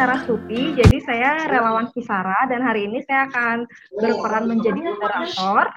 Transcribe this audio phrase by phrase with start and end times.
[0.00, 3.68] Rina Rasuti, jadi saya relawan Kisara dan hari ini saya akan
[4.00, 5.76] berperan menjadi moderator.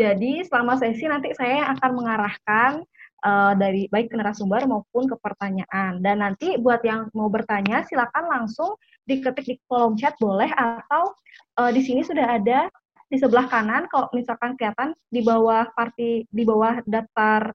[0.00, 2.80] Jadi selama sesi nanti saya akan mengarahkan
[3.28, 6.00] uh, dari baik ke narasumber maupun ke pertanyaan.
[6.00, 8.72] Dan nanti buat yang mau bertanya silakan langsung
[9.04, 11.12] diketik di kolom chat boleh atau
[11.60, 12.72] uh, di sini sudah ada
[13.12, 17.52] di sebelah kanan kalau misalkan kelihatan di bawah parti di bawah daftar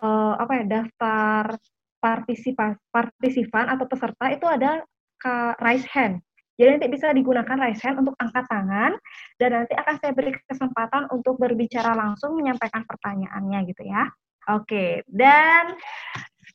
[0.00, 1.60] uh, apa ya daftar
[2.00, 4.80] partisipan partisipan atau peserta itu ada
[5.22, 6.18] ke raise hand.
[6.58, 8.98] Jadi nanti bisa digunakan raise hand untuk angkat tangan
[9.38, 14.10] dan nanti akan saya beri kesempatan untuk berbicara langsung menyampaikan pertanyaannya gitu ya.
[14.50, 15.78] Oke, dan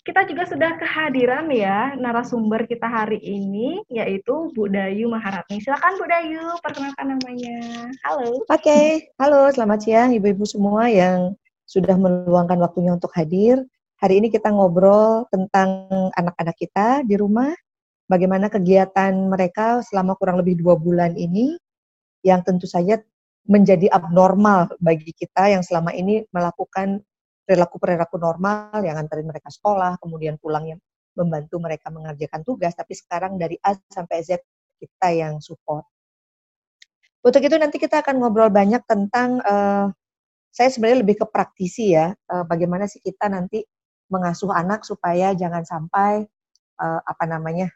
[0.03, 5.60] kita juga sudah kehadiran ya narasumber kita hari ini yaitu Bu Dayu Maharani.
[5.60, 7.60] Silakan Bu Dayu, perkenalkan namanya.
[8.07, 8.43] Halo.
[8.43, 8.88] Oke, okay.
[9.20, 11.35] halo, selamat siang ibu-ibu semua yang
[11.68, 13.63] sudah meluangkan waktunya untuk hadir.
[13.99, 17.51] Hari ini kita ngobrol tentang anak-anak kita di rumah,
[18.08, 21.60] bagaimana kegiatan mereka selama kurang lebih dua bulan ini,
[22.26, 22.98] yang tentu saja
[23.48, 27.00] menjadi abnormal bagi kita yang selama ini melakukan
[27.48, 30.80] perilaku-perilaku normal, yang antarin mereka sekolah, kemudian pulang yang
[31.16, 34.44] membantu mereka mengerjakan tugas, tapi sekarang dari A sampai Z
[34.78, 35.88] kita yang support.
[37.24, 39.88] Untuk itu nanti kita akan ngobrol banyak tentang uh,
[40.52, 43.63] saya sebenarnya lebih ke praktisi ya, uh, bagaimana sih kita nanti
[44.12, 46.24] mengasuh anak supaya jangan sampai
[46.80, 47.72] uh, apa namanya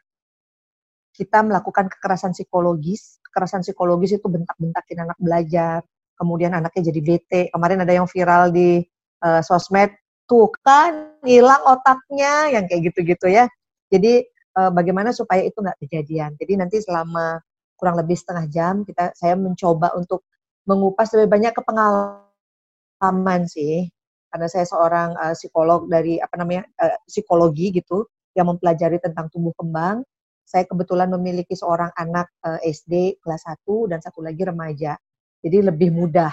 [1.12, 3.20] kita melakukan kekerasan psikologis.
[3.28, 5.80] Kekerasan psikologis itu bentak-bentakin anak belajar,
[6.16, 7.42] kemudian anaknya jadi bete.
[7.52, 8.84] Kemarin ada yang viral di
[9.24, 9.92] uh, sosmed,
[10.28, 13.48] tuh kan hilang otaknya, yang kayak gitu-gitu ya.
[13.92, 14.24] Jadi
[14.56, 16.36] uh, bagaimana supaya itu nggak kejadian.
[16.36, 17.40] Jadi nanti selama
[17.76, 20.22] kurang lebih setengah jam kita saya mencoba untuk
[20.70, 23.90] mengupas lebih banyak ke pengalaman sih
[24.30, 29.52] karena saya seorang uh, psikolog dari apa namanya uh, psikologi gitu yang mempelajari tentang tumbuh
[29.58, 30.00] kembang.
[30.42, 34.94] Saya kebetulan memiliki seorang anak eh, SD kelas 1 dan satu lagi remaja.
[35.42, 36.30] Jadi lebih mudah.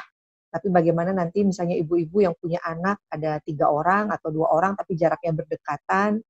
[0.50, 4.98] Tapi bagaimana nanti misalnya ibu-ibu yang punya anak ada tiga orang atau dua orang tapi
[4.98, 6.26] jaraknya berdekatan,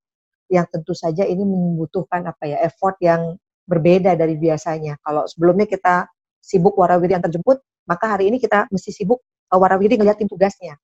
[0.52, 5.00] yang tentu saja ini membutuhkan apa ya effort yang berbeda dari biasanya.
[5.00, 6.04] Kalau sebelumnya kita
[6.36, 10.76] sibuk warawiri antar jemput, maka hari ini kita mesti sibuk warawiri ngeliatin tugasnya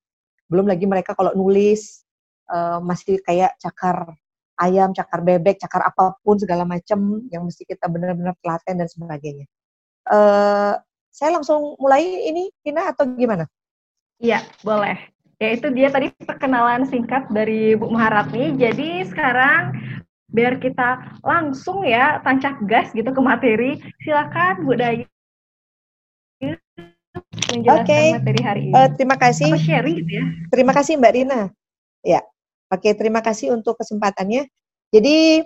[0.47, 2.07] belum lagi mereka kalau nulis
[2.51, 4.15] uh, masih kayak cakar
[4.61, 9.47] ayam, cakar bebek, cakar apa pun segala macam yang mesti kita benar-benar telaten dan sebagainya.
[10.07, 10.77] Uh,
[11.13, 13.49] saya langsung mulai ini, Tina atau gimana?
[14.21, 14.97] Iya, boleh.
[15.37, 18.57] Ya itu dia tadi perkenalan singkat dari Bu Maharapni.
[18.57, 19.77] Jadi sekarang
[20.33, 23.77] biar kita langsung ya tancap gas gitu ke materi.
[24.01, 25.05] Silakan Bu Dayu
[27.53, 28.07] menjelaskan okay.
[28.17, 28.75] materi hari ini.
[28.77, 29.53] Uh, terima kasih.
[29.53, 30.25] Apa sharing gitu ya.
[30.53, 31.41] Terima kasih Mbak Rina.
[32.05, 32.21] Ya.
[32.67, 34.51] Oke, terima kasih untuk kesempatannya.
[34.91, 35.43] Jadi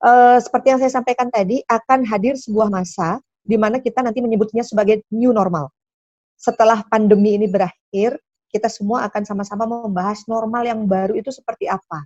[0.00, 4.64] uh, seperti yang saya sampaikan tadi akan hadir sebuah masa di mana kita nanti menyebutnya
[4.64, 5.68] sebagai new normal.
[6.36, 8.16] Setelah pandemi ini berakhir,
[8.52, 12.04] kita semua akan sama-sama membahas normal yang baru itu seperti apa.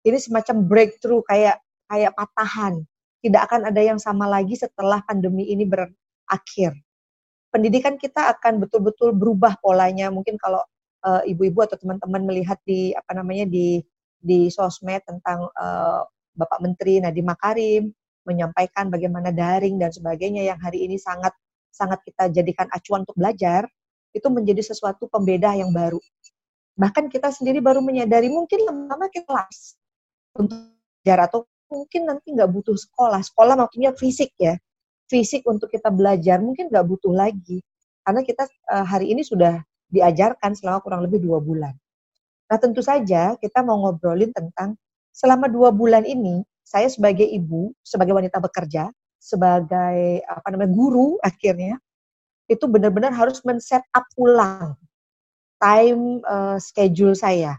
[0.00, 2.80] Ini semacam breakthrough kayak kayak patahan.
[3.20, 6.72] Tidak akan ada yang sama lagi setelah pandemi ini berakhir
[7.50, 10.08] pendidikan kita akan betul-betul berubah polanya.
[10.08, 10.62] Mungkin kalau
[11.04, 13.80] uh, ibu-ibu atau teman-teman melihat di apa namanya di
[14.20, 16.04] di sosmed tentang uh,
[16.36, 17.84] Bapak Menteri Nadiem Makarim
[18.28, 21.32] menyampaikan bagaimana daring dan sebagainya yang hari ini sangat
[21.72, 23.64] sangat kita jadikan acuan untuk belajar
[24.12, 25.98] itu menjadi sesuatu pembeda yang baru.
[26.76, 29.78] Bahkan kita sendiri baru menyadari mungkin lama-lama kelas
[30.36, 30.58] untuk
[31.00, 33.22] belajar atau mungkin nanti nggak butuh sekolah.
[33.22, 34.58] Sekolah maksudnya fisik ya
[35.10, 37.58] fisik untuk kita belajar mungkin nggak butuh lagi
[38.06, 39.58] karena kita uh, hari ini sudah
[39.90, 41.74] diajarkan selama kurang lebih dua bulan.
[42.50, 44.74] Nah tentu saja kita mau ngobrolin tentang
[45.10, 51.76] selama dua bulan ini saya sebagai ibu, sebagai wanita bekerja, sebagai apa namanya guru akhirnya
[52.50, 54.74] itu benar-benar harus men-set up ulang
[55.60, 57.58] time uh, schedule saya.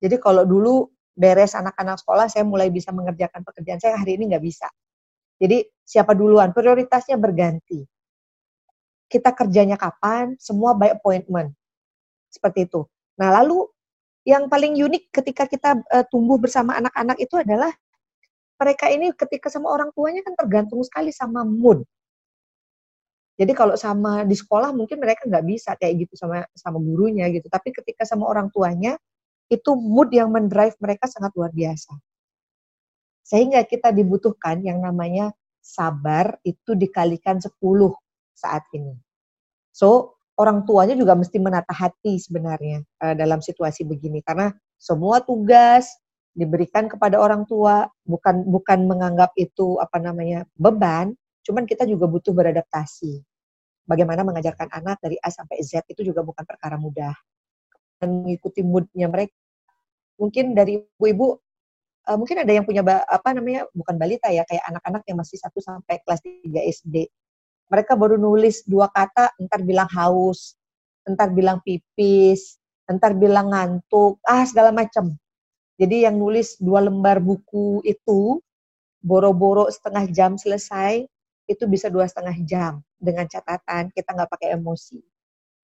[0.00, 4.44] Jadi kalau dulu beres anak-anak sekolah saya mulai bisa mengerjakan pekerjaan saya hari ini nggak
[4.44, 4.68] bisa.
[5.42, 7.82] Jadi siapa duluan, prioritasnya berganti.
[9.10, 11.52] Kita kerjanya kapan, semua by appointment.
[12.32, 12.88] Seperti itu.
[13.20, 13.68] Nah lalu
[14.24, 17.68] yang paling unik ketika kita uh, tumbuh bersama anak-anak itu adalah
[18.56, 21.82] mereka ini ketika sama orang tuanya kan tergantung sekali sama mood.
[23.34, 27.50] Jadi kalau sama di sekolah mungkin mereka nggak bisa kayak gitu sama sama gurunya gitu.
[27.50, 28.94] Tapi ketika sama orang tuanya
[29.50, 31.92] itu mood yang mendrive mereka sangat luar biasa.
[33.26, 37.50] Sehingga kita dibutuhkan yang namanya sabar itu dikalikan 10
[38.34, 38.94] saat ini.
[39.72, 44.52] So, orang tuanya juga mesti menata hati sebenarnya uh, dalam situasi begini karena
[44.82, 45.86] semua tugas,
[46.32, 51.12] diberikan kepada orang tua, bukan bukan menganggap itu apa namanya beban,
[51.44, 53.20] cuman kita juga butuh beradaptasi.
[53.84, 57.12] Bagaimana mengajarkan anak dari A sampai Z itu juga bukan perkara mudah.
[58.00, 59.34] Dan mengikuti moodnya mereka.
[60.18, 61.38] Mungkin dari ibu-ibu
[62.08, 65.58] uh, mungkin ada yang punya apa namanya bukan balita ya kayak anak-anak yang masih satu
[65.62, 66.96] sampai kelas 3 SD.
[67.72, 70.52] Mereka baru nulis dua kata, entar bilang haus,
[71.08, 75.16] entar bilang pipis, entar bilang ngantuk, ah segala macam
[75.82, 78.38] jadi yang nulis dua lembar buku itu
[79.02, 81.02] boro-boro setengah jam selesai
[81.50, 82.72] itu bisa dua setengah jam
[83.02, 85.02] dengan catatan kita nggak pakai emosi.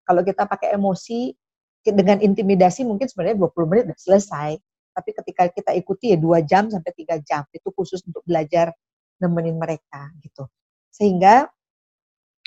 [0.06, 1.34] Kalau kita pakai emosi
[1.82, 4.52] dengan intimidasi mungkin sebenarnya 20 menit sudah selesai.
[4.94, 8.70] Tapi ketika kita ikuti ya dua jam sampai tiga jam itu khusus untuk belajar
[9.18, 10.46] nemenin mereka gitu.
[10.94, 11.50] Sehingga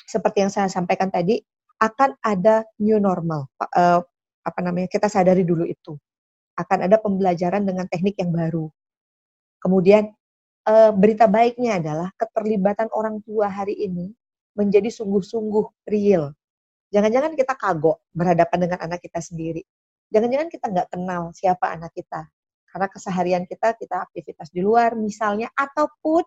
[0.07, 1.37] seperti yang saya sampaikan tadi
[1.77, 3.51] akan ada new normal.
[3.59, 3.99] Uh,
[4.47, 4.87] apa namanya?
[4.87, 5.99] Kita sadari dulu itu
[6.57, 8.65] akan ada pembelajaran dengan teknik yang baru.
[9.61, 10.09] Kemudian
[10.65, 14.09] e, berita baiknya adalah keterlibatan orang tua hari ini
[14.57, 16.33] menjadi sungguh-sungguh real.
[16.89, 19.61] Jangan-jangan kita kagok berhadapan dengan anak kita sendiri.
[20.09, 22.25] Jangan-jangan kita nggak kenal siapa anak kita.
[22.67, 26.25] Karena keseharian kita, kita aktivitas di luar misalnya, ataupun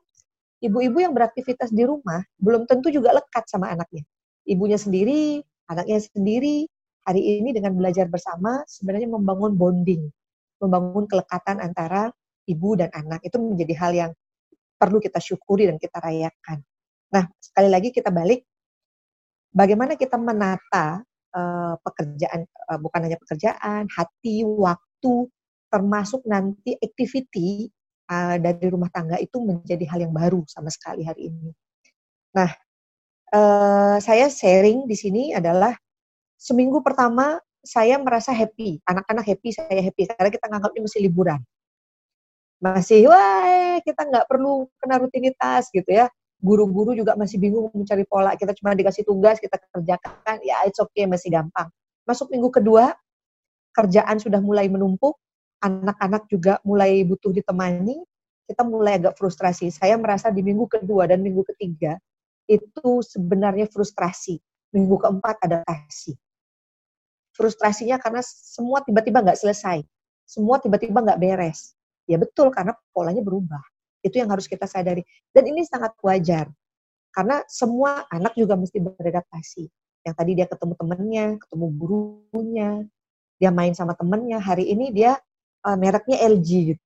[0.60, 4.04] ibu-ibu yang beraktivitas di rumah belum tentu juga lekat sama anaknya.
[4.44, 6.68] Ibunya sendiri, anaknya sendiri,
[7.04, 10.04] hari ini dengan belajar bersama sebenarnya membangun bonding
[10.60, 12.12] membangun kelekatan antara
[12.44, 14.12] ibu dan anak itu menjadi hal yang
[14.76, 16.60] perlu kita syukuri dan kita rayakan.
[17.10, 18.44] Nah, sekali lagi kita balik,
[19.50, 21.02] bagaimana kita menata
[21.34, 25.28] uh, pekerjaan, uh, bukan hanya pekerjaan, hati, waktu,
[25.72, 27.68] termasuk nanti activity
[28.10, 31.54] uh, dari rumah tangga itu menjadi hal yang baru sama sekali hari ini.
[32.34, 32.50] Nah,
[33.30, 35.72] uh, saya sharing di sini adalah
[36.34, 41.40] seminggu pertama saya merasa happy, anak-anak happy, saya happy karena kita nganggapnya masih liburan.
[42.60, 46.08] Masih, wah kita nggak perlu kena rutinitas gitu ya.
[46.40, 48.32] Guru-guru juga masih bingung mencari pola.
[48.36, 51.68] Kita cuma dikasih tugas, kita kerjakan, ya it's okay, masih gampang.
[52.08, 52.96] Masuk minggu kedua,
[53.76, 55.20] kerjaan sudah mulai menumpuk,
[55.60, 58.00] anak-anak juga mulai butuh ditemani,
[58.48, 59.70] kita mulai agak frustrasi.
[59.70, 62.00] Saya merasa di minggu kedua dan minggu ketiga
[62.50, 64.40] itu sebenarnya frustrasi.
[64.70, 66.14] Minggu keempat adaptasi
[67.40, 69.80] frustrasinya karena semua tiba-tiba nggak selesai,
[70.28, 71.72] semua tiba-tiba nggak beres.
[72.04, 73.64] Ya betul karena polanya berubah.
[74.04, 75.00] Itu yang harus kita sadari.
[75.32, 76.52] Dan ini sangat wajar
[77.16, 79.64] karena semua anak juga mesti beradaptasi.
[80.04, 82.70] Yang tadi dia ketemu temennya, ketemu gurunya,
[83.40, 84.36] dia main sama temennya.
[84.40, 85.16] Hari ini dia
[85.64, 86.82] uh, mereknya LG gitu.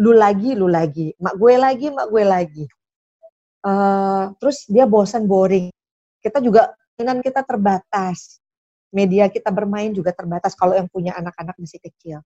[0.00, 1.12] Lu lagi, lu lagi.
[1.20, 2.64] Mak gue lagi, mak gue lagi.
[3.62, 5.70] Uh, terus dia bosan boring.
[6.22, 8.42] Kita juga keinginan kita terbatas
[8.92, 12.20] media kita bermain juga terbatas kalau yang punya anak-anak masih kecil.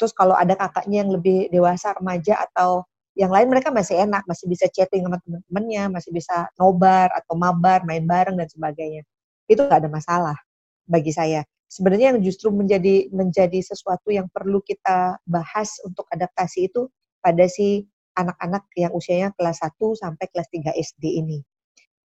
[0.00, 4.48] Terus kalau ada kakaknya yang lebih dewasa, remaja atau yang lain mereka masih enak, masih
[4.48, 9.04] bisa chatting sama teman-temannya, masih bisa nobar atau mabar, main bareng dan sebagainya.
[9.44, 10.36] Itu nggak ada masalah
[10.88, 11.44] bagi saya.
[11.70, 16.90] Sebenarnya yang justru menjadi menjadi sesuatu yang perlu kita bahas untuk adaptasi itu
[17.22, 17.86] pada si
[18.18, 21.38] anak-anak yang usianya kelas 1 sampai kelas 3 SD ini.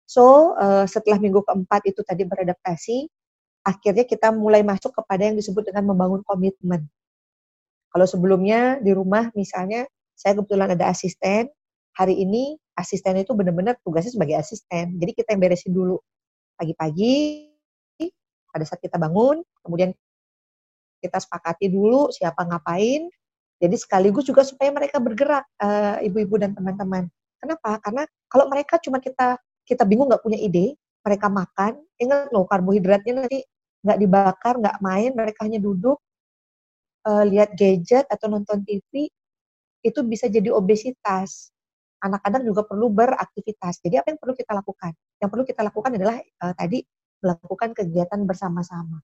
[0.05, 3.09] So, uh, setelah minggu keempat itu tadi beradaptasi,
[3.65, 6.85] akhirnya kita mulai masuk kepada yang disebut dengan membangun komitmen.
[7.89, 11.49] Kalau sebelumnya di rumah misalnya saya kebetulan ada asisten,
[11.97, 15.01] hari ini asisten itu benar-benar tugasnya sebagai asisten.
[15.01, 15.97] Jadi kita yang beresin dulu
[16.53, 17.49] pagi-pagi
[18.55, 19.91] pada saat kita bangun, kemudian
[21.03, 23.11] kita sepakati dulu siapa ngapain.
[23.59, 27.11] Jadi sekaligus juga supaya mereka bergerak uh, ibu-ibu dan teman-teman.
[27.39, 27.83] Kenapa?
[27.83, 29.35] Karena kalau mereka cuma kita
[29.67, 33.43] kita bingung nggak punya ide, mereka makan, ingat loh karbohidratnya nanti
[33.83, 35.99] nggak dibakar, nggak main, mereka hanya duduk,
[37.05, 39.07] uh, lihat gadget atau nonton TV,
[39.85, 41.51] itu bisa jadi obesitas.
[42.01, 43.81] Anak-anak juga perlu beraktivitas.
[43.81, 44.93] Jadi apa yang perlu kita lakukan?
[45.17, 46.83] Yang perlu kita lakukan adalah uh, tadi
[47.25, 49.01] melakukan kegiatan bersama-sama.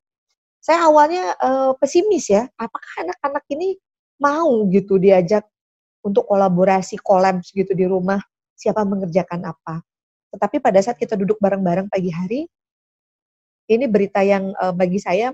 [0.61, 3.81] Saya awalnya uh, pesimis ya, apakah anak-anak ini
[4.21, 5.41] mau gitu diajak
[6.05, 8.21] untuk kolaborasi, kolaps gitu di rumah,
[8.53, 9.81] siapa mengerjakan apa.
[10.29, 12.41] Tetapi pada saat kita duduk bareng-bareng pagi hari,
[13.73, 15.33] ini berita yang uh, bagi saya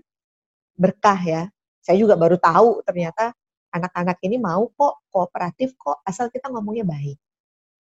[0.80, 1.44] berkah ya.
[1.84, 3.36] Saya juga baru tahu ternyata
[3.72, 7.20] anak-anak ini mau kok kooperatif kok asal kita ngomongnya baik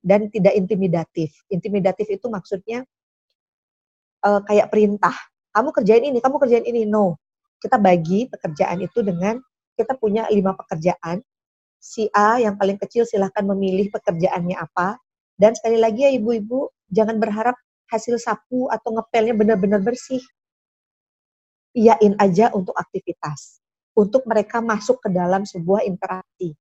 [0.04, 1.32] dan tidak intimidatif.
[1.48, 2.84] Intimidatif itu maksudnya
[4.24, 5.14] uh, kayak perintah.
[5.54, 6.88] Kamu kerjain ini, kamu kerjain ini.
[6.88, 7.20] No,
[7.60, 9.38] kita bagi pekerjaan itu dengan
[9.76, 11.22] kita punya lima pekerjaan.
[11.78, 14.96] Si A yang paling kecil silahkan memilih pekerjaannya apa.
[15.36, 17.54] Dan sekali lagi ya ibu-ibu, jangan berharap
[17.92, 20.22] hasil sapu atau ngepelnya benar-benar bersih
[21.74, 23.58] iyain aja untuk aktivitas,
[23.98, 26.54] untuk mereka masuk ke dalam sebuah interaksi.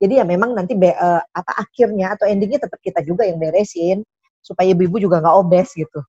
[0.00, 4.00] Jadi ya memang nanti be, uh, apa akhirnya atau endingnya tetap kita juga yang beresin
[4.40, 6.00] supaya ibu-ibu juga nggak obes gitu.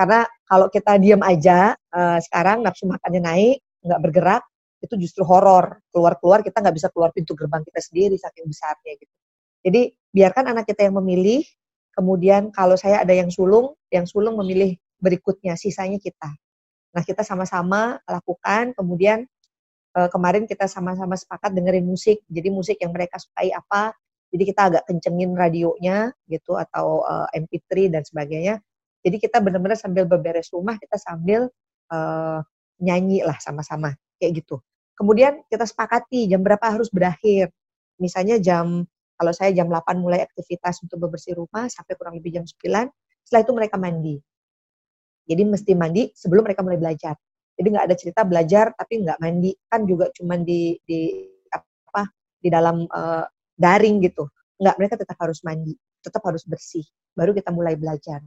[0.00, 4.42] Karena kalau kita diam aja uh, sekarang nafsu makannya naik, nggak bergerak,
[4.80, 5.76] itu justru horor.
[5.92, 9.14] Keluar-keluar kita nggak bisa keluar pintu gerbang kita sendiri saking besarnya gitu.
[9.60, 11.44] Jadi biarkan anak kita yang memilih,
[11.92, 16.32] kemudian kalau saya ada yang sulung, yang sulung memilih berikutnya, sisanya kita.
[16.96, 19.28] Nah kita sama-sama lakukan, kemudian
[20.00, 23.92] uh, kemarin kita sama-sama sepakat dengerin musik, jadi musik yang mereka sukai apa,
[24.32, 28.62] jadi kita agak kencengin radionya gitu atau eh, MP3 dan sebagainya.
[29.00, 31.48] Jadi kita benar-benar sambil beberes rumah kita sambil
[31.88, 32.40] uh,
[32.80, 34.60] nyanyi lah sama-sama kayak gitu.
[34.96, 37.48] Kemudian kita sepakati jam berapa harus berakhir.
[37.96, 38.84] Misalnya jam,
[39.16, 42.88] kalau saya jam 8 mulai aktivitas untuk bebersih rumah sampai kurang lebih jam 9,
[43.24, 44.16] setelah itu mereka mandi.
[45.24, 47.16] Jadi mesti mandi sebelum mereka mulai belajar.
[47.56, 52.08] Jadi nggak ada cerita belajar tapi nggak mandi kan juga cuma di di apa
[52.40, 54.26] di dalam uh, daring gitu.
[54.56, 56.84] Nggak mereka tetap harus mandi, tetap harus bersih.
[57.12, 58.24] Baru kita mulai belajar.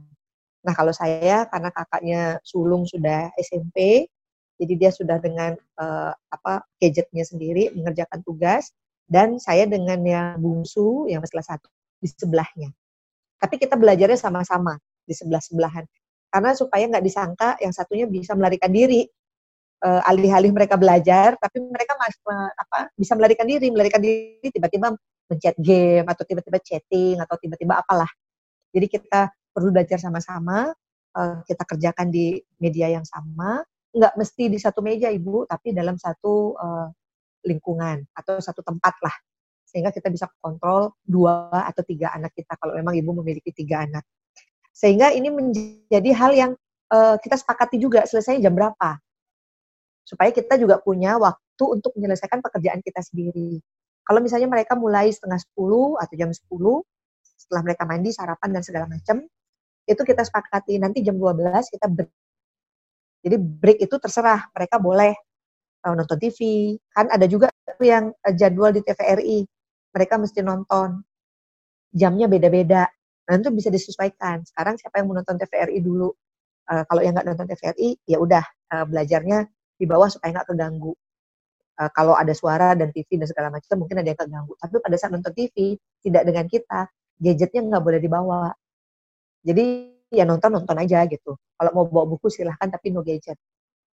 [0.64, 4.08] Nah kalau saya karena kakaknya sulung sudah SMP,
[4.56, 8.72] jadi dia sudah dengan uh, apa gadgetnya sendiri mengerjakan tugas
[9.04, 11.68] dan saya dengan yang bungsu yang kelas satu
[12.00, 12.72] di sebelahnya.
[13.36, 15.84] Tapi kita belajarnya sama-sama di sebelah sebelahan
[16.32, 19.04] karena supaya nggak disangka yang satunya bisa melarikan diri.
[19.84, 23.68] Uh, alih-alih mereka belajar tapi mereka mas, uh, apa bisa melarikan diri.
[23.68, 24.96] Melarikan diri tiba-tiba
[25.28, 28.08] mencet game atau tiba-tiba chatting atau tiba-tiba apalah.
[28.72, 30.74] Jadi kita perlu belajar sama-sama
[31.14, 33.62] uh, kita kerjakan di media yang sama
[33.94, 36.90] nggak mesti di satu meja ibu, tapi dalam satu uh,
[37.46, 39.14] lingkungan atau satu tempat lah,
[39.62, 44.02] sehingga kita bisa kontrol dua atau tiga anak kita kalau memang ibu memiliki tiga anak.
[44.74, 46.52] Sehingga ini menjadi hal yang
[46.90, 48.98] uh, kita sepakati juga selesai jam berapa,
[50.02, 53.62] supaya kita juga punya waktu untuk menyelesaikan pekerjaan kita sendiri.
[54.02, 56.82] Kalau misalnya mereka mulai setengah sepuluh atau jam sepuluh,
[57.22, 59.22] setelah mereka mandi, sarapan, dan segala macam,
[59.84, 61.86] itu kita sepakati nanti jam 12 kita
[63.24, 65.16] jadi break itu terserah, mereka boleh
[65.88, 66.38] uh, nonton TV.
[66.92, 67.48] Kan ada juga
[67.80, 69.48] yang uh, jadwal di TVRI,
[69.96, 71.00] mereka mesti nonton.
[71.96, 72.84] Jamnya beda-beda.
[73.24, 74.44] Nah, itu bisa disesuaikan.
[74.44, 76.12] Sekarang siapa yang mau nonton TVRI dulu?
[76.68, 78.44] Uh, kalau yang nggak nonton TVRI, ya udah
[78.76, 79.48] uh, belajarnya
[79.80, 80.92] di bawah supaya nggak keganggu.
[81.80, 84.52] Uh, kalau ada suara dan TV dan segala macam mungkin ada yang keganggu.
[84.60, 88.52] Tapi pada saat nonton TV tidak dengan kita, gadgetnya nggak boleh dibawa.
[89.44, 91.36] Jadi ya nonton nonton aja gitu.
[91.36, 93.36] Kalau mau bawa buku silahkan tapi no gadget.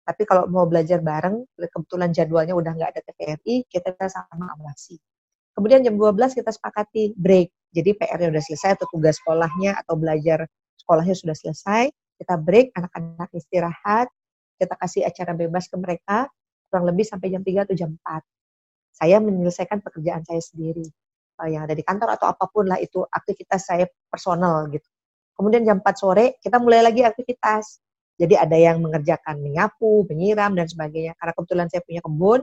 [0.05, 5.01] Tapi kalau mau belajar bareng, kebetulan jadwalnya udah nggak ada TVRI, kita sama awasi.
[5.57, 7.49] Kemudian jam 12 kita sepakati break.
[7.73, 10.45] Jadi PR-nya udah selesai atau tugas sekolahnya atau belajar
[10.77, 11.89] sekolahnya sudah selesai,
[12.21, 14.07] kita break, anak-anak istirahat,
[14.61, 16.29] kita kasih acara bebas ke mereka,
[16.69, 18.23] kurang lebih sampai jam 3 atau jam 4.
[18.95, 20.87] Saya menyelesaikan pekerjaan saya sendiri.
[21.43, 24.87] Eh, yang ada di kantor atau apa pun lah itu aktivitas saya personal gitu.
[25.45, 27.85] Kemudian jam 4 sore kita mulai lagi aktivitas.
[28.17, 31.13] Jadi ada yang mengerjakan menyapu, menyiram, dan sebagainya.
[31.21, 32.41] Karena kebetulan saya punya kebun,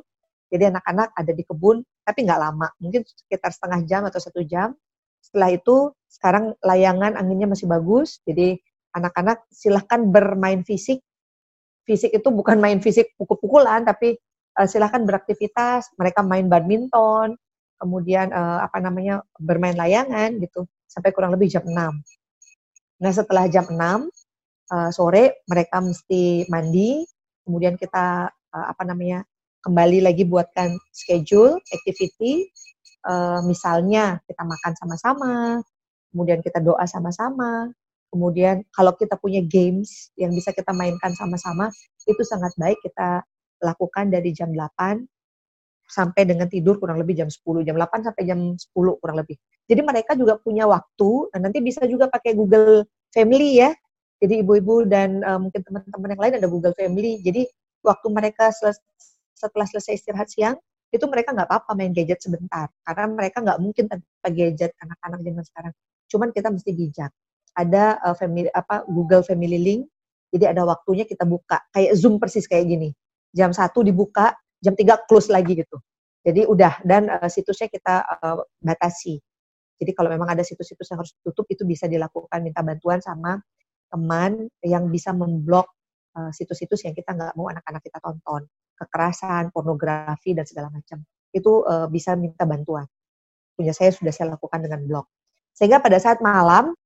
[0.54, 2.70] jadi anak-anak ada di kebun, tapi nggak lama.
[2.78, 4.78] Mungkin sekitar setengah jam atau satu jam.
[5.18, 8.62] Setelah itu, sekarang layangan anginnya masih bagus, jadi
[8.94, 11.02] anak-anak silahkan bermain fisik.
[11.90, 14.14] Fisik itu bukan main fisik pukul-pukulan, tapi
[14.62, 15.90] uh, silahkan beraktivitas.
[15.98, 17.34] Mereka main badminton,
[17.82, 22.21] kemudian uh, apa namanya bermain layangan gitu, sampai kurang lebih jam 6.
[23.02, 27.02] Nah setelah jam 6 uh, eh, sore mereka mesti mandi,
[27.42, 29.26] kemudian kita uh, apa namanya
[29.66, 32.46] kembali lagi buatkan schedule activity,
[33.10, 35.34] uh, misalnya kita makan sama-sama,
[36.14, 37.74] kemudian kita doa sama-sama,
[38.14, 41.74] kemudian kalau kita punya games yang bisa kita mainkan sama-sama,
[42.06, 43.26] itu sangat baik kita
[43.62, 45.02] lakukan dari jam 8
[45.92, 49.38] sampai dengan tidur kurang lebih jam 10, jam 8 sampai jam 10 kurang lebih.
[49.72, 52.84] Jadi mereka juga punya waktu, dan nanti bisa juga pakai Google
[53.16, 53.72] Family ya.
[54.20, 57.24] Jadi ibu-ibu dan uh, mungkin teman-teman yang lain ada Google Family.
[57.24, 57.48] Jadi
[57.80, 58.84] waktu mereka seles
[59.32, 60.60] setelah selesai istirahat siang,
[60.92, 62.68] itu mereka nggak apa-apa main gadget sebentar.
[62.84, 65.74] Karena mereka nggak mungkin tanpa gadget anak-anak zaman sekarang.
[66.12, 67.12] Cuman kita mesti bijak.
[67.56, 69.88] Ada uh, family apa Google Family Link.
[70.36, 71.64] Jadi ada waktunya kita buka.
[71.72, 72.92] Kayak Zoom persis kayak gini.
[73.32, 75.80] Jam satu dibuka, jam 3 close lagi gitu.
[76.28, 79.24] Jadi udah dan uh, situsnya kita uh, batasi.
[79.82, 83.42] Jadi kalau memang ada situs-situs yang harus ditutup itu bisa dilakukan minta bantuan sama
[83.90, 85.74] teman yang bisa memblok
[86.14, 88.46] uh, situs-situs yang kita nggak mau anak-anak kita tonton,
[88.78, 91.02] kekerasan, pornografi dan segala macam.
[91.34, 92.86] Itu uh, bisa minta bantuan.
[93.58, 95.10] Punya saya sudah saya lakukan dengan blog.
[95.58, 96.78] Sehingga pada saat malam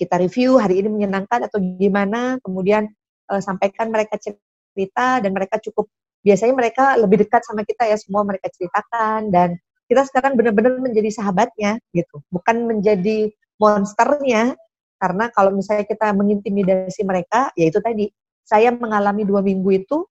[0.00, 2.88] kita review hari ini menyenangkan atau gimana, kemudian
[3.28, 5.92] uh, sampaikan mereka cerita dan mereka cukup
[6.24, 9.54] biasanya mereka lebih dekat sama kita ya semua mereka ceritakan dan
[9.88, 14.54] kita sekarang benar-benar menjadi sahabatnya gitu, bukan menjadi monsternya.
[14.98, 18.10] Karena kalau misalnya kita mengintimidasi mereka, ya itu tadi,
[18.44, 20.04] saya mengalami dua minggu itu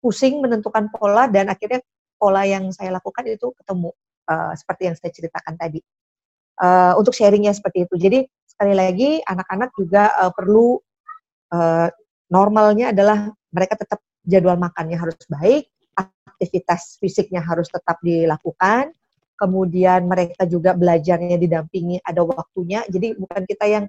[0.00, 1.82] pusing menentukan pola dan akhirnya
[2.16, 3.90] pola yang saya lakukan itu ketemu
[4.30, 5.80] uh, seperti yang saya ceritakan tadi.
[6.56, 7.94] Uh, untuk sharingnya seperti itu.
[8.00, 10.80] Jadi sekali lagi anak-anak juga uh, perlu
[11.52, 11.88] uh,
[12.32, 15.68] normalnya adalah mereka tetap jadwal makannya harus baik,
[16.36, 18.92] aktivitas fisiknya harus tetap dilakukan,
[19.40, 23.84] kemudian mereka juga belajarnya didampingi ada waktunya, jadi bukan kita yang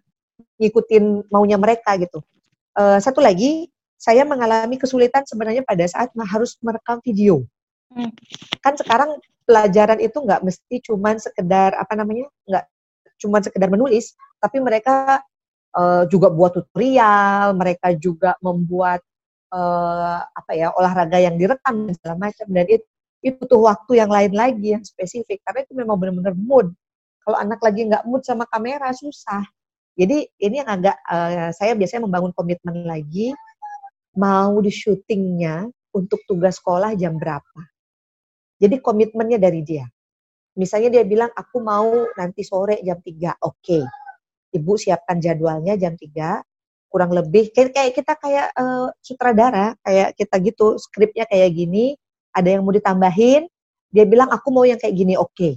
[0.56, 2.24] ngikutin maunya mereka gitu.
[2.72, 3.68] Uh, satu lagi,
[4.00, 7.44] saya mengalami kesulitan sebenarnya pada saat harus merekam video.
[7.90, 8.14] Hmm.
[8.62, 12.66] Kan sekarang pelajaran itu nggak mesti cuman sekedar apa namanya, nggak
[13.18, 15.26] cuman sekedar menulis, tapi mereka
[15.74, 19.02] uh, juga buat tutorial, mereka juga membuat
[19.52, 22.48] uh, apa ya olahraga yang direkam dan segala macam.
[22.52, 22.86] Dan itu
[23.26, 25.42] itu butuh waktu yang lain lagi yang spesifik.
[25.44, 26.72] Karena itu memang benar-benar mood.
[27.26, 29.44] Kalau anak lagi nggak mood sama kamera susah.
[29.98, 33.34] Jadi ini yang agak uh, saya biasanya membangun komitmen lagi
[34.14, 37.62] mau di syutingnya untuk tugas sekolah jam berapa.
[38.58, 39.86] Jadi komitmennya dari dia.
[40.58, 43.62] Misalnya dia bilang aku mau nanti sore jam 3 oke.
[43.62, 43.84] Okay.
[44.58, 46.10] ibu siapkan jadwalnya jam 3
[46.88, 52.00] kurang lebih kayak, kayak kita kayak uh, sutradara kayak kita gitu skripnya kayak gini
[52.32, 53.50] ada yang mau ditambahin
[53.92, 55.16] dia bilang aku mau yang kayak gini.
[55.16, 55.34] Oke.
[55.34, 55.54] Okay.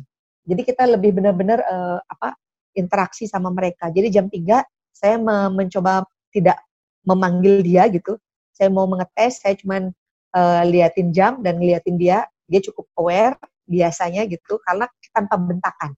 [0.49, 2.35] jadi kita lebih benar-benar uh, apa
[2.75, 3.93] interaksi sama mereka.
[3.93, 6.59] Jadi jam 3 saya me mencoba tidak
[7.05, 8.17] memanggil dia gitu.
[8.55, 9.93] Saya mau mengetes saya cuman
[10.35, 13.37] uh, liatin jam dan ngeliatin dia dia cukup aware
[13.69, 15.91] biasanya gitu karena tanpa bentakan.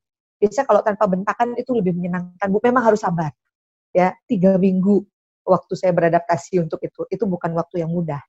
[0.42, 2.46] Biasa kalau tanpa bentakan itu lebih menyenangkan.
[2.50, 3.30] Bu memang harus sabar
[3.94, 4.12] ya.
[4.26, 5.06] Tiga minggu
[5.42, 7.06] waktu saya beradaptasi untuk itu.
[7.10, 8.20] Itu bukan waktu yang mudah.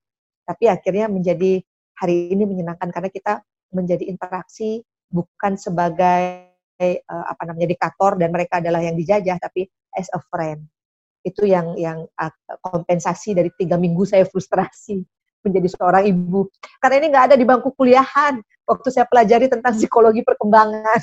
[0.44, 1.64] Tapi akhirnya menjadi
[1.98, 3.34] hari ini menyenangkan karena kita
[3.74, 10.10] menjadi interaksi bukan sebagai uh, apa namanya diktator dan mereka adalah yang dijajah tapi as
[10.12, 10.66] a friend.
[11.24, 15.00] Itu yang yang uh, kompensasi dari tiga minggu saya frustrasi
[15.44, 16.48] menjadi seorang ibu.
[16.80, 18.40] Karena ini nggak ada di bangku kuliahan.
[18.64, 21.00] Waktu saya pelajari tentang psikologi perkembangan.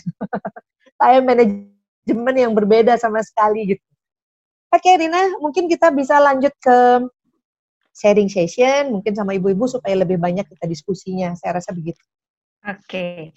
[1.00, 3.84] saya manajemen yang berbeda sama sekali gitu.
[4.70, 7.02] Oke Rina, mungkin kita bisa lanjut ke
[7.90, 11.34] sharing session, mungkin sama ibu-ibu supaya lebih banyak kita diskusinya.
[11.34, 11.98] Saya rasa begitu.
[12.60, 13.32] Oke,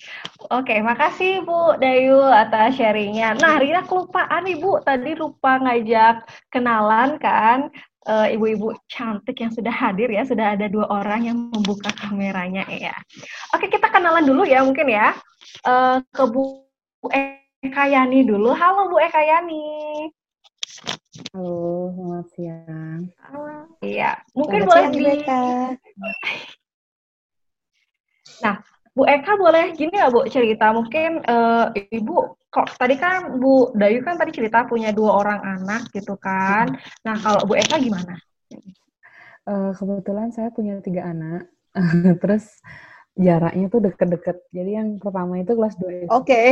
[0.52, 3.39] oke, makasih Bu Dayu atas sharingnya.
[3.39, 7.72] Nah, Rina kelupaan Ibu tadi lupa ngajak kenalan kan
[8.04, 12.67] eh, ibu-ibu uh, cantik yang sudah hadir ya, sudah ada dua orang yang membuka kameranya
[12.67, 12.91] ya.
[13.56, 15.15] Oke, kita kenalan dulu ya mungkin ya
[15.63, 16.67] uh, ke Bu
[17.63, 18.52] Eka Yani dulu.
[18.52, 19.63] Halo Bu Eka Yani.
[21.33, 23.01] Halo, selamat siang.
[23.86, 25.05] Iya, mungkin selamat boleh di...
[25.21, 25.43] Eka.
[28.41, 28.55] Nah,
[28.97, 32.17] Bu Eka boleh gini ya Bu cerita, mungkin uh, Ibu
[32.49, 36.73] kok tadi kan Bu Dayu kan tadi cerita punya dua orang anak gitu kan.
[37.05, 38.17] Nah, kalau Bu Eka gimana?
[39.45, 41.53] Uh, kebetulan saya punya tiga anak,
[42.21, 42.49] terus
[43.13, 44.49] jaraknya tuh deket-deket.
[44.49, 46.25] Jadi yang pertama itu kelas 2 Oke.
[46.25, 46.49] Okay.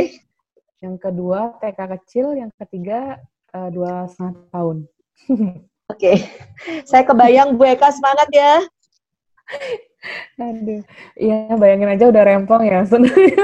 [0.82, 3.18] Yang kedua TK kecil, yang ketiga
[3.72, 4.76] dua setengah tahun.
[5.92, 6.16] Oke, okay.
[6.88, 8.64] saya kebayang Bu Eka semangat ya.
[10.40, 10.82] Aduh,
[11.20, 12.80] iya bayangin aja udah rempong ya.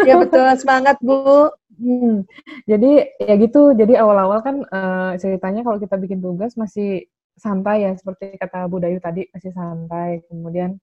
[0.08, 1.52] Iya betul, semangat Bu.
[1.78, 2.26] Hmm.
[2.66, 7.06] Jadi ya gitu, jadi awal-awal kan uh, ceritanya kalau kita bikin tugas masih
[7.38, 10.24] santai ya, seperti kata Bu Dayu tadi masih santai.
[10.26, 10.80] Kemudian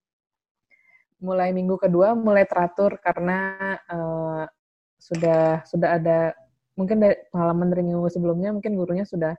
[1.20, 3.58] mulai minggu kedua mulai teratur karena
[3.90, 4.46] uh,
[5.00, 6.20] sudah sudah ada
[6.76, 9.34] mungkin dari pengalaman dari minggu sebelumnya mungkin gurunya sudah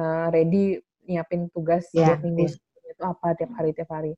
[0.00, 2.92] uh, ready nyiapin tugas yeah, buat minggu yeah.
[2.92, 4.12] itu apa tiap hari tiap hari.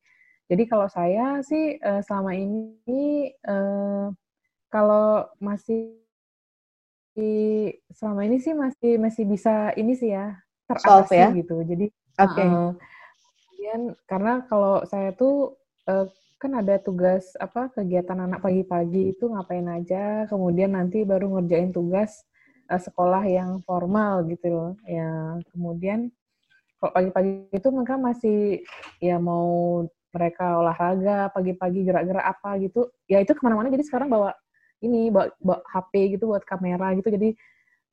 [0.50, 4.10] Jadi kalau saya sih uh, selama ini uh,
[4.72, 6.02] kalau masih
[7.92, 10.32] selama ini sih masih masih bisa ini sih ya
[10.64, 11.28] teratasi ya?
[11.36, 11.60] gitu.
[11.60, 12.46] Jadi okay.
[12.48, 12.72] uh,
[13.28, 16.08] kemudian karena kalau saya tuh uh,
[16.40, 22.26] kan ada tugas apa kegiatan anak pagi-pagi itu ngapain aja, kemudian nanti baru ngerjain tugas
[22.72, 24.72] uh, sekolah yang formal gitu loh.
[24.88, 26.08] Ya, kemudian
[26.80, 28.38] kalau pagi-pagi itu mereka masih
[28.98, 34.34] ya mau mereka olahraga pagi-pagi gerak-gerak apa gitu ya itu ke mana-mana jadi sekarang bawa
[34.84, 37.32] ini bawa, bawa HP gitu buat kamera gitu jadi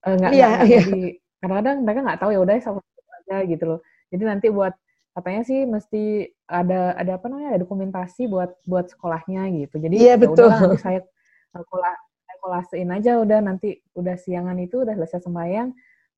[0.04, 0.84] eh, nggak uh, yeah, yeah.
[0.84, 1.02] jadi
[1.39, 2.80] kadang-kadang mereka nggak tahu ya udah sama
[3.24, 3.80] aja gitu loh
[4.12, 4.74] jadi nanti buat
[5.15, 6.04] katanya sih mesti
[6.50, 10.50] ada ada apa namanya ada dokumentasi buat buat sekolahnya gitu jadi yeah, ya betul.
[10.50, 11.00] udah nanti saya
[11.56, 11.94] sekolah
[12.39, 15.69] kolasein aja udah nanti udah siangan itu udah selesai sembahyang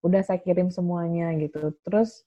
[0.02, 2.26] udah saya kirim semuanya gitu terus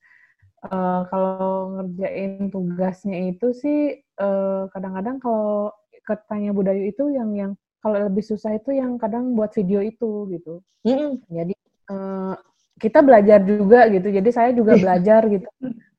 [0.71, 8.09] uh, kalau ngerjain tugasnya itu sih eh, kadang-kadang kalau katanya budaya itu yang yang kalau
[8.09, 10.65] lebih susah itu yang kadang buat video itu gitu.
[10.89, 11.11] Mm -hmm.
[11.29, 11.55] Jadi
[11.93, 12.35] uh,
[12.81, 14.09] kita belajar juga gitu.
[14.09, 15.49] Jadi saya juga belajar gitu.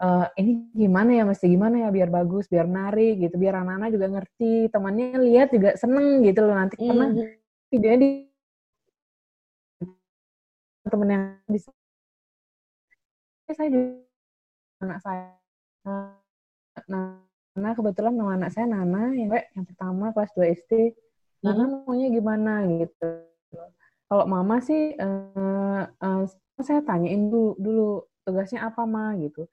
[0.01, 4.07] Uh, ini gimana ya, mesti gimana ya biar bagus, biar menarik gitu, biar anak-anak juga
[4.17, 7.05] ngerti, temannya lihat juga seneng gitu loh nanti karena
[7.75, 8.11] videonya di
[10.87, 11.69] temen yang bisa
[13.51, 14.01] saya juga
[14.81, 15.27] anak saya.
[16.89, 17.19] Nah,
[17.55, 20.71] nah kebetulan nama anak saya Nana yang yang pertama kelas 2 SD
[21.45, 21.71] Nana hmm.
[21.85, 23.09] maunya gimana gitu.
[24.05, 26.23] Kalau mama sih uh, uh,
[26.61, 27.89] saya tanyain dulu dulu
[28.25, 29.45] tugasnya apa mah gitu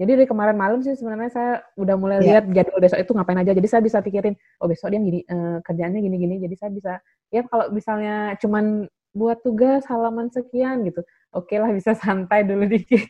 [0.00, 2.40] jadi dari kemarin malam sih sebenarnya saya udah mulai yeah.
[2.40, 3.52] lihat jadwal besok itu ngapain aja.
[3.52, 4.32] Jadi saya bisa pikirin,
[4.64, 6.40] oh besok dia gini, uh, kerjaannya gini-gini.
[6.40, 6.92] Jadi saya bisa,
[7.28, 11.04] ya kalau misalnya cuman buat tugas halaman sekian gitu,
[11.36, 13.04] oke okay lah bisa santai dulu dikit.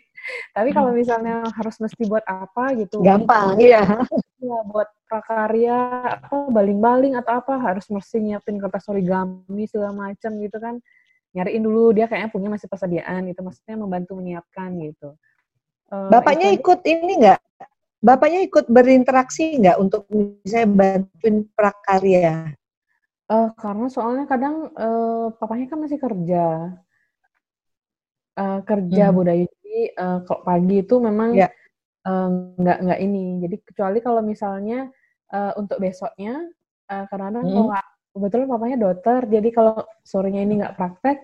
[0.50, 3.86] Tapi kalau misalnya harus mesti buat apa gitu, gampang iya.
[4.42, 5.78] Ya buat prakarya
[6.26, 10.82] apa baling-baling atau apa harus mesti nyiapin kertas origami segala macam gitu kan.
[11.38, 15.14] Nyariin dulu dia kayaknya punya masih persediaan itu maksudnya membantu menyiapkan gitu.
[15.90, 17.40] Uh, Bapaknya ikut ini enggak?
[18.00, 22.54] Bapaknya ikut berinteraksi nggak untuk misalnya bantuin prakarya?
[23.30, 26.74] Uh, karena soalnya kadang uh, papanya kan masih kerja
[28.40, 29.14] uh, kerja hmm.
[29.14, 31.48] budaya jadi uh, kalau pagi itu memang ya.
[32.06, 34.88] uh, nggak nggak ini jadi kecuali kalau misalnya
[35.30, 36.48] uh, untuk besoknya
[36.90, 37.54] uh, kadang-kadang hmm.
[37.54, 37.70] kalau
[38.10, 41.18] kebetulan papanya dokter jadi kalau sorenya ini nggak praktek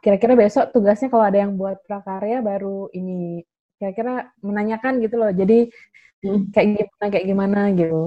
[0.00, 3.44] kira-kira besok tugasnya kalau ada yang buat prakarya baru ini
[3.80, 5.72] kira-kira menanyakan gitu loh jadi
[6.20, 6.52] hmm.
[6.52, 8.02] kayak gimana kayak gimana gitu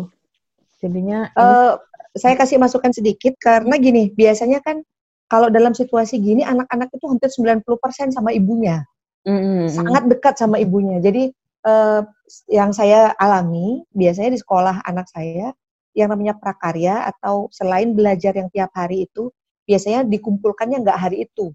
[0.78, 1.82] jadinya uh,
[2.14, 4.86] saya kasih masukan sedikit karena gini biasanya kan
[5.34, 8.86] kalau dalam situasi gini anak-anak itu hampir 90% sama ibunya.
[9.26, 9.74] Mm-hmm.
[9.74, 11.02] Sangat dekat sama ibunya.
[11.02, 11.34] Jadi
[11.66, 12.06] uh,
[12.54, 15.50] yang saya alami biasanya di sekolah anak saya
[15.98, 19.34] yang namanya prakarya atau selain belajar yang tiap hari itu
[19.66, 21.54] biasanya dikumpulkannya nggak hari itu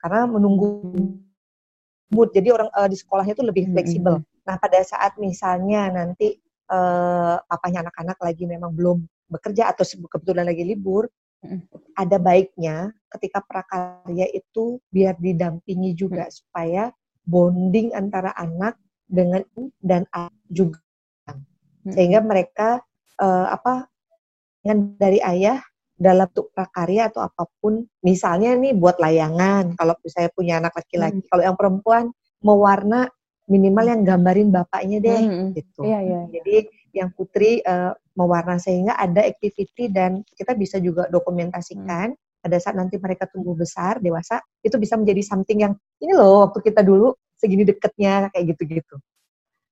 [0.00, 0.80] karena menunggu
[2.10, 2.34] mood.
[2.34, 4.20] Jadi orang uh, di sekolahnya itu lebih fleksibel.
[4.20, 4.46] Mm-hmm.
[4.46, 6.36] Nah pada saat misalnya nanti
[6.70, 8.98] uh, papanya anak-anak lagi memang belum
[9.30, 11.06] bekerja atau kebetulan lagi libur,
[11.96, 16.34] ada baiknya ketika prakarya itu biar didampingi juga hmm.
[16.36, 16.92] supaya
[17.24, 18.76] bonding antara anak
[19.08, 19.42] dengan
[19.80, 20.04] dan
[20.52, 20.78] juga
[21.28, 21.92] hmm.
[21.96, 22.84] sehingga mereka
[23.18, 23.88] uh, apa
[24.60, 25.64] dengan dari ayah
[26.00, 31.20] dalam bentuk prakarya atau apa pun misalnya nih buat layangan kalau saya punya anak laki-laki
[31.20, 31.28] hmm.
[31.28, 32.04] kalau yang perempuan
[32.40, 33.12] mewarna
[33.44, 35.46] minimal yang gambarin bapaknya deh hmm.
[35.52, 36.40] gitu iya, iya, iya.
[36.40, 36.56] jadi
[36.96, 42.40] yang putri uh, mewarna sehingga ada activity dan kita bisa juga dokumentasikan hmm.
[42.40, 46.64] pada saat nanti mereka tumbuh besar dewasa itu bisa menjadi something yang ini loh waktu
[46.64, 48.96] kita dulu segini deketnya kayak gitu-gitu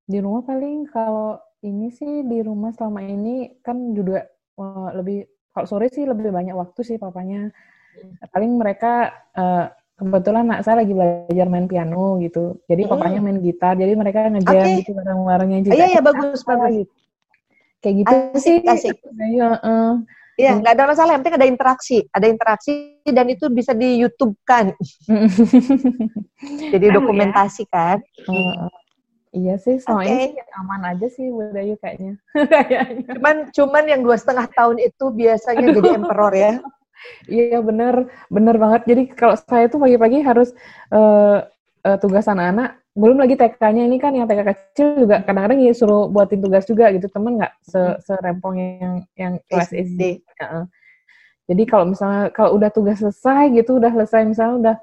[0.05, 4.29] di rumah paling kalau ini sih di rumah selama ini kan juga
[4.61, 8.29] uh, lebih kalau sore sih lebih banyak waktu sih papanya hmm.
[8.31, 12.91] paling mereka uh, kebetulan anak saya lagi belajar main piano gitu jadi hmm.
[12.95, 14.79] papanya main gitar jadi mereka ngejam okay.
[14.83, 16.93] gitu bareng-barengnya juga iya iya bagus bagus gitu
[17.79, 18.95] kayak gitu asik, sih asik
[19.35, 19.95] ya uh,
[20.39, 21.11] Iya, nggak ada masalah.
[21.11, 24.71] Yang penting ada interaksi, ada interaksi dan itu bisa di YouTube kan.
[26.71, 27.99] Jadi dokumentasi kan.
[28.23, 28.71] Uh,
[29.39, 30.59] iya sih, soalnya okay.
[30.59, 32.13] aman aja sih budaya kayaknya.
[33.15, 35.75] cuman, cuman yang dua setengah tahun itu biasanya Aduh.
[35.79, 36.53] jadi emperor ya.
[37.31, 38.83] Iya benar, benar banget.
[38.83, 40.51] Jadi kalau saya tuh pagi-pagi harus
[40.91, 41.47] uh,
[41.87, 46.11] uh, tugas anak-anak belum lagi TK-nya ini kan yang TK kecil juga kadang-kadang ya suruh
[46.11, 47.99] buatin tugas juga gitu temen nggak se hmm.
[48.03, 50.19] serempong yang yang kelas SD.
[50.43, 50.67] Uh,
[51.47, 54.75] jadi kalau misalnya kalau udah tugas selesai gitu udah selesai misalnya udah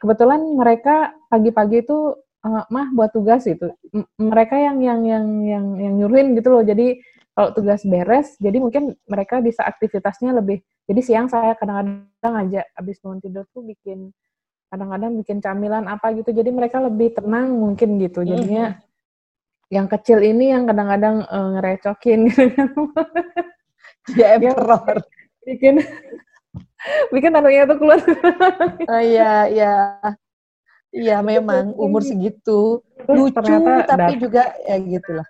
[0.00, 3.72] kebetulan mereka pagi-pagi itu uh, mah buat tugas itu.
[3.92, 6.64] M mereka yang yang yang yang yang nyuruhin gitu loh.
[6.64, 7.00] Jadi
[7.34, 12.98] kalau tugas beres jadi mungkin mereka bisa aktivitasnya lebih jadi siang saya kadang-kadang aja abis
[13.00, 14.10] bangun tidur tuh bikin
[14.70, 16.30] kadang-kadang bikin camilan apa gitu.
[16.30, 18.22] Jadi mereka lebih tenang mungkin gitu.
[18.26, 18.88] Jadinya mm
[19.70, 22.50] yang kecil ini yang kadang-kadang uh, ngerecokin gitu
[24.18, 24.98] ya emperor.
[25.46, 25.78] bikin
[27.14, 28.02] bikin anunya tuh keluar.
[28.90, 29.74] Oh iya iya
[30.90, 32.82] iya memang umur segitu.
[33.00, 33.56] Terus lucu
[33.88, 35.28] tapi juga ya gitulah.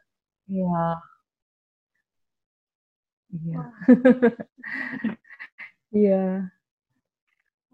[0.51, 0.85] Iya.
[3.31, 3.61] Iya.
[5.91, 6.47] Iya.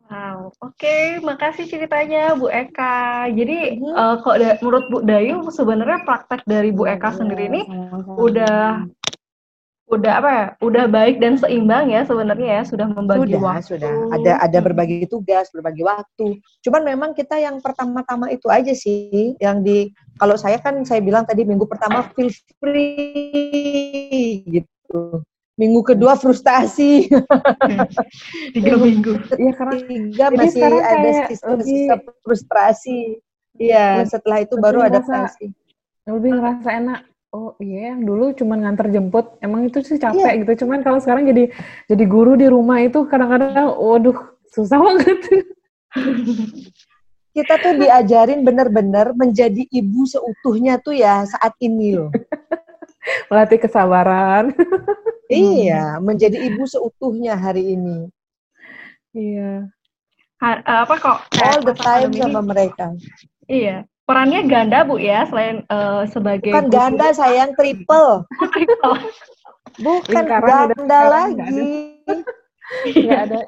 [0.06, 3.26] Wow, oke, okay, makasih ceritanya Bu Eka.
[3.34, 3.90] Jadi hmm.
[3.90, 7.62] uh, kok da menurut Bu Dayu sebenarnya praktek dari Bu Eka iya, sendiri ini
[8.06, 8.86] udah
[9.86, 10.46] udah apa ya?
[10.58, 13.78] Udah baik dan seimbang ya sebenarnya ya, sudah membagi sudah, waktu.
[13.78, 16.42] Sudah, ada ada berbagi tugas, berbagi waktu.
[16.66, 21.22] Cuman memang kita yang pertama-tama itu aja sih yang di kalau saya kan saya bilang
[21.22, 25.22] tadi minggu pertama feel free gitu.
[25.56, 27.08] Minggu kedua frustasi.
[28.54, 29.16] Tiga minggu.
[29.40, 33.24] Iya karena tiga masih ada sisa-sisa frustrasi.
[33.56, 35.48] Iya, setelah itu baru adaptasi.
[36.04, 37.00] Lebih ngerasa enak.
[37.34, 40.40] Oh iya, yang dulu cuma nganter jemput, emang itu sih capek iya.
[40.46, 40.64] gitu.
[40.64, 41.50] Cuman kalau sekarang jadi
[41.90, 44.14] jadi guru di rumah itu kadang-kadang, waduh,
[44.54, 45.18] susah banget.
[47.36, 52.08] Kita tuh diajarin benar-benar menjadi ibu seutuhnya tuh ya saat ini loh.
[53.28, 54.56] Melatih kesabaran.
[55.28, 58.08] iya, menjadi ibu seutuhnya hari ini.
[59.12, 59.68] Iya.
[60.40, 60.48] Ha,
[60.86, 61.18] apa kok?
[61.42, 62.96] All the time sama mereka.
[63.44, 68.22] Iya perannya ganda bu ya selain uh, sebagai bukan ganda sayang triple
[69.84, 71.98] bukan ganda lagi
[73.10, 73.42] ada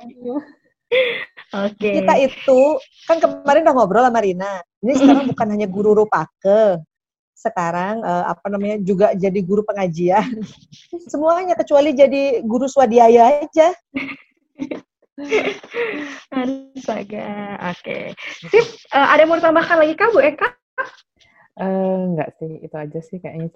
[1.48, 1.80] Oke.
[1.80, 1.92] Okay.
[2.00, 2.60] Kita itu
[3.08, 4.60] kan kemarin udah ngobrol sama Rina.
[4.84, 6.80] Ini sekarang bukan hanya guru rupake.
[7.32, 10.44] Sekarang uh, apa namanya juga jadi guru pengajian.
[11.08, 13.72] Semuanya kecuali jadi guru swadhyaya aja.
[16.34, 17.82] Astaga, oke.
[17.82, 18.04] Okay.
[18.46, 20.48] Sip, uh, ada yang mau ditambahkan lagi kak Bu Eka?
[21.58, 23.50] Uh, enggak sih, itu aja sih kayaknya.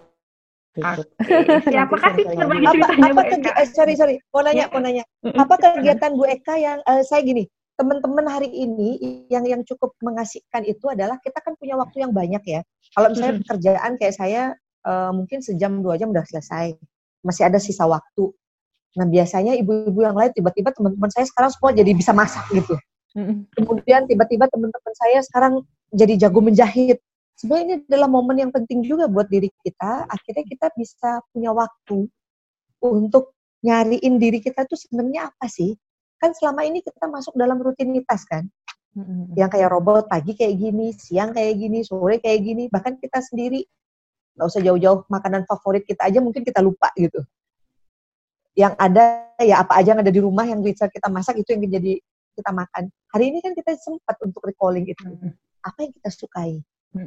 [0.72, 1.60] Oke, okay.
[1.68, 3.50] siapa kasih berbagi ceritanya apa, apa Bu Eka?
[3.62, 4.72] Eh, sorry, sorry, mau nanya, ya.
[4.74, 5.04] mau nanya.
[5.22, 7.46] Apa kegiatan Bu Eka yang, uh, saya gini,
[7.78, 12.42] teman-teman hari ini yang yang cukup mengasihkan itu adalah kita kan punya waktu yang banyak
[12.42, 12.60] ya.
[12.92, 14.42] Kalau misalnya pekerjaan kayak saya,
[14.82, 16.74] uh, mungkin sejam dua jam udah selesai.
[17.22, 18.34] Masih ada sisa waktu
[18.92, 22.76] Nah biasanya ibu-ibu yang lain tiba-tiba teman-teman saya sekarang semua jadi bisa masak gitu.
[23.56, 27.00] Kemudian tiba-tiba teman-teman saya sekarang jadi jago menjahit.
[27.36, 30.08] Sebenarnya ini adalah momen yang penting juga buat diri kita.
[30.08, 32.08] Akhirnya kita bisa punya waktu
[32.84, 33.32] untuk
[33.64, 35.76] nyariin diri kita tuh sebenarnya apa sih?
[36.20, 38.48] Kan selama ini kita masuk dalam rutinitas kan.
[39.32, 42.68] Yang kayak robot pagi kayak gini, siang kayak gini, sore kayak gini.
[42.68, 43.64] Bahkan kita sendiri
[44.36, 47.20] nggak usah jauh-jauh makanan favorit kita aja mungkin kita lupa gitu
[48.52, 51.62] yang ada ya apa aja yang ada di rumah yang bisa kita masak itu yang
[51.64, 51.92] menjadi
[52.36, 52.88] kita makan.
[53.12, 55.04] Hari ini kan kita sempat untuk recalling itu.
[55.62, 56.60] Apa yang kita sukai?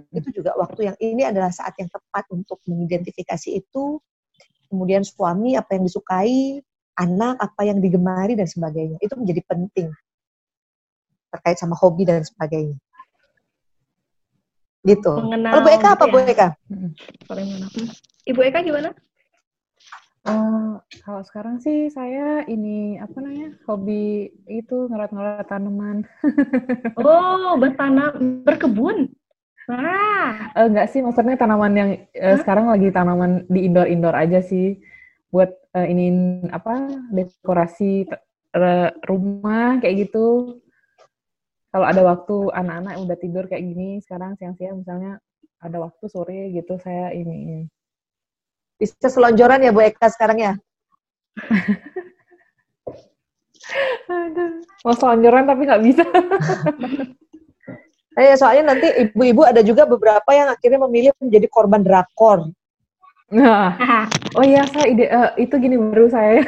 [0.09, 4.01] Itu juga waktu yang ini adalah saat yang tepat untuk mengidentifikasi itu.
[4.65, 6.57] Kemudian suami apa yang disukai,
[6.97, 8.97] anak apa yang digemari dan sebagainya.
[8.97, 9.93] Itu menjadi penting
[11.35, 12.79] terkait sama hobi dan sebagainya.
[14.85, 15.11] Gitu.
[15.17, 16.11] Mengenal Bu Eka apa ya.
[16.13, 16.47] Bu Eka?
[16.71, 16.91] Hmm.
[18.29, 18.89] Ibu Eka gimana?
[20.25, 26.01] Uh, kalau sekarang sih saya ini apa namanya hobi itu ngerat-ngerat tanaman.
[26.97, 29.13] oh, bertanam, berkebun.
[29.69, 30.49] Wah.
[30.57, 34.81] Uh, enggak sih, maksudnya tanaman yang uh, sekarang lagi tanaman di indoor-indoor aja sih,
[35.29, 38.09] buat uh, ini apa dekorasi
[39.05, 40.57] rumah kayak gitu.
[41.69, 45.21] Kalau ada waktu anak-anak udah tidur kayak gini, sekarang siang-siang misalnya
[45.61, 47.69] ada waktu sore gitu saya ini
[48.85, 50.53] bisa selonjoran ya Bu Eka sekarang ya?
[54.85, 56.05] Mau selonjoran tapi nggak bisa.
[58.15, 62.47] Eh, soalnya nanti ibu-ibu ada juga beberapa yang akhirnya memilih menjadi korban drakor.
[63.27, 63.75] Nah,
[64.39, 66.45] oh iya saya ide uh, itu gini baru saya.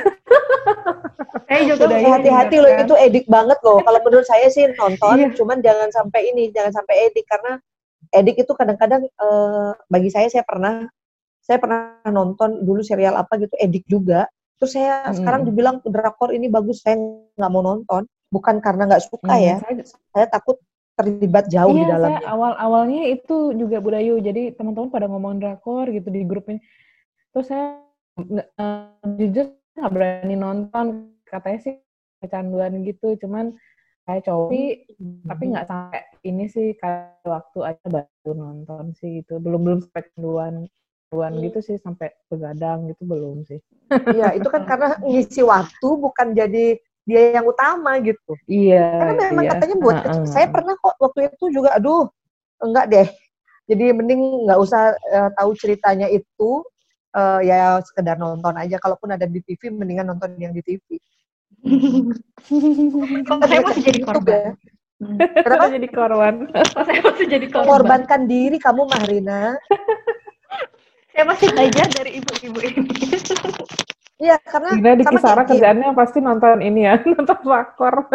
[1.52, 3.84] Eh juga hati-hati loh itu edik banget loh.
[3.84, 5.32] Kalau menurut saya sih nonton, iya.
[5.36, 7.60] cuman jangan sampai ini, jangan sampai edik karena
[8.16, 10.88] edik itu kadang-kadang uh, bagi saya saya pernah
[11.48, 15.16] saya pernah nonton dulu serial apa gitu edik juga terus saya hmm.
[15.22, 16.98] sekarang dibilang drakor ini bagus saya
[17.38, 18.04] nggak mau nonton.
[18.28, 19.46] Bukan karena nggak suka hmm.
[19.48, 19.74] ya saya,
[20.12, 20.60] saya takut
[20.98, 22.20] terlibat jauh iya, di dalamnya.
[22.26, 26.60] saya awal awalnya itu juga budayu jadi teman-teman pada ngomong drakor gitu di grup ini.
[27.32, 27.80] Terus saya
[28.58, 31.14] uh, jujur nggak berani nonton.
[31.24, 31.76] Katanya sih
[32.20, 33.54] kecanduan gitu cuman
[34.10, 35.28] saya coba hmm.
[35.30, 39.40] tapi nggak sampai ini sih kayak waktu aja baru nonton sih gitu.
[39.40, 40.66] Belum belum sampai kecanduan
[41.08, 43.64] Tuan gitu sih sampai begadang gitu belum sih.
[44.12, 46.76] Iya, itu kan karena ngisi waktu bukan jadi
[47.08, 48.36] dia yang utama gitu.
[48.52, 49.00] Iya.
[49.00, 49.52] Karena memang iya.
[49.56, 50.26] katanya buat uh, uh.
[50.28, 52.12] saya pernah kok waktu itu juga aduh
[52.60, 53.08] enggak deh.
[53.72, 56.64] Jadi mending nggak usah uh, tahu ceritanya itu
[57.16, 61.00] uh, ya sekedar nonton aja kalaupun ada di TV mendingan nonton yang di TV.
[63.48, 64.36] saya masih jadi korban.
[64.36, 64.52] Ya.
[65.46, 65.66] Kenapa?
[65.70, 66.34] jadi korban.
[66.84, 67.68] saya masih jadi korban.
[67.72, 69.56] Korbankan diri kamu Mahrina.
[71.18, 72.82] Saya masih belajar dari ibu-ibu ini.
[74.18, 78.10] Iya, karena Gina di Kisara kerjaannya pasti nonton ini ya, nonton rakor.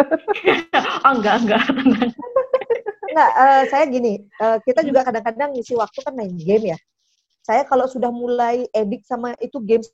[1.07, 1.63] oh, enggak, enggak.
[3.07, 6.77] Enggak, uh, saya gini, uh, kita juga kadang-kadang ngisi waktu kan main game ya.
[7.47, 9.87] Saya kalau sudah mulai edik sama itu games,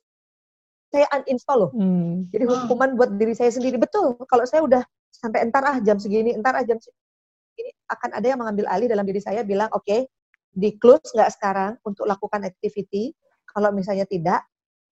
[0.90, 1.70] saya uninstall loh.
[1.78, 2.26] Hmm.
[2.34, 3.78] Jadi hukuman buat diri saya sendiri.
[3.78, 4.82] Betul, kalau saya udah
[5.14, 9.06] sampai entar ah jam segini, entar ah jam segini, akan ada yang mengambil alih dalam
[9.06, 10.10] diri saya bilang, oke, okay,
[10.50, 13.14] di close nggak sekarang untuk lakukan activity.
[13.46, 14.46] Kalau misalnya tidak,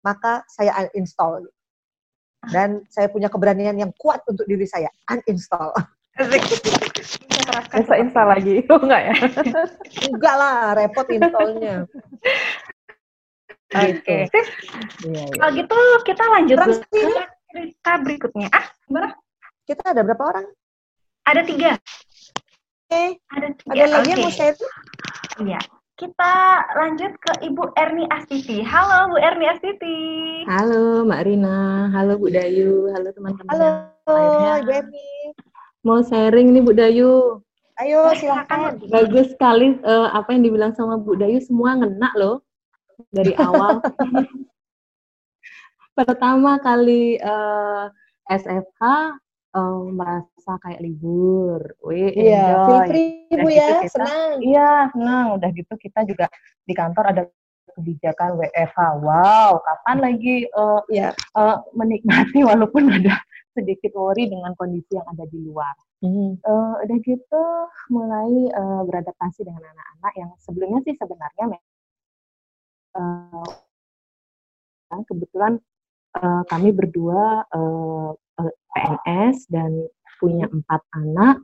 [0.03, 1.47] maka saya uninstall.
[2.49, 5.69] dan saya punya keberanian yang kuat untuk diri saya uninstall.
[7.71, 9.15] Bisa install lagi, oh, enggak ya?
[10.09, 11.85] enggak lah, repot installnya.
[13.71, 14.03] Oke.
[14.03, 14.21] Okay.
[14.27, 14.39] Gitu.
[15.07, 15.37] Iya, iya.
[15.39, 16.73] Kalau gitu kita lanjut ke
[17.51, 18.47] cerita berikutnya.
[18.51, 19.09] Ah, gimana?
[19.63, 20.45] Kita ada berapa orang?
[21.23, 21.71] Ada tiga.
[22.91, 23.71] Ada tiga.
[23.71, 24.11] Ada lagi okay.
[24.11, 24.67] yang mau saya itu?
[25.47, 25.59] Iya.
[25.95, 26.33] Kita
[26.75, 28.59] lanjut ke Ibu Erni Astiti.
[28.65, 29.97] Halo Bu Erni Astiti.
[30.49, 31.87] Halo Mbak Rina.
[31.93, 32.91] Halo Bu Dayu.
[32.91, 33.47] Halo teman-teman.
[33.53, 33.69] Halo
[34.59, 35.09] Ibu Erni.
[35.87, 37.39] Mau sharing nih Bu Dayu.
[37.79, 38.81] Ayo silakan.
[38.91, 42.43] Bagus sekali uh, apa yang dibilang sama Bu Dayu semua ngena loh
[43.13, 43.79] dari awal.
[45.97, 47.87] Pertama kali uh,
[48.27, 48.83] eh, SFH
[49.55, 51.61] eh, merasa kayak libur.
[51.83, 54.31] Wih, iya, feel free Ibu ya, gitu kita, senang.
[54.43, 55.25] Iya, senang.
[55.39, 56.25] Udah gitu kita juga
[56.67, 57.21] di kantor ada
[57.75, 58.79] kebijakan WFH.
[58.99, 61.15] Wow, kapan lagi uh, ya.
[61.35, 63.15] uh, menikmati walaupun ada
[63.51, 65.75] sedikit worry dengan kondisi yang ada di luar.
[66.01, 66.39] Hmm.
[66.41, 67.43] Uh, udah gitu
[67.93, 71.61] mulai uh, beradaptasi dengan anak-anak yang sebelumnya sih sebenarnya
[72.97, 73.45] uh,
[75.07, 75.59] kebetulan
[76.19, 78.11] uh, kami berdua uh, eh,
[78.71, 79.71] PNS dan
[80.21, 81.41] punya empat anak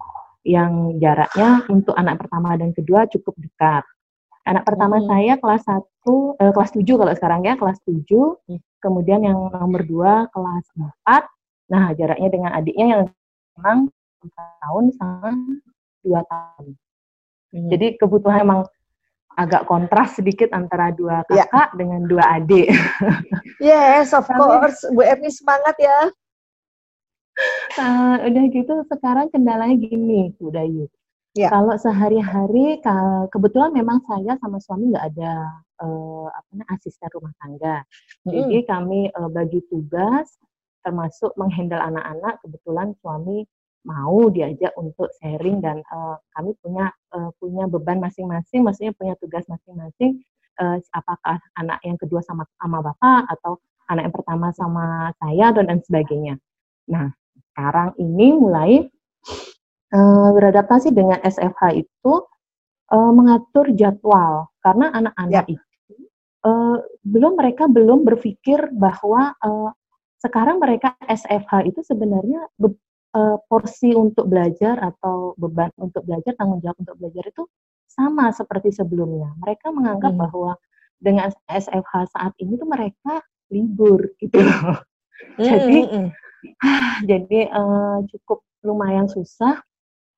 [0.48, 3.84] yang jaraknya untuk anak pertama dan kedua cukup dekat.
[4.48, 5.08] Anak pertama hmm.
[5.12, 8.40] saya kelas satu, uh, kelas tujuh kalau sekarang ya, kelas tujuh.
[8.48, 8.64] Hmm.
[8.80, 11.28] Kemudian yang nomor dua kelas empat.
[11.68, 13.02] Nah, jaraknya dengan adiknya yang
[13.60, 13.92] memang
[14.32, 15.36] tahun sama
[16.00, 16.66] dua tahun.
[17.52, 17.70] Hmm.
[17.76, 18.62] Jadi kebutuhan emang
[19.38, 21.46] agak kontras sedikit antara dua ya.
[21.46, 21.78] kakak yeah.
[21.78, 22.68] dengan dua adik.
[23.62, 24.82] yes, of course.
[24.96, 26.10] Bu Erni semangat ya.
[27.78, 30.90] Uh, udah gitu sekarang kendalanya gini, Bu Dayu.
[31.38, 31.54] Yeah.
[31.54, 32.82] Kalau sehari-hari,
[33.30, 35.34] kebetulan memang saya sama suami nggak ada
[35.86, 37.86] uh, apa namanya asisten rumah tangga.
[38.26, 38.32] Mm.
[38.34, 40.34] Jadi kami uh, bagi tugas,
[40.82, 42.42] termasuk menghandle anak-anak.
[42.42, 43.46] Kebetulan suami
[43.86, 49.46] mau diajak untuk sharing dan uh, kami punya uh, punya beban masing-masing, maksudnya punya tugas
[49.46, 50.18] masing-masing.
[50.58, 53.62] Uh, apakah anak yang kedua sama sama bapak atau
[53.94, 56.42] anak yang pertama sama saya dan dan sebagainya.
[56.90, 57.14] Nah,
[57.58, 58.86] sekarang ini mulai
[59.98, 62.14] uh, beradaptasi dengan SFH itu
[62.94, 65.58] uh, mengatur jadwal karena anak-anak ya.
[65.58, 65.68] itu
[66.46, 69.74] uh, belum mereka belum berpikir bahwa uh,
[70.22, 76.78] sekarang mereka SFH itu sebenarnya uh, porsi untuk belajar atau beban untuk belajar, tanggung jawab
[76.78, 77.44] untuk belajar itu
[77.90, 79.34] sama seperti sebelumnya.
[79.42, 80.22] Mereka menganggap hmm.
[80.22, 80.52] bahwa
[81.02, 84.78] dengan SFH saat ini tuh mereka libur gitu loh.
[85.18, 85.50] Hmm.
[85.50, 86.10] jadi hmm.
[87.10, 89.62] Jadi uh, cukup lumayan susah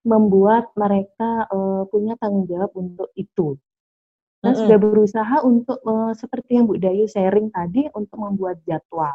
[0.08, 3.60] membuat mereka uh, punya tanggung jawab untuk itu.
[4.40, 4.60] Dan hmm.
[4.64, 9.12] sudah berusaha untuk uh, seperti yang Bu Dayu sharing tadi untuk membuat jadwal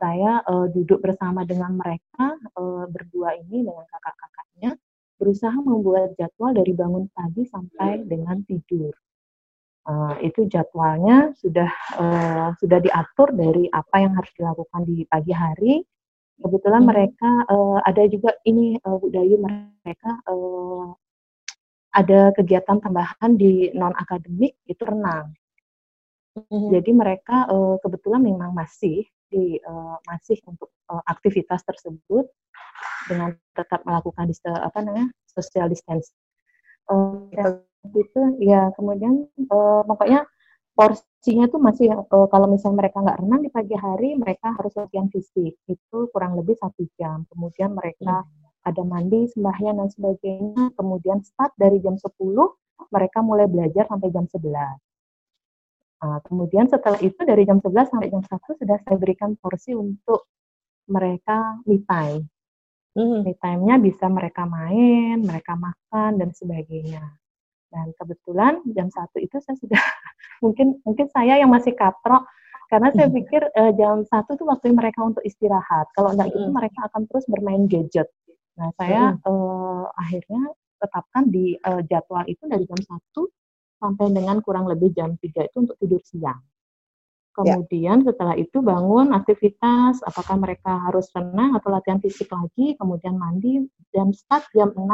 [0.00, 4.80] saya uh, duduk bersama dengan mereka uh, berdua ini dengan kakak-kakaknya
[5.20, 8.96] berusaha membuat jadwal dari bangun pagi sampai dengan tidur.
[9.84, 11.68] Uh, itu jadwalnya sudah
[12.00, 15.74] uh, sudah diatur dari apa yang harus dilakukan di pagi hari.
[16.40, 16.88] Kebetulan hmm.
[16.88, 20.96] mereka uh, ada juga ini uh, budaya mereka uh,
[21.92, 25.34] ada kegiatan tambahan di non akademik itu renang.
[26.32, 26.70] Hmm.
[26.72, 32.26] Jadi mereka uh, kebetulan memang masih di uh, masih untuk uh, aktivitas tersebut
[33.06, 36.14] dengan tetap melakukan dis apa namanya social distance.
[36.90, 37.28] Uh,
[37.94, 40.26] itu ya kemudian uh, pokoknya
[40.80, 45.12] porsinya tuh masih uh, kalau misalnya mereka nggak renang di pagi hari mereka harus latihan
[45.12, 48.64] fisik itu kurang lebih satu jam kemudian mereka hmm.
[48.64, 52.08] ada mandi sembahyang dan sebagainya kemudian start dari jam 10
[52.88, 54.40] mereka mulai belajar sampai jam 11
[56.00, 60.32] Nah, kemudian setelah itu dari jam 11 sampai jam 1 sudah saya berikan porsi untuk
[60.88, 62.24] mereka me time.
[62.96, 63.20] Mm.
[63.22, 67.04] Me time-nya bisa mereka main, mereka makan dan sebagainya.
[67.70, 69.78] Dan kebetulan jam 1 itu saya sudah
[70.44, 72.26] mungkin mungkin saya yang masih katrok
[72.70, 75.90] karena saya pikir uh, jam 1 itu waktu mereka untuk istirahat.
[75.94, 78.06] Kalau enggak gitu mereka akan terus bermain gadget.
[78.58, 82.94] Nah, saya uh, akhirnya tetapkan di uh, jadwal itu dari jam 1
[83.80, 86.38] sampai dengan kurang lebih jam 3 itu untuk tidur siang.
[87.40, 87.56] Ya.
[87.56, 88.12] Kemudian ya.
[88.12, 93.64] setelah itu bangun aktivitas, apakah mereka harus renang atau latihan fisik lagi, kemudian mandi,
[93.94, 94.84] jam start jam 6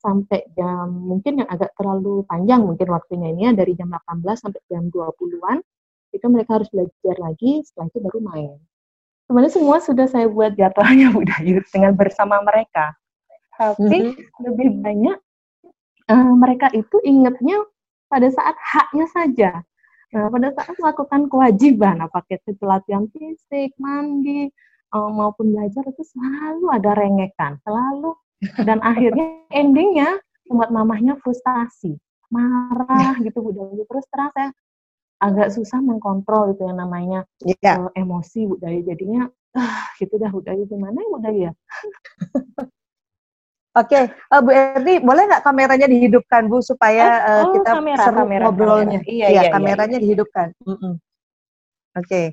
[0.00, 4.60] sampai jam mungkin yang agak terlalu panjang mungkin waktunya ini ya dari jam 18 sampai
[4.72, 5.60] jam 20-an
[6.10, 8.50] itu mereka harus belajar lagi setelah itu baru main.
[9.30, 12.98] Sebenarnya semua sudah saya buat jadwalnya Bu Dayu dengan bersama mereka.
[13.54, 14.42] Tapi mm -hmm.
[14.42, 15.18] lebih banyak
[16.10, 17.62] uh, mereka itu ingatnya
[18.10, 19.50] pada saat haknya saja.
[20.10, 24.50] Nah, pada saat melakukan kewajiban, apakah itu latihan fisik, mandi,
[24.90, 28.18] uh, maupun belajar itu selalu ada rengekan, selalu.
[28.40, 30.16] Dan akhirnya endingnya
[30.48, 31.94] membuat mamahnya frustasi,
[32.32, 33.84] marah gitu Bu Dayu.
[33.84, 34.50] Terus terang saya
[35.20, 37.76] agak susah mengkontrol itu yang namanya yeah.
[37.76, 38.80] uh, emosi Bu Dayu.
[38.82, 41.52] Jadinya ah gitu dah Bu Dayu gimana ya Bu Dayu ya?
[43.70, 44.04] Oke, okay.
[44.34, 48.44] uh, Bu Erni, boleh nggak kameranya dihidupkan Bu supaya uh, oh, kita kamera, seru kamera,
[48.50, 48.98] ngobrolnya?
[48.98, 49.14] Kamera.
[49.14, 50.02] Iya, iya, iya, kameranya iya.
[50.02, 50.48] dihidupkan.
[50.66, 50.94] Mm -mm.
[51.94, 52.08] Oke.
[52.08, 52.26] Okay.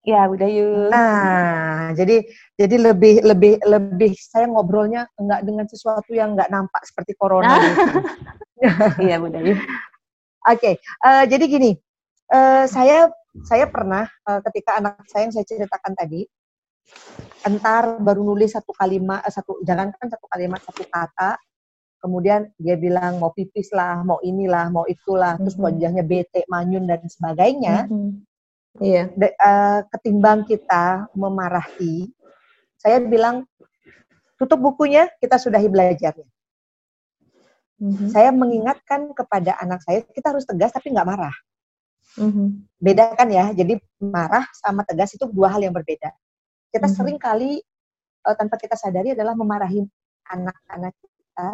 [0.00, 0.88] Ya, udah yuk.
[0.88, 2.24] Nah, jadi
[2.56, 7.60] jadi lebih lebih lebih saya ngobrolnya nggak dengan sesuatu yang nggak nampak seperti corona.
[7.60, 7.60] Nah.
[7.60, 7.84] Gitu.
[9.12, 9.60] iya, udah yuk.
[9.60, 10.74] Oke, okay.
[11.04, 11.76] uh, jadi gini,
[12.32, 13.12] uh, saya
[13.44, 16.24] saya pernah uh, ketika anak saya yang saya ceritakan tadi,
[17.44, 21.40] entar baru nulis satu kalimat eh, satu jangan kan satu kalimat satu kata
[22.00, 25.76] kemudian dia bilang mau pipis lah mau inilah mau itulah terus mm -hmm.
[25.76, 28.10] wajahnya bete manyun dan sebagainya mm -hmm.
[28.78, 32.06] Iya De, uh, ketimbang kita memarahi
[32.78, 33.42] saya bilang
[34.38, 36.28] tutup bukunya kita sudahi belajarnya
[37.82, 38.08] mm-hmm.
[38.14, 41.34] saya mengingatkan kepada anak saya kita harus tegas tapi nggak marah
[42.14, 42.46] mm-hmm.
[42.78, 46.14] beda kan ya jadi marah sama tegas itu dua hal yang berbeda
[46.70, 46.94] kita hmm.
[46.94, 47.58] sering kali
[48.26, 49.82] uh, tanpa kita sadari adalah memarahi
[50.30, 51.50] anak-anak kita,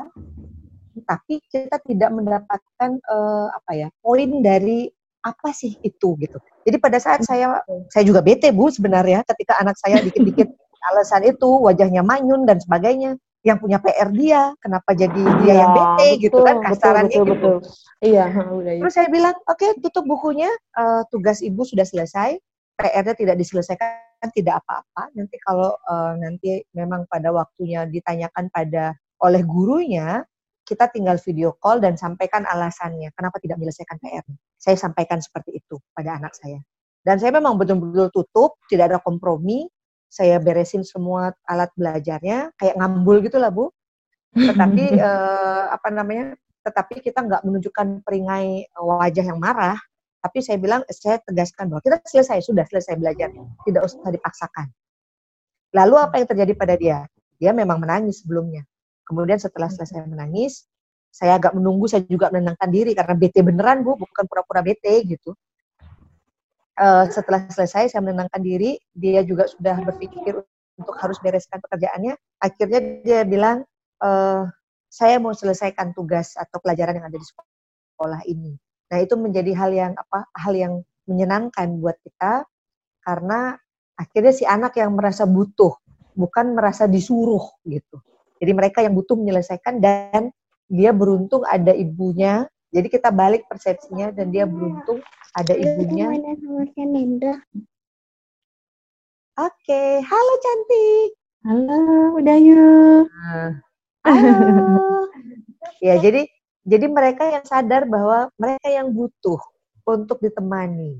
[1.08, 4.92] tapi kita tidak mendapatkan uh, apa ya poin dari
[5.26, 6.38] apa sih itu gitu.
[6.62, 7.58] Jadi pada saat saya
[7.90, 10.46] saya juga bete bu sebenarnya ketika anak saya dikit-dikit
[10.94, 15.70] alasan itu wajahnya manyun dan sebagainya yang punya PR dia, kenapa jadi dia ya, yang
[15.70, 17.50] bete betul, gitu kan kasarannya betul, betul, gitu.
[17.62, 17.84] Betul.
[18.02, 22.42] Iya, udah, Terus saya bilang, oke okay, tutup bukunya, uh, tugas ibu sudah selesai,
[22.74, 25.14] PR-nya tidak diselesaikan kan tidak apa-apa.
[25.14, 30.26] Nanti kalau uh, nanti memang pada waktunya ditanyakan pada oleh gurunya,
[30.66, 34.26] kita tinggal video call dan sampaikan alasannya kenapa tidak menyelesaikan PR.
[34.58, 36.58] Saya sampaikan seperti itu pada anak saya.
[37.06, 39.70] Dan saya memang betul-betul tutup, tidak ada kompromi.
[40.10, 43.70] Saya beresin semua alat belajarnya, kayak ngambul gitu lah Bu.
[44.34, 46.34] Tetapi uh, apa namanya?
[46.66, 49.78] Tetapi kita nggak menunjukkan peringai wajah yang marah,
[50.26, 53.30] tapi saya bilang, saya tegaskan bahwa kita selesai, sudah selesai belajar.
[53.62, 54.66] Tidak usah dipaksakan.
[55.70, 56.98] Lalu apa yang terjadi pada dia?
[57.38, 58.66] Dia memang menangis sebelumnya.
[59.06, 60.66] Kemudian setelah selesai menangis,
[61.14, 64.84] saya agak menunggu, saya juga menenangkan diri karena BT beneran bu, bukan pura-pura BT
[65.16, 65.32] gitu.
[66.76, 70.36] Uh, setelah selesai saya menenangkan diri, dia juga sudah berpikir
[70.76, 72.20] untuk harus bereskan pekerjaannya.
[72.36, 73.64] Akhirnya dia bilang,
[74.04, 74.44] uh,
[74.92, 78.52] saya mau selesaikan tugas atau pelajaran yang ada di sekolah ini.
[78.92, 80.28] Nah, itu menjadi hal yang apa?
[80.36, 82.44] Hal yang menyenangkan buat kita
[83.00, 83.56] karena
[83.96, 85.72] akhirnya si anak yang merasa butuh,
[86.12, 88.02] bukan merasa disuruh gitu.
[88.36, 90.32] Jadi mereka yang butuh menyelesaikan dan
[90.68, 92.44] dia beruntung ada ibunya.
[92.74, 95.00] Jadi kita balik persepsinya dan dia beruntung
[95.32, 96.12] ada ibunya.
[99.36, 99.90] Oke, okay.
[100.00, 101.10] halo cantik.
[101.46, 101.80] Halo,
[102.18, 103.04] udah yuk.
[104.02, 105.06] halo.
[105.84, 106.26] ya, jadi
[106.66, 109.38] jadi mereka yang sadar bahwa mereka yang butuh
[109.86, 110.98] untuk ditemani.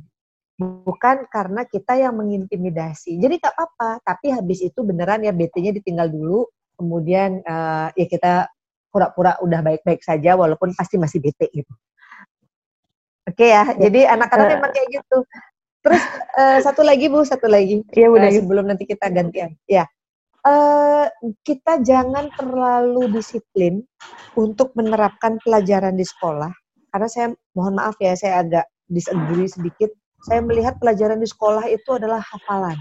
[0.57, 3.19] Bukan karena kita yang mengintimidasi.
[3.19, 8.33] Jadi gak apa-apa, tapi habis itu beneran ya BT-nya ditinggal dulu, kemudian uh, ya kita
[8.93, 11.73] pura-pura udah baik-baik saja walaupun pasti masih BT gitu.
[13.27, 15.19] Oke okay ya, ya, jadi anak-anak uh, memang kayak gitu.
[15.83, 16.03] Terus
[16.39, 17.83] uh, satu lagi Bu, satu lagi.
[17.91, 19.59] Iya, udah uh, sebelum nanti kita gantian.
[19.67, 19.85] Ya,
[20.47, 21.11] uh,
[21.43, 23.83] kita jangan terlalu disiplin
[24.39, 26.51] untuk menerapkan pelajaran di sekolah.
[26.95, 29.91] Karena saya mohon maaf ya, saya agak disagree sedikit.
[30.27, 32.79] Saya melihat pelajaran di sekolah itu adalah hafalan.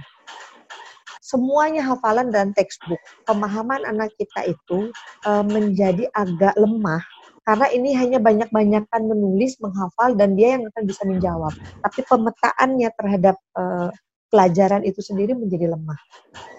[1.25, 3.01] Semuanya hafalan dan textbook.
[3.25, 4.93] Pemahaman anak kita itu
[5.25, 7.01] uh, menjadi agak lemah
[7.45, 11.53] karena ini hanya banyak-banyakan menulis, menghafal, dan dia yang akan bisa menjawab.
[11.81, 13.93] Tapi pemetaannya terhadap uh,
[14.33, 15.97] pelajaran itu sendiri menjadi lemah.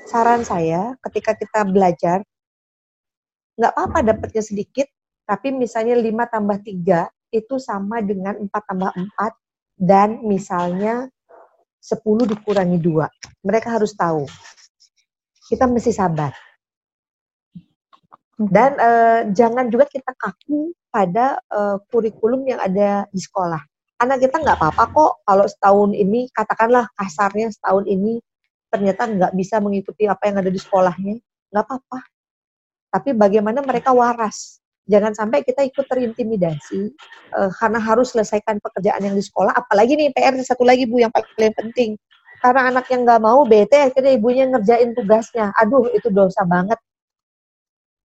[0.06, 2.22] Saran saya, ketika kita belajar,
[3.58, 4.86] nggak apa-apa dapatnya sedikit,
[5.26, 11.10] tapi misalnya 5 tambah 3 itu sama dengan 4 tambah 4, dan misalnya
[11.82, 13.42] 10 dikurangi 2.
[13.42, 14.22] Mereka harus tahu.
[15.46, 16.34] Kita mesti sabar.
[18.36, 23.62] Dan uh, jangan juga kita kaku pada uh, kurikulum yang ada di sekolah.
[23.96, 28.20] Anak kita nggak apa-apa kok kalau setahun ini katakanlah kasarnya setahun ini
[28.68, 31.16] ternyata nggak bisa mengikuti apa yang ada di sekolahnya.
[31.48, 31.98] Nggak apa-apa.
[32.92, 34.60] Tapi bagaimana mereka waras?
[34.86, 36.92] Jangan sampai kita ikut terintimidasi
[37.34, 39.56] uh, karena harus selesaikan pekerjaan yang di sekolah.
[39.56, 41.96] Apalagi nih PR satu lagi bu yang paling penting
[42.42, 46.78] karena anak yang nggak mau bete akhirnya ibunya ngerjain tugasnya aduh itu dosa banget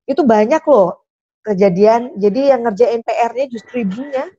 [0.07, 1.01] itu banyak loh
[1.41, 4.29] kejadian jadi yang ngerjain PR-nya justru ibunya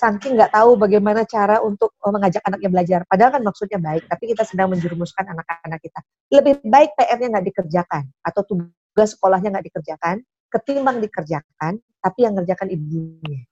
[0.00, 3.00] saking nggak tahu bagaimana cara untuk uh, mengajak anaknya belajar.
[3.04, 6.00] Padahal kan maksudnya baik, tapi kita sedang menjerumuskan anak-anak kita.
[6.32, 12.68] Lebih baik PR-nya nggak dikerjakan atau tugas sekolahnya nggak dikerjakan, ketimbang dikerjakan, tapi yang ngerjakan
[12.72, 13.49] ibunya.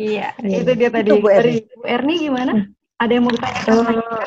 [0.00, 0.60] Iya, hmm.
[0.64, 1.08] itu dia tadi.
[1.12, 1.60] Itu Bu Erni.
[1.76, 2.52] Bu Erni gimana?
[2.52, 2.66] Hmm.
[3.02, 4.26] Ada yang mau ditanyakan uh?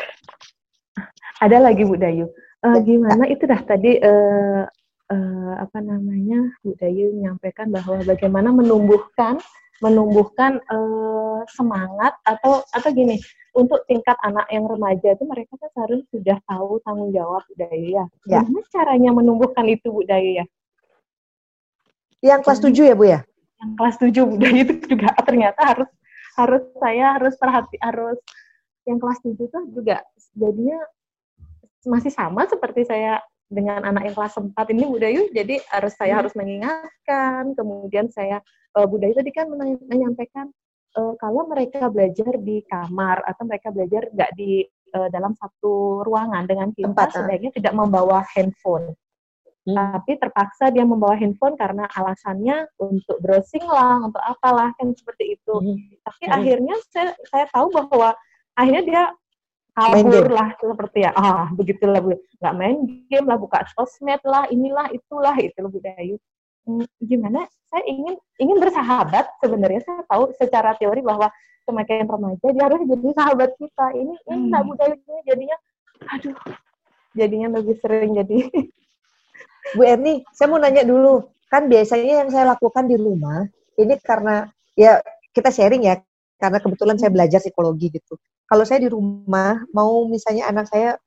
[1.42, 2.26] Ada lagi Bu Dayu.
[2.66, 4.66] Uh, gimana itu dah tadi uh,
[5.14, 9.38] uh, apa namanya Bu Dayu menyampaikan bahwa bagaimana menumbuhkan
[9.84, 13.20] menumbuhkan uh, semangat atau atau gini
[13.54, 17.88] untuk tingkat anak yang remaja itu mereka kan seharusnya sudah tahu tanggung jawab Bu Dayu
[17.96, 18.06] ya.
[18.28, 18.42] ya.
[18.44, 20.46] Gimana caranya menumbuhkan itu Bu Dayu ya?
[22.26, 23.20] Yang kelas tujuh ya Bu ya?
[23.62, 25.10] Yang kelas 7 budaya itu juga.
[25.28, 25.90] Ternyata harus
[26.36, 28.20] harus saya harus perhati harus
[28.84, 30.04] yang kelas 7 tuh juga
[30.36, 30.80] jadinya
[31.88, 36.20] masih sama seperti saya dengan anak yang kelas 4 ini budaya jadi harus saya hmm.
[36.26, 37.44] harus mengingatkan.
[37.56, 38.42] Kemudian saya
[38.76, 39.48] uh, budaya tadi kan
[39.88, 40.52] menyampaikan
[41.00, 44.66] uh, kalau mereka belajar di kamar atau mereka belajar nggak di
[44.98, 48.96] uh, dalam satu ruangan dengan kita sebaiknya tidak membawa handphone
[49.66, 49.74] Hmm.
[49.74, 55.56] Tapi terpaksa dia membawa handphone karena alasannya untuk browsing lah, untuk apalah kan seperti itu.
[55.58, 55.78] Hmm.
[56.06, 56.36] Tapi hmm.
[56.38, 58.14] akhirnya saya, saya tahu bahwa
[58.54, 59.04] akhirnya dia
[59.76, 62.78] kabur lah seperti ya ah begitulah bu nggak main
[63.12, 66.16] game lah buka sosmed lah inilah itulah itu loh budaya
[66.64, 71.28] hmm, gimana saya ingin ingin bersahabat sebenarnya saya tahu secara teori bahwa
[71.68, 74.64] semakin remaja dia harus jadi sahabat kita ini ini hmm.
[74.64, 74.96] budaya
[75.28, 75.58] jadinya
[76.08, 76.36] aduh
[77.12, 78.48] jadinya lebih sering jadi
[79.74, 81.26] Bu Erni, saya mau nanya dulu.
[81.50, 83.48] Kan biasanya yang saya lakukan di rumah,
[83.80, 84.46] ini karena
[84.78, 85.02] ya
[85.34, 85.98] kita sharing ya,
[86.38, 88.20] karena kebetulan saya belajar psikologi gitu.
[88.46, 91.00] Kalau saya di rumah, mau misalnya anak saya,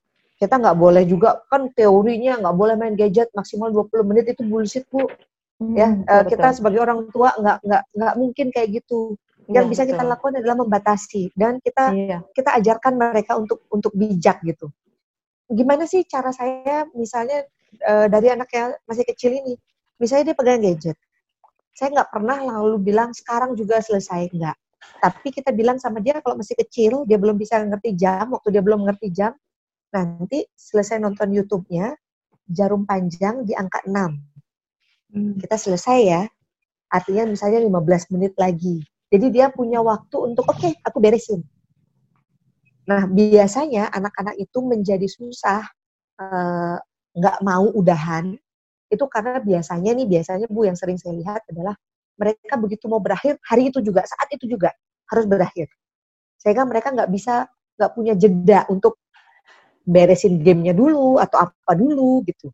[0.43, 4.87] kita nggak boleh juga, kan teorinya nggak boleh main gadget maksimal 20 menit, itu bullshit,
[4.91, 5.07] Bu.
[5.59, 9.19] Hmm, ya, betul, kita sebagai orang tua nggak nggak nggak mungkin kayak gitu.
[9.49, 9.91] Yang ya, bisa betul.
[9.97, 12.19] kita lakukan adalah membatasi dan kita iya.
[12.31, 14.71] kita ajarkan mereka untuk untuk bijak gitu.
[15.51, 17.49] Gimana sih cara saya misalnya
[17.85, 19.55] uh, dari anak yang masih kecil ini.
[19.99, 20.97] Misalnya dia pegang gadget.
[21.75, 24.57] Saya nggak pernah lalu bilang sekarang juga selesai, nggak.
[24.99, 28.63] Tapi kita bilang sama dia kalau masih kecil, dia belum bisa ngerti jam, waktu dia
[28.63, 29.33] belum ngerti jam,
[29.95, 31.95] nanti selesai nonton YouTube-nya,
[32.51, 33.95] jarum panjang di angka 6.
[35.15, 35.35] Hmm.
[35.39, 36.23] Kita selesai ya.
[36.89, 38.81] Artinya misalnya 15 menit lagi.
[39.09, 41.41] Jadi dia punya waktu untuk, oke, okay, aku beresin.
[42.89, 45.65] Nah, biasanya anak-anak itu menjadi susah
[46.17, 46.81] uh,
[47.19, 48.39] nggak mau udahan
[48.89, 51.77] itu karena biasanya nih biasanya bu yang sering saya lihat adalah
[52.19, 54.75] mereka begitu mau berakhir hari itu juga saat itu juga
[55.13, 55.69] harus berakhir.
[56.41, 57.47] Sehingga mereka nggak bisa
[57.79, 58.99] nggak punya jeda untuk
[59.87, 62.51] beresin gamenya dulu atau apa dulu gitu.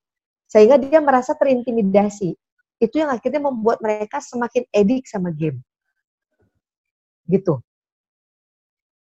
[0.50, 2.36] Sehingga dia merasa terintimidasi.
[2.78, 5.62] Itu yang akhirnya membuat mereka semakin edik sama game.
[7.24, 7.56] Gitu.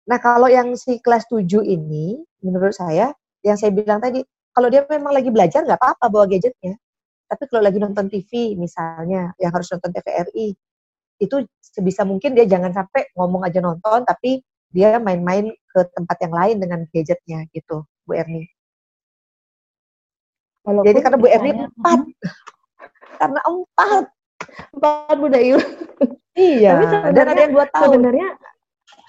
[0.07, 4.21] Nah kalau yang si kelas 7 ini menurut saya yang saya bilang tadi
[4.53, 6.77] kalau dia memang lagi belajar nggak apa-apa bawa gadgetnya.
[7.29, 10.53] Tapi kalau lagi nonton TV misalnya, yang harus nonton TVRI,
[11.17, 16.35] itu sebisa mungkin dia jangan sampai ngomong aja nonton, tapi dia main-main ke tempat yang
[16.37, 18.45] lain dengan gadgetnya gitu, Bu Erni.
[20.69, 22.01] Walaupun Jadi karena Bu Erni empat,
[23.21, 24.05] karena empat,
[24.77, 25.57] empat Bu Dayu.
[26.33, 26.81] Iya.
[27.13, 27.93] dan ada yang dua tahun.
[27.93, 28.29] Sebenarnya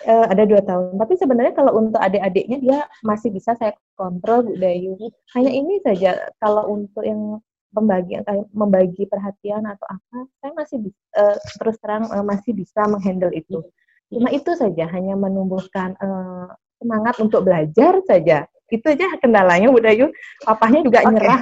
[0.08, 1.00] uh, ada dua tahun.
[1.00, 4.96] Tapi sebenarnya kalau untuk adik-adiknya dia masih bisa saya kontrol Bu Dayu.
[5.36, 7.40] Hanya ini saja kalau untuk yang
[7.74, 10.78] pembagian kayak membagi perhatian atau apa, saya masih
[11.18, 13.66] uh, terus terang uh, masih bisa menghandle itu.
[14.14, 18.46] Cuma itu saja, hanya menumbuhkan uh, semangat untuk belajar saja.
[18.70, 20.14] Itu aja kendalanya Bu Dayu.
[20.46, 21.12] Papahnya juga okay.
[21.12, 21.42] nyerah.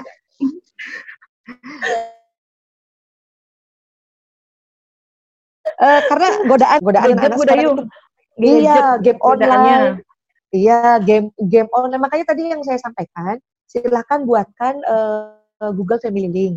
[5.81, 7.69] Uh, karena godaan godaan anak Dayu
[8.41, 10.01] iya game online.
[10.51, 12.01] Iya game game online.
[12.01, 13.37] Makanya tadi yang saya sampaikan
[13.69, 16.55] silahkan buatkan uh, Google Family Link.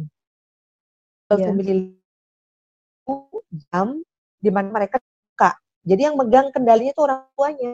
[1.29, 1.49] Google yeah.
[1.53, 2.03] Family Link
[3.71, 4.03] jam
[4.41, 5.55] di mana mereka buka.
[5.85, 7.73] Jadi yang megang kendalinya itu orang tuanya.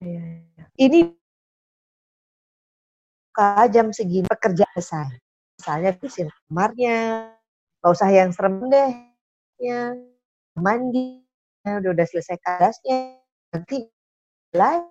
[0.00, 0.42] Yeah.
[0.54, 0.64] Iya.
[0.74, 0.98] ini
[3.30, 5.18] buka jam segini pekerja selesai.
[5.60, 6.98] Misalnya bersihin kamarnya.
[7.80, 8.92] Nggak usah yang serem deh.
[9.60, 9.94] Ya
[10.54, 11.23] mandi
[11.64, 13.16] udah udah selesai kadasnya
[13.50, 13.88] nanti
[14.52, 14.86] live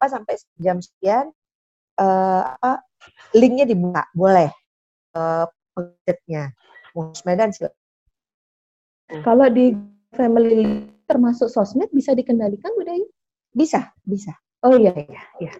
[0.00, 1.30] apa sampai jam sekian
[2.00, 2.82] uh, apa
[3.36, 4.50] linknya dibuka boleh
[5.14, 5.46] uh,
[5.76, 6.50] pengetnya
[6.90, 7.50] sosmed dan
[9.22, 9.74] kalau di
[10.14, 12.94] family termasuk sosmed bisa dikendalikan udah
[13.50, 14.34] bisa bisa.
[14.62, 15.52] Oh iya iya iya.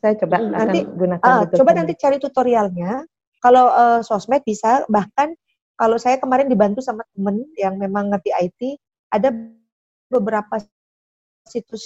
[0.00, 3.04] Saya coba nanti gunakan uh, coba nanti cari tutorialnya.
[3.40, 5.32] Kalau uh, sosmed bisa bahkan
[5.80, 8.60] kalau saya kemarin dibantu sama temen yang memang ngerti IT,
[9.16, 9.32] ada
[10.10, 10.58] beberapa
[11.46, 11.84] situs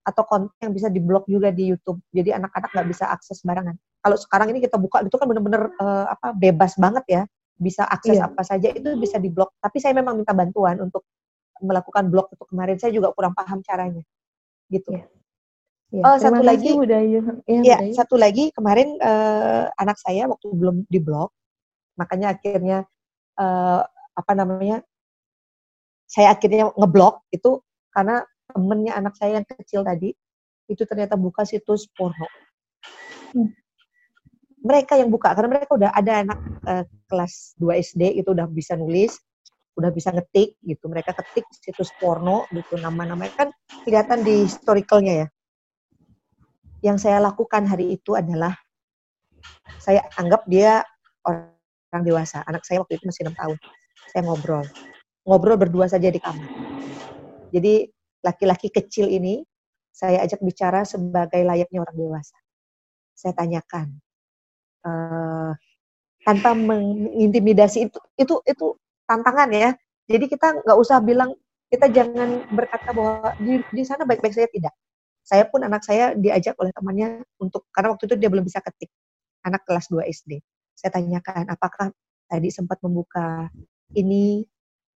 [0.00, 2.02] atau konten yang bisa diblok juga di YouTube.
[2.10, 3.78] Jadi anak-anak nggak bisa akses barangan.
[4.00, 7.22] Kalau sekarang ini kita buka itu kan bener-bener uh, apa bebas banget ya,
[7.60, 8.26] bisa akses iya.
[8.26, 9.54] apa saja itu bisa diblok.
[9.60, 11.06] Tapi saya memang minta bantuan untuk
[11.60, 12.76] melakukan blok itu kemarin.
[12.80, 14.02] Saya juga kurang paham caranya,
[14.72, 14.96] gitu.
[14.96, 15.06] Iya.
[15.90, 16.70] Ya, oh satu lagi,
[17.50, 21.34] ya, ya satu lagi kemarin uh, anak saya waktu belum diblok,
[21.98, 22.86] makanya akhirnya
[23.34, 23.82] uh,
[24.14, 24.86] apa namanya,
[26.10, 27.62] saya akhirnya ngeblok itu
[27.94, 30.10] karena temennya anak saya yang kecil tadi
[30.66, 32.26] itu ternyata buka situs porno.
[33.30, 33.54] Hmm.
[34.60, 38.74] Mereka yang buka karena mereka udah ada anak uh, kelas 2 SD itu udah bisa
[38.74, 39.22] nulis,
[39.78, 40.90] udah bisa ngetik gitu.
[40.90, 43.48] Mereka ketik situs porno gitu nama-namanya kan
[43.86, 45.28] kelihatan di historicalnya ya
[46.80, 48.56] yang saya lakukan hari itu adalah
[49.80, 50.84] saya anggap dia
[51.24, 52.44] orang dewasa.
[52.48, 53.56] Anak saya waktu itu masih enam tahun.
[54.12, 54.64] Saya ngobrol.
[55.24, 56.48] Ngobrol berdua saja di kamar.
[57.50, 57.88] Jadi
[58.24, 59.44] laki-laki kecil ini
[59.90, 62.38] saya ajak bicara sebagai layaknya orang dewasa.
[63.12, 64.00] Saya tanyakan
[64.86, 65.52] uh,
[66.24, 68.66] tanpa mengintimidasi itu itu itu
[69.04, 69.70] tantangan ya.
[70.08, 71.36] Jadi kita nggak usah bilang
[71.70, 74.74] kita jangan berkata bahwa di, di sana baik-baik saya tidak
[75.30, 78.90] saya pun anak saya diajak oleh temannya untuk karena waktu itu dia belum bisa ketik
[79.46, 80.40] anak kelas 2 SD.
[80.74, 81.92] Saya tanyakan apakah
[82.26, 83.46] tadi sempat membuka
[83.94, 84.42] ini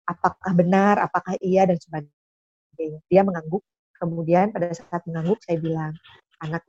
[0.05, 3.01] apakah benar, apakah iya dan sebagainya.
[3.09, 3.65] Dia mengangguk.
[3.95, 5.95] Kemudian pada saat mengangguk saya bilang,
[6.43, 6.67] anak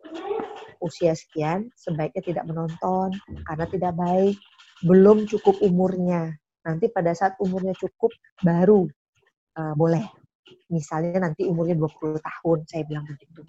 [0.80, 3.12] usia sekian sebaiknya tidak menonton
[3.50, 4.38] karena tidak baik,
[4.86, 6.32] belum cukup umurnya.
[6.64, 8.14] Nanti pada saat umurnya cukup
[8.46, 8.88] baru
[9.58, 10.06] uh, boleh
[10.70, 13.42] misalnya nanti umurnya 20 tahun, saya bilang begitu.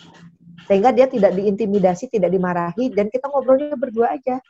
[0.69, 4.41] Sehingga dia tidak diintimidasi, tidak dimarahi, dan kita ngobrolnya berdua aja.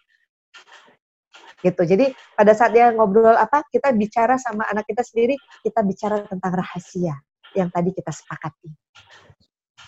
[1.65, 1.83] Gitu.
[1.83, 6.53] Jadi pada saat dia ngobrol apa, kita bicara sama anak kita sendiri, kita bicara tentang
[6.53, 7.17] rahasia
[7.57, 8.69] yang tadi kita sepakati.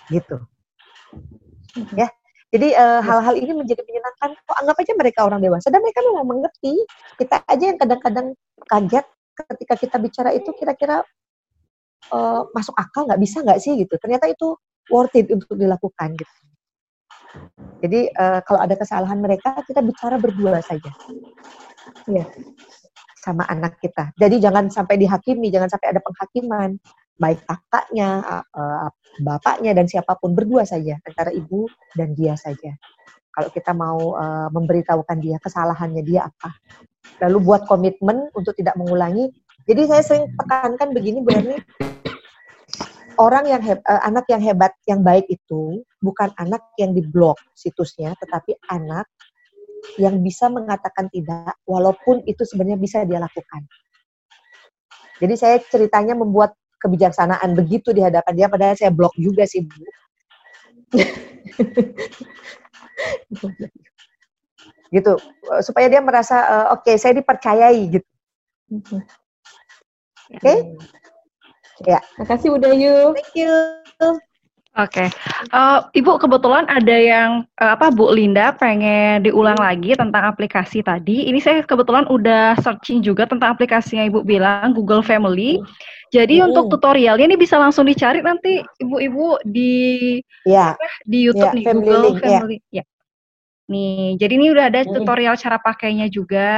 [0.09, 0.37] Gitu.
[1.97, 2.09] Ya.
[2.49, 4.33] Jadi uh, hal-hal ini menjadi menyenangkan.
[4.49, 6.81] Kok anggap aja mereka orang dewasa dan mereka memang mengerti.
[7.21, 8.33] Kita aja yang kadang-kadang
[8.65, 9.07] kaget
[9.37, 11.05] ketika kita bicara itu kira-kira
[12.13, 14.57] uh, masuk akal nggak bisa nggak sih gitu ternyata itu
[14.89, 16.35] worth it untuk dilakukan gitu
[17.79, 20.91] jadi uh, kalau ada kesalahan mereka kita bicara berdua saja.
[22.09, 22.25] Ya
[23.29, 24.17] sama anak kita.
[24.17, 26.81] Jadi jangan sampai dihakimi jangan sampai ada penghakiman.
[27.19, 28.23] Baik kakaknya
[28.55, 28.89] uh,
[29.21, 30.97] bapaknya dan siapa pun berdua saja.
[31.05, 31.69] Antara ibu
[31.99, 32.73] dan dia saja.
[33.35, 36.57] Kalau kita mau uh, memberitahukan dia kesalahannya dia apa.
[37.27, 39.29] Lalu buat komitmen untuk tidak mengulangi.
[39.69, 41.61] Jadi saya sering tekankan begini Bu Erni,
[43.19, 48.15] orang yang heb, uh, anak yang hebat, yang baik itu bukan anak yang diblok situsnya,
[48.19, 49.07] tetapi anak
[49.99, 53.63] yang bisa mengatakan tidak, walaupun itu sebenarnya bisa dia lakukan.
[55.19, 59.83] Jadi saya ceritanya membuat kebijaksanaan begitu di hadapan dia, padahal saya blok juga sih Bu.
[64.89, 65.21] gitu
[65.61, 68.09] supaya dia merasa uh, oke okay, saya dipercayai gitu
[70.29, 70.45] Oke?
[70.45, 70.59] Okay?
[71.87, 72.03] Ya.
[72.19, 73.15] Makasih Udayu.
[73.15, 73.55] Thank you.
[74.79, 75.09] Oke, okay.
[75.51, 80.87] uh, eh, Ibu kebetulan ada yang uh, apa Bu Linda pengen diulang lagi tentang aplikasi
[80.87, 81.27] tadi.
[81.27, 85.59] Ini saya kebetulan udah searching juga tentang aplikasinya Ibu bilang Google Family.
[86.15, 86.53] Jadi hmm.
[86.53, 90.79] untuk tutorialnya ini bisa langsung dicari nanti Ibu-ibu di ya.
[91.03, 92.31] di YouTube ya, nih family Google link, ya.
[92.39, 92.59] Family.
[92.71, 92.77] Ya.
[92.79, 92.85] ya.
[93.69, 95.43] Nih, jadi ini udah ada tutorial hmm.
[95.43, 96.55] cara pakainya juga.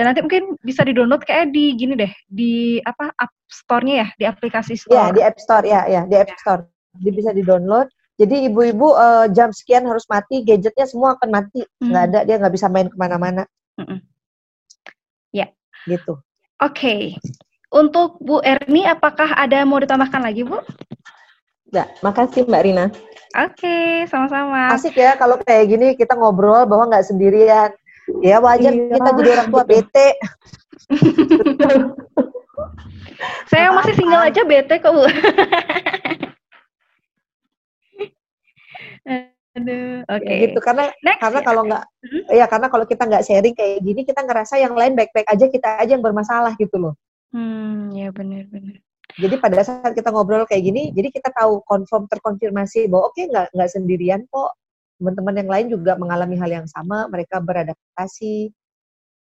[0.00, 4.24] Dan nanti mungkin bisa di-download kayak di gini deh, di apa App Store-nya ya, di
[4.24, 4.96] aplikasi store.
[4.96, 6.64] Ya, di App Store ya, ya, di App Store.
[6.96, 7.92] Jadi bisa di-download.
[8.16, 11.60] Jadi ibu-ibu uh, jam sekian harus mati, gadgetnya semua akan mati.
[11.84, 11.92] Hmm.
[11.92, 13.44] Nggak ada, dia nggak bisa main ke mana-mana.
[13.76, 14.00] Hmm.
[15.36, 15.52] Ya.
[15.84, 16.16] Gitu.
[16.16, 16.72] Oke.
[16.72, 17.00] Okay.
[17.68, 20.64] Untuk Bu Erni, apakah ada mau ditambahkan lagi, Bu?
[21.76, 22.88] Ya, makasih Mbak Rina.
[23.36, 24.72] Oke, okay, sama-sama.
[24.74, 27.70] Asik ya kalau kayak gini kita ngobrol bahwa nggak sendirian.
[28.18, 28.98] Ya wajar iya.
[28.98, 30.08] kita jadi orang tua bete.
[33.50, 34.94] Saya masih single aja bete kok.
[39.50, 40.22] Aduh, oke.
[40.22, 40.30] Okay.
[40.30, 41.46] Ya gitu karena Next, karena ya.
[41.46, 42.22] kalau nggak hmm?
[42.30, 45.68] ya karena kalau kita nggak sharing kayak gini kita ngerasa yang lain baik-baik aja kita
[45.82, 46.94] aja yang bermasalah gitu loh.
[47.34, 48.78] Hmm, ya benar-benar.
[49.18, 53.26] Jadi pada saat kita ngobrol kayak gini, jadi kita tahu confirm terkonfirmasi bahwa oke okay,
[53.26, 54.54] nggak nggak sendirian kok
[55.00, 58.52] teman-teman yang lain juga mengalami hal yang sama, mereka beradaptasi,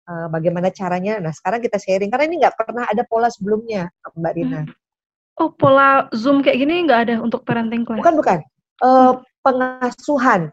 [0.08, 1.20] uh, bagaimana caranya.
[1.20, 4.64] Nah, sekarang kita sharing, karena ini nggak pernah ada pola sebelumnya, Mbak Rina.
[4.64, 4.74] Hmm.
[5.36, 8.00] Oh, pola Zoom kayak gini nggak ada untuk parenting class?
[8.00, 8.40] Bukan, bukan.
[8.80, 10.50] Uh, pengasuhan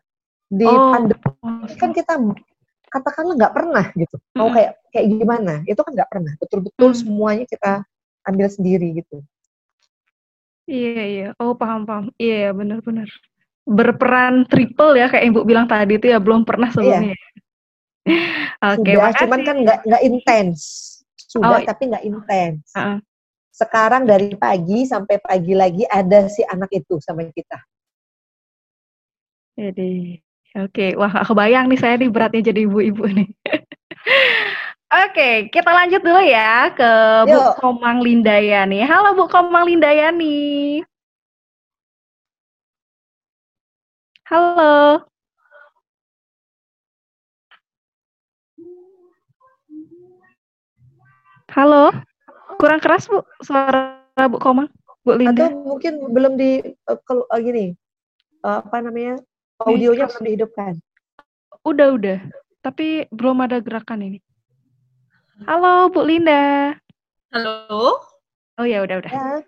[0.52, 0.92] di oh.
[0.92, 2.12] pandemi kan kita
[2.92, 4.54] katakanlah nggak pernah gitu mau hmm.
[4.60, 7.00] kayak kayak gimana itu kan nggak pernah betul-betul hmm.
[7.00, 7.72] semuanya kita
[8.28, 9.24] ambil sendiri gitu
[10.68, 13.08] iya iya oh paham paham iya, iya benar-benar
[13.62, 16.74] berperan triple ya kayak ibu bilang tadi itu ya belum pernah iya.
[16.74, 17.30] sebelumnya iya.
[18.74, 20.60] Oke, okay, sudah, cuman kan nggak nggak intens.
[21.14, 22.66] Sudah, oh, tapi nggak intens.
[22.74, 22.98] Uh -uh.
[23.54, 27.62] Sekarang dari pagi sampai pagi lagi ada si anak itu sama kita.
[29.54, 30.18] Jadi,
[30.56, 30.90] oke, okay.
[30.98, 33.28] wah aku bayang nih saya nih beratnya jadi ibu-ibu nih.
[34.92, 36.90] Oke, okay, kita lanjut dulu ya ke
[37.24, 37.32] Yuk.
[37.32, 38.84] Bu Komang Lindayani.
[38.84, 40.84] Halo Bu Komang Lindayani.
[44.22, 45.02] Halo.
[51.52, 51.92] Halo,
[52.56, 54.00] kurang keras Bu suara
[54.30, 54.72] Bu Komang,
[55.04, 55.52] Bu Linda.
[55.52, 57.76] Atau mungkin belum di uh, kalau uh, gini,
[58.46, 59.20] uh, apa namanya
[59.60, 60.80] audionya belum dihidupkan.
[61.68, 62.18] Udah udah,
[62.64, 64.18] tapi belum ada gerakan ini.
[65.44, 66.72] Halo Bu Linda.
[67.34, 68.00] Halo.
[68.56, 69.12] Oh ya udah udah.
[69.12, 69.44] Ya.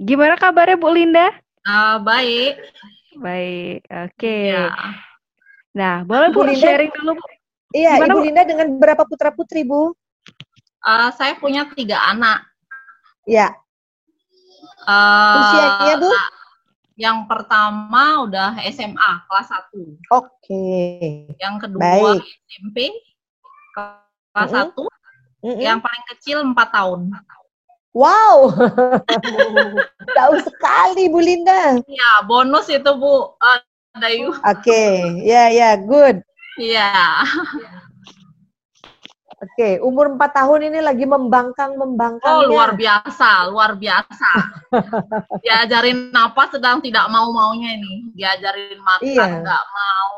[0.00, 1.28] Gimana kabarnya Bu Linda?
[1.66, 2.54] Uh, baik.
[3.18, 4.16] Baik, oke.
[4.16, 4.56] Okay.
[4.56, 4.72] Ya.
[5.76, 7.24] Nah, boleh Bu, Bu Linda, sharing dulu Bu.
[7.72, 9.96] Iya, Gimana, Ibu Linda dengan berapa putra putri Bu?
[10.84, 12.44] Uh, saya punya tiga anak.
[13.24, 13.56] Iya.
[14.84, 16.10] Uh, Usianya Bu?
[17.00, 19.72] Yang pertama udah SMA kelas 1.
[19.72, 19.96] Oke.
[20.12, 21.32] Okay.
[21.40, 22.20] Yang kedua Baik.
[22.52, 22.76] SMP
[23.72, 24.76] kelas mm -hmm.
[24.76, 24.76] 1.
[24.76, 25.62] Mm -hmm.
[25.64, 27.00] Yang paling kecil 4 tahun.
[27.92, 28.56] Wow,
[30.16, 31.76] tahu sekali Bu Linda.
[31.84, 33.60] Iya, bonus itu Bu uh,
[34.00, 34.32] Dayu.
[34.32, 34.92] Oke, okay.
[35.20, 36.16] ya yeah, ya, yeah, good.
[36.56, 36.88] Iya.
[39.42, 42.30] Oke, umur 4 tahun ini lagi membangkang membangkang.
[42.30, 44.30] Oh, luar biasa, luar biasa.
[45.44, 48.14] Diajarin apa sedang tidak mau maunya ini.
[48.14, 49.42] Diajarin makan iya.
[49.42, 50.14] nggak mau.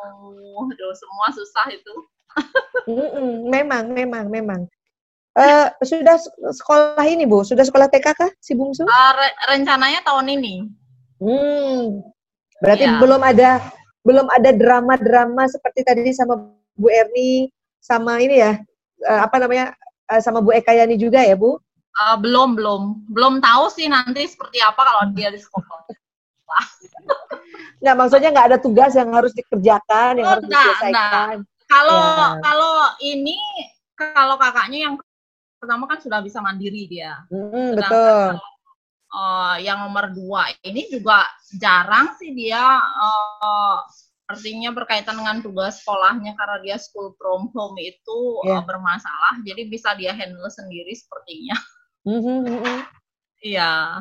[0.68, 1.94] Aduh, semua susah itu.
[3.48, 4.60] memang, memang, memang.
[5.34, 6.14] Uh, sudah
[6.54, 8.86] sekolah ini bu, sudah sekolah TK kah si bungsu?
[8.86, 10.70] Uh, re rencananya tahun ini.
[11.18, 12.06] Hmm,
[12.62, 12.98] berarti yeah.
[13.02, 13.50] belum ada
[14.06, 16.38] belum ada drama-drama seperti tadi sama
[16.78, 17.50] Bu Erni
[17.82, 18.62] sama ini ya
[19.10, 19.74] uh, apa namanya
[20.12, 21.58] uh, sama Bu Eka Yani juga ya Bu?
[21.94, 25.82] Uh, belum belum belum tahu sih nanti seperti apa kalau dia di sekolah.
[27.82, 31.36] nggak maksudnya nggak ada tugas yang harus dikerjakan yang oh, harus enggak, diselesaikan.
[31.66, 32.38] Kalau ya.
[32.38, 33.38] kalau ini
[33.98, 34.94] kalau kakaknya yang
[35.64, 37.24] pertama kan sudah bisa mandiri dia.
[37.32, 38.36] Hmm, betul.
[39.14, 41.24] Uh, yang nomor dua ini juga
[41.56, 43.78] jarang sih dia uh,
[44.24, 48.56] artinya berkaitan dengan tugas sekolahnya karena dia school from home itu yeah.
[48.56, 48.58] Iya.
[48.58, 51.56] uh, bermasalah jadi bisa dia handle sendiri sepertinya
[52.08, 52.78] mm-hmm, mm-hmm.
[53.44, 54.00] iya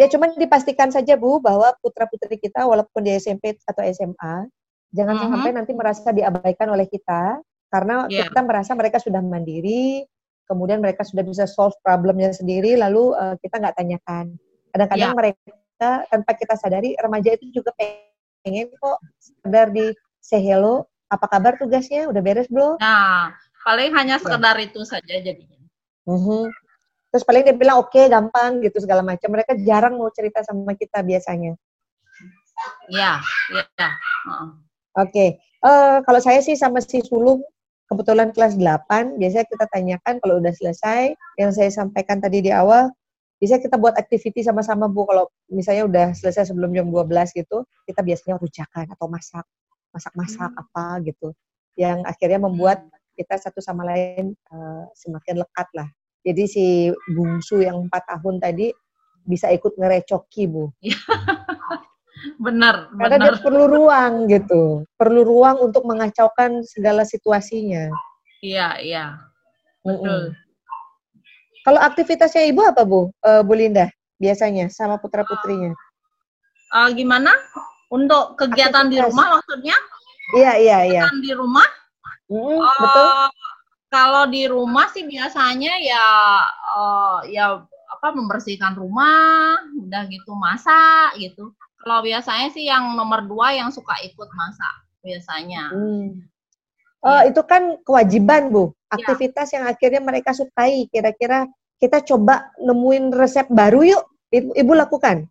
[0.00, 4.48] ya cuman dipastikan saja bu bahwa putra putri kita walaupun di SMP atau SMA
[4.88, 5.32] jangan mm-hmm.
[5.36, 8.28] sampai nanti merasa diabaikan oleh kita karena yeah.
[8.28, 10.04] kita merasa mereka sudah mandiri
[10.52, 14.36] kemudian mereka sudah bisa solve problemnya sendiri, lalu uh, kita nggak tanyakan.
[14.68, 15.16] Kadang-kadang ya.
[15.16, 17.72] mereka tanpa kita sadari remaja itu juga
[18.44, 22.76] pengen kok sekedar di say hello, apa kabar tugasnya, udah beres belum?
[22.78, 23.32] Nah,
[23.64, 24.22] paling hanya ya.
[24.22, 24.64] sekedar ya.
[24.68, 25.58] itu saja jadinya.
[26.04, 26.44] Uh -huh.
[27.12, 29.32] Terus paling dia bilang oke okay, gampang gitu segala macam.
[29.32, 31.56] Mereka jarang mau cerita sama kita biasanya.
[32.92, 33.20] Ya,
[33.52, 33.90] ya.
[34.28, 34.54] Uh.
[34.92, 35.28] Oke, okay.
[35.64, 37.40] uh, eh, kalau saya sih sama si sulung
[37.92, 42.88] kebetulan kelas 8, biasanya kita tanyakan kalau udah selesai, yang saya sampaikan tadi di awal,
[43.36, 48.00] bisa kita buat aktiviti sama-sama Bu, kalau misalnya udah selesai sebelum jam 12 gitu, kita
[48.00, 49.44] biasanya rujakan atau masak,
[49.92, 50.62] masak-masak hmm.
[50.62, 51.28] apa gitu,
[51.76, 52.80] yang akhirnya membuat
[53.12, 55.88] kita satu sama lain uh, semakin lekat lah.
[56.24, 56.66] Jadi si
[57.12, 58.72] bungsu yang empat tahun tadi
[59.26, 60.72] bisa ikut ngerecoki Bu.
[62.38, 63.34] benar karena benar.
[63.34, 64.62] dia perlu ruang gitu.
[64.94, 67.90] Perlu ruang untuk mengacaukan segala situasinya.
[68.42, 69.04] Iya iya.
[69.82, 70.32] Betul.
[70.32, 70.42] Mm
[71.62, 73.14] kalau aktivitasnya ibu apa bu?
[73.22, 73.86] Uh, bu Linda
[74.18, 75.70] biasanya sama putra putrinya?
[76.74, 77.30] Uh, gimana?
[77.86, 78.90] Untuk kegiatan Aktivitas.
[78.90, 79.76] di rumah maksudnya?
[80.34, 81.02] Iya iya iya.
[81.22, 81.68] Di rumah?
[82.26, 83.06] Mm, uh, betul.
[83.92, 86.06] kalau di rumah sih biasanya ya
[86.72, 87.60] uh, ya
[87.92, 91.52] apa membersihkan rumah udah gitu masak gitu
[91.82, 95.74] kalau biasanya sih yang nomor dua yang suka ikut masak biasanya.
[95.74, 96.30] Hmm.
[97.02, 97.34] Oh, ya.
[97.34, 98.70] itu kan kewajiban, Bu.
[98.70, 98.94] Iya.
[98.94, 99.54] Aktivitas ya.
[99.58, 100.86] yang akhirnya mereka sukai.
[100.86, 101.50] Kira-kira
[101.82, 104.04] kita coba nemuin resep baru yuk.
[104.30, 105.26] Ibu, Ibu lakukan.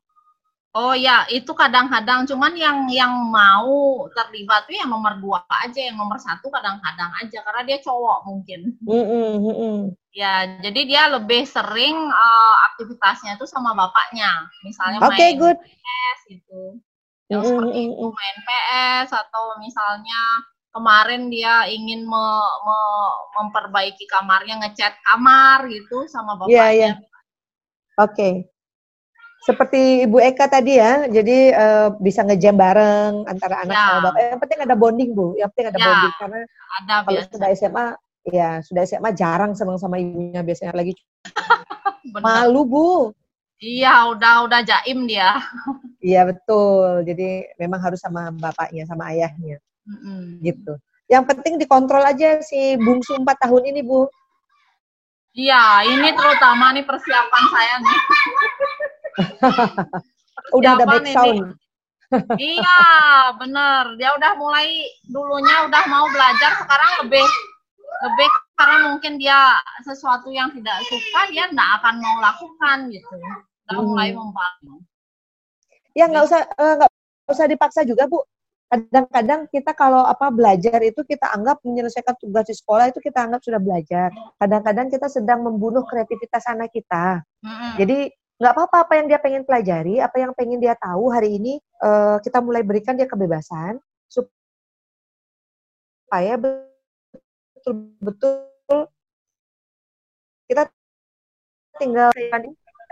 [0.72, 6.00] Oh ya, itu kadang-kadang cuman yang yang mau terlibat tuh yang nomor dua aja, yang
[6.00, 8.80] nomor satu kadang-kadang aja karena dia cowok mungkin.
[8.80, 9.80] Mm -mm,
[10.16, 15.58] Ya, jadi dia lebih sering uh, aktivitasnya tuh sama bapaknya, misalnya okay, main good.
[15.60, 16.62] PS gitu.
[17.32, 20.20] yang seperti itu main PS atau misalnya
[20.76, 22.80] kemarin dia ingin me, me,
[23.40, 26.56] memperbaiki kamarnya ngecat kamar gitu sama bapaknya.
[26.56, 26.92] Iya, iya.
[28.00, 28.16] Oke.
[28.16, 28.34] Okay.
[29.42, 33.82] Seperti Ibu Eka tadi ya, jadi uh, bisa ngejam bareng antara anak ya.
[33.90, 34.20] sama bapak.
[34.22, 36.40] Yang penting ada bonding Bu, yang penting ada ya, bonding karena
[36.78, 37.32] ada kalau biasa.
[37.34, 37.86] sudah SMA,
[38.30, 40.94] ya sudah SMA jarang senang sama ibunya biasanya lagi.
[42.22, 42.90] Malu Bu.
[43.62, 45.38] Iya, udah udah jaim dia.
[46.02, 47.06] Iya betul.
[47.06, 49.62] Jadi memang harus sama bapaknya, sama ayahnya.
[49.86, 50.42] Mm-hmm.
[50.42, 50.74] Gitu.
[51.06, 54.10] Yang penting dikontrol aja si bungsu empat tahun ini, Bu.
[55.38, 58.00] Iya, ini terutama nih persiapan saya nih.
[60.58, 61.56] udah ada back sound.
[62.40, 62.82] iya,
[63.40, 63.96] bener.
[63.96, 64.68] Dia udah mulai
[65.08, 67.26] dulunya udah mau belajar, sekarang lebih
[68.02, 73.14] lebih karena mungkin dia sesuatu yang tidak suka, dia nggak akan mau lakukan gitu.
[73.70, 73.88] Udah hmm.
[73.88, 74.80] mulai membangun.
[75.92, 78.24] Ya nggak usah eh, nggak uh, usah dipaksa juga bu.
[78.72, 83.44] Kadang-kadang kita kalau apa belajar itu kita anggap menyelesaikan tugas di sekolah itu kita anggap
[83.44, 84.16] sudah belajar.
[84.40, 87.20] Kadang-kadang kita sedang membunuh kreativitas anak kita.
[87.44, 87.72] Mm-hmm.
[87.76, 87.98] Jadi
[88.42, 92.18] nggak apa-apa apa yang dia pengen pelajari, apa yang pengen dia tahu hari ini uh,
[92.26, 93.78] kita mulai berikan dia kebebasan
[94.10, 94.42] supaya
[96.42, 98.50] betul-betul
[100.50, 100.74] kita
[101.78, 102.10] tinggal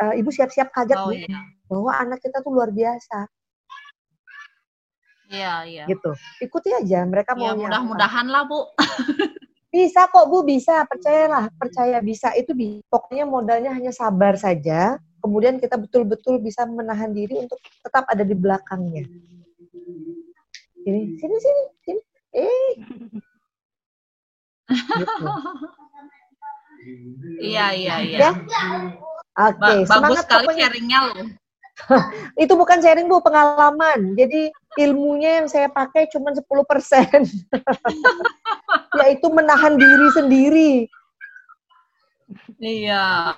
[0.06, 1.42] uh, ibu siap-siap kaget oh, iya.
[1.66, 3.26] bahwa anak kita tuh luar biasa
[5.30, 5.86] Iya, iya.
[5.86, 6.10] Gitu.
[6.42, 7.46] Ikuti aja mereka mau.
[7.46, 8.66] Ya, mudah-mudahan lah, Bu.
[9.74, 10.90] bisa kok, Bu, bisa.
[10.90, 12.34] Percayalah, percaya bisa.
[12.34, 12.82] Itu bisa.
[12.90, 14.98] Pokoknya modalnya hanya sabar saja.
[15.20, 19.04] Kemudian kita betul-betul bisa menahan diri untuk tetap ada di belakangnya.
[20.80, 22.02] Sini, sini, sini, sini.
[22.34, 22.72] Eh.
[24.70, 25.26] Gitu.
[27.44, 28.20] Iya, iya, iya.
[28.20, 28.32] Ya?
[29.40, 31.28] Oke, okay, ba bagus sekali sharingnya loh.
[32.44, 37.24] itu bukan sharing bu pengalaman jadi ilmunya yang saya pakai cuma 10 persen
[39.00, 40.74] yaitu menahan diri sendiri
[42.60, 43.36] iya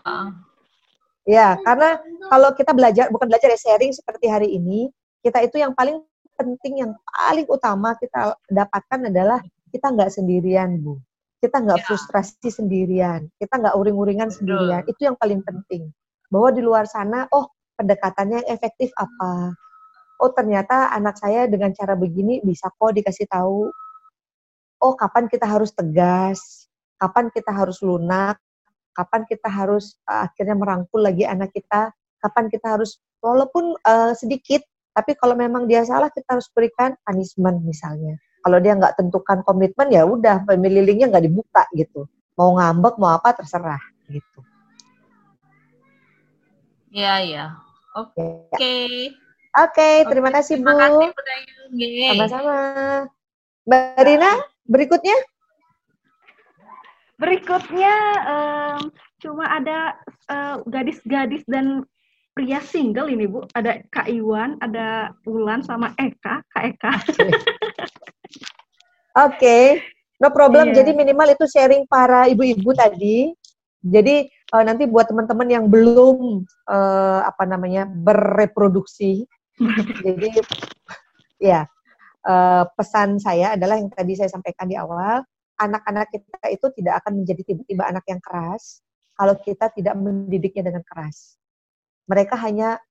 [1.28, 4.90] ya karena kalau kita belajar bukan belajar ya sharing seperti hari ini
[5.22, 6.02] kita itu yang paling
[6.34, 9.40] penting yang paling utama kita dapatkan adalah
[9.72, 11.00] kita nggak sendirian bu.
[11.42, 11.86] Kita nggak ya.
[11.90, 13.26] frustrasi sendirian.
[13.40, 14.86] Kita nggak uring-uringan sendirian.
[14.86, 15.90] Itu yang paling penting.
[16.30, 17.50] Bahwa di luar sana oh
[17.80, 19.56] pendekatannya yang efektif apa.
[20.22, 23.74] Oh ternyata anak saya dengan cara begini bisa kok dikasih tahu.
[24.82, 26.70] Oh kapan kita harus tegas,
[27.02, 28.38] kapan kita harus lunak,
[28.96, 34.62] kapan kita harus uh, akhirnya merangkul lagi anak kita, kapan kita harus walaupun uh, sedikit,
[34.92, 38.20] tapi kalau memang dia salah kita harus berikan punishment misalnya.
[38.42, 42.10] Kalau dia nggak tentukan komitmen ya udah family linknya nggak dibuka gitu.
[42.36, 44.42] Mau ngambek mau apa terserah gitu.
[46.92, 47.46] Iya iya.
[47.96, 48.50] Oke.
[48.52, 49.16] Okay.
[49.52, 50.72] Oke, okay, terima kasih Bu.
[50.72, 51.12] Terima kasih
[52.16, 52.58] Sama-sama.
[53.68, 54.32] Mbak Rina,
[54.64, 55.18] berikutnya?
[57.22, 57.94] Berikutnya
[58.26, 58.90] um,
[59.22, 59.94] cuma ada
[60.26, 61.86] uh, gadis-gadis dan
[62.34, 63.46] pria single ini Bu.
[63.54, 66.92] Ada Kak Iwan, ada Ulan sama Eka, Kak Eka.
[66.98, 67.30] Oke.
[69.14, 69.66] okay.
[70.22, 70.72] No problem.
[70.72, 70.86] Yeah.
[70.86, 73.34] Jadi minimal itu sharing para ibu-ibu tadi.
[73.82, 79.26] Jadi uh, nanti buat teman-teman yang belum uh, apa namanya bereproduksi,
[80.06, 80.30] jadi
[81.42, 81.66] ya
[82.30, 85.26] uh, pesan saya adalah yang tadi saya sampaikan di awal,
[85.62, 88.82] anak-anak kita itu tidak akan menjadi tiba-tiba anak yang keras
[89.14, 91.38] kalau kita tidak mendidiknya dengan keras.
[92.10, 92.82] Mereka hanya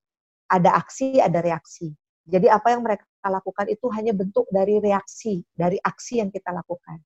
[0.46, 1.90] ada aksi, ada reaksi.
[2.30, 7.02] Jadi apa yang mereka lakukan itu hanya bentuk dari reaksi, dari aksi yang kita lakukan.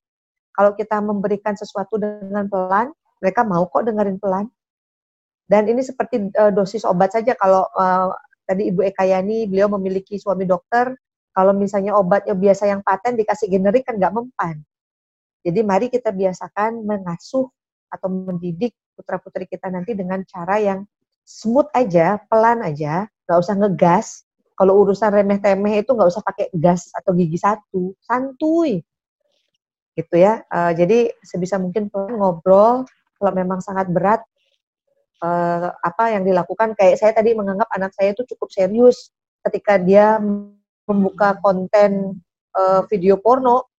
[0.52, 4.46] Kalau kita memberikan sesuatu dengan pelan, mereka mau kok dengerin pelan.
[5.48, 8.12] Dan ini seperti uh, dosis obat saja kalau uh,
[8.44, 10.92] tadi Ibu Eka Yani beliau memiliki suami dokter,
[11.34, 14.62] kalau misalnya obatnya biasa yang paten dikasih generik kan nggak mempan.
[15.44, 17.46] Jadi mari kita biasakan mengasuh
[17.92, 20.88] atau mendidik putra-putri kita nanti dengan cara yang
[21.28, 24.06] smooth aja, pelan aja, nggak usah ngegas.
[24.54, 28.80] Kalau urusan remeh-temeh itu nggak usah pakai gas atau gigi satu, santuy,
[29.98, 30.46] gitu ya.
[30.46, 32.86] Uh, jadi sebisa mungkin pelan ngobrol,
[33.18, 34.22] kalau memang sangat berat
[35.22, 39.10] uh, apa yang dilakukan kayak saya tadi menganggap anak saya itu cukup serius
[39.44, 40.18] ketika dia
[40.84, 42.20] membuka konten
[42.56, 43.73] uh, video porno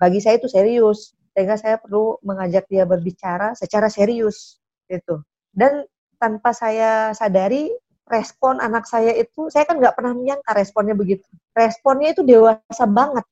[0.00, 4.56] bagi saya itu serius sehingga saya perlu mengajak dia berbicara secara serius
[4.88, 5.20] gitu.
[5.52, 5.84] Dan
[6.16, 7.68] tanpa saya sadari
[8.08, 11.28] respon anak saya itu saya kan nggak pernah menyangka responnya begitu.
[11.52, 13.28] Responnya itu dewasa banget.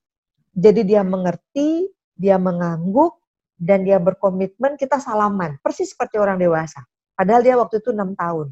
[0.53, 1.89] Jadi dia mengerti
[2.19, 3.23] dia mengangguk
[3.55, 5.57] dan dia berkomitmen kita salaman.
[5.63, 6.83] Persis seperti orang dewasa.
[7.15, 8.51] Padahal dia waktu itu enam tahun.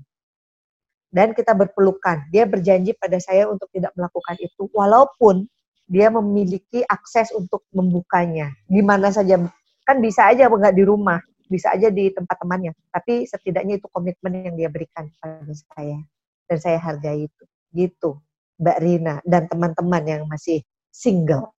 [1.11, 2.31] Dan kita berpelukan.
[2.31, 5.47] Dia berjanji pada saya untuk tidak melakukan itu, walaupun
[5.87, 8.51] dia memiliki akses untuk membukanya.
[8.67, 9.39] Di mana saja,
[9.87, 12.75] kan bisa aja nggak di rumah, bisa aja di tempat temannya.
[12.91, 15.99] Tapi setidaknya itu komitmen yang dia berikan pada saya.
[16.47, 17.43] Dan saya hargai itu.
[17.75, 18.19] Gitu,
[18.63, 21.55] Mbak Rina dan teman-teman yang masih single.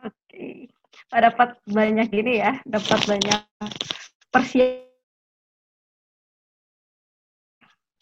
[0.00, 0.14] Oke.
[0.30, 0.56] Okay.
[1.10, 3.42] Dapat banyak ini ya, dapat banyak
[4.30, 4.86] persiapan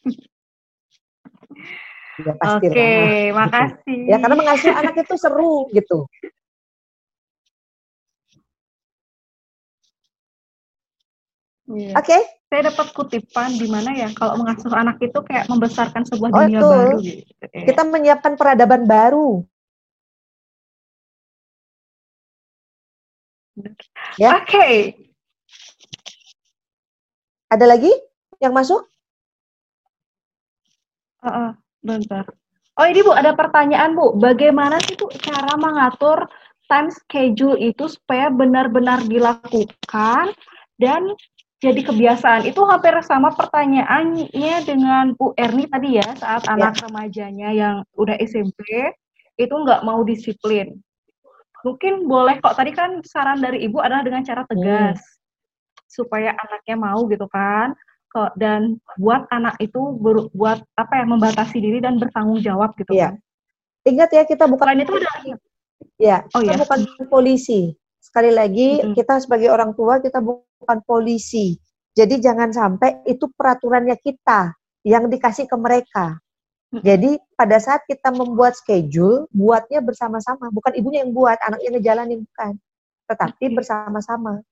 [2.18, 4.00] Ya, pasti Oke, okay, makasih.
[4.10, 6.10] Ya karena mengasuh anak itu seru gitu.
[11.68, 11.94] Yeah.
[11.94, 12.08] Oke.
[12.10, 12.22] Okay.
[12.48, 16.58] Saya dapat kutipan di mana ya kalau mengasuh anak itu kayak membesarkan sebuah oh, dunia
[16.58, 16.68] itu.
[16.72, 17.44] baru gitu.
[17.52, 17.64] Ya.
[17.68, 19.44] Kita menyiapkan peradaban baru.
[24.16, 24.40] Ya.
[24.40, 24.48] Oke.
[24.48, 24.74] Okay.
[27.52, 27.92] Ada lagi
[28.40, 28.88] yang masuk?
[31.20, 31.67] Uh, uh.
[31.82, 32.26] Bentar.
[32.78, 34.14] Oh ini Bu, ada pertanyaan Bu.
[34.18, 36.26] Bagaimana sih Bu cara mengatur
[36.70, 40.30] time schedule itu supaya benar-benar dilakukan
[40.78, 41.02] dan
[41.58, 42.46] jadi kebiasaan?
[42.46, 46.54] Itu hampir sama pertanyaannya dengan Bu Erni tadi ya, saat ya.
[46.54, 48.94] anak remajanya yang udah SMP,
[49.34, 50.78] itu nggak mau disiplin.
[51.66, 55.02] Mungkin boleh kok, tadi kan saran dari Ibu adalah dengan cara tegas.
[55.02, 55.16] Hmm.
[55.90, 57.74] Supaya anaknya mau gitu kan
[58.36, 63.12] dan buat anak itu ber, buat apa ya membatasi diri dan bertanggung jawab gitu ya.
[63.12, 63.20] kan.
[63.88, 65.10] Ingat ya kita bukan Selain itu ada
[65.96, 66.60] ya, oh, kita ya.
[66.64, 67.60] bukan polisi.
[67.98, 68.94] Sekali lagi hmm.
[68.96, 71.56] kita sebagai orang tua kita bukan polisi.
[71.92, 74.54] Jadi jangan sampai itu peraturannya kita
[74.86, 76.16] yang dikasih ke mereka.
[76.68, 76.84] Hmm.
[76.84, 82.52] Jadi pada saat kita membuat schedule, buatnya bersama-sama, bukan ibunya yang buat, anaknya ngejalanin bukan,
[83.08, 84.44] tetapi bersama-sama.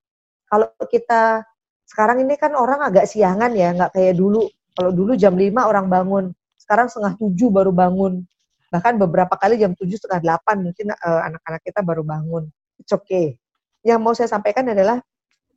[0.49, 1.45] Kalau kita
[1.87, 4.43] sekarang ini kan orang agak siangan ya, nggak kayak dulu.
[4.77, 6.25] Kalau dulu jam 5 orang bangun,
[6.59, 8.27] sekarang setengah tujuh baru bangun.
[8.75, 12.51] Bahkan beberapa kali jam tujuh setengah delapan mungkin uh, anak-anak kita baru bangun.
[12.83, 13.39] It's okay.
[13.87, 14.99] Yang mau saya sampaikan adalah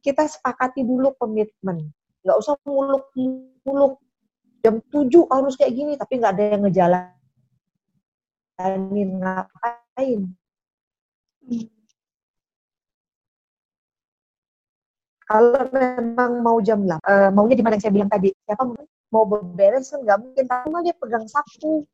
[0.06, 1.90] kita sepakati dulu komitmen.
[2.22, 3.98] Nggak usah muluk-muluk.
[4.62, 7.10] Jam tujuh harus kayak gini, tapi nggak ada yang ngejalanin
[9.18, 10.22] ngapain.
[15.30, 18.66] Kalau memang mau jam 8, uh, eh, maunya di mana yang saya bilang tadi, siapa
[19.14, 21.86] mau beberes kan nggak mungkin, tapi dia pegang sapu.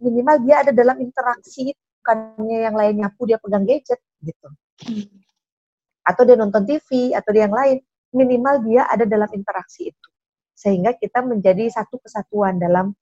[0.00, 4.48] Minimal dia ada dalam interaksi, bukannya yang lain nyapu dia pegang gadget gitu.
[6.08, 7.76] Atau dia nonton TV, atau dia yang lain.
[8.16, 10.08] Minimal dia ada dalam interaksi itu.
[10.56, 12.96] Sehingga kita menjadi satu kesatuan dalam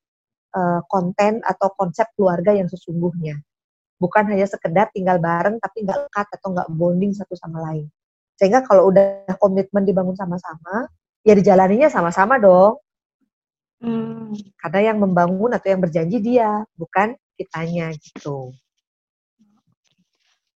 [0.59, 3.39] uh, konten atau konsep keluarga yang sesungguhnya.
[3.95, 7.87] Bukan hanya sekedar tinggal bareng tapi nggak lekat atau nggak bonding satu sama lain.
[8.41, 10.89] Sehingga kalau udah komitmen dibangun sama-sama,
[11.21, 12.81] ya dijalaninya sama-sama dong.
[13.85, 14.33] Hmm.
[14.57, 18.57] Karena yang membangun atau yang berjanji dia, bukan kitanya gitu.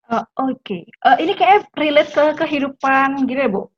[0.08, 0.82] Uh, Oke, okay.
[1.04, 3.73] uh, ini kayak relate ke kehidupan gitu ya, Bu?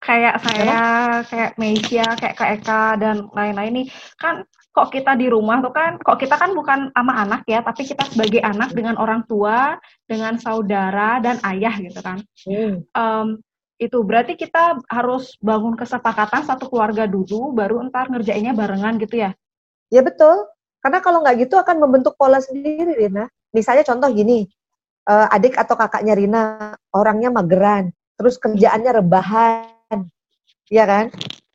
[0.00, 0.80] Kayak saya,
[1.28, 3.86] kayak Meisha, kayak Kak Eka, dan lain-lain nih.
[4.16, 7.84] Kan kok kita di rumah tuh kan, kok kita kan bukan sama anak ya, tapi
[7.84, 9.76] kita sebagai anak dengan orang tua,
[10.08, 12.18] dengan saudara dan ayah gitu kan.
[12.48, 12.74] Hmm.
[12.96, 13.26] Um,
[13.80, 19.30] itu berarti kita harus bangun kesepakatan satu keluarga dulu, baru ntar ngerjainnya barengan gitu ya?
[19.92, 20.48] Ya betul.
[20.80, 23.28] Karena kalau nggak gitu akan membentuk pola sendiri, Rina.
[23.52, 24.48] Misalnya contoh gini,
[25.08, 26.42] uh, adik atau kakaknya Rina
[26.94, 29.79] orangnya mageran, terus kerjaannya rebahan,
[30.70, 31.10] ya kan?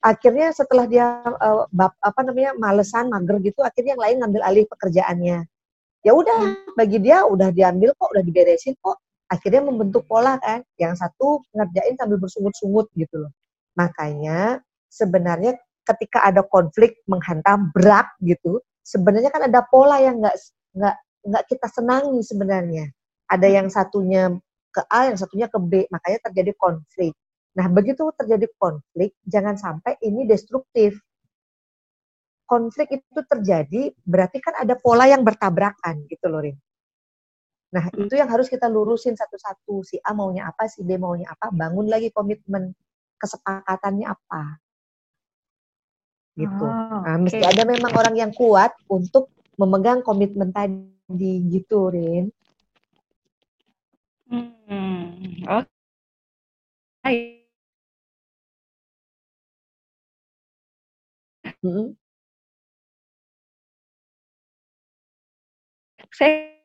[0.05, 4.65] akhirnya setelah dia uh, bab, apa namanya malesan mager gitu akhirnya yang lain ngambil alih
[4.69, 5.49] pekerjaannya.
[6.05, 9.01] Ya udah bagi dia udah diambil kok udah diberesin kok.
[9.25, 13.33] Akhirnya membentuk pola kan yang satu ngerjain sambil bersungut-sungut gitu loh.
[13.73, 14.61] Makanya
[14.93, 20.37] sebenarnya ketika ada konflik menghantam berat gitu sebenarnya kan ada pola yang nggak
[20.77, 20.95] nggak
[21.25, 22.85] nggak kita senangi sebenarnya.
[23.25, 24.29] Ada yang satunya
[24.69, 27.17] ke A yang satunya ke B makanya terjadi konflik
[27.55, 30.99] Nah, begitu terjadi konflik, jangan sampai ini destruktif.
[32.45, 36.59] Konflik itu terjadi, berarti kan ada pola yang bertabrakan gitu loh, Rin.
[37.73, 39.81] Nah, itu yang harus kita lurusin satu-satu.
[39.87, 42.75] Si A maunya apa, si B maunya apa, bangun lagi komitmen
[43.17, 44.59] kesepakatannya apa.
[46.35, 46.67] Gitu.
[46.67, 52.27] Oh, nah, mesti ada memang orang yang kuat untuk memegang komitmen tadi gitu, Rin.
[54.27, 55.67] Hmm, oke.
[57.05, 57.34] Okay.
[66.15, 66.55] Saya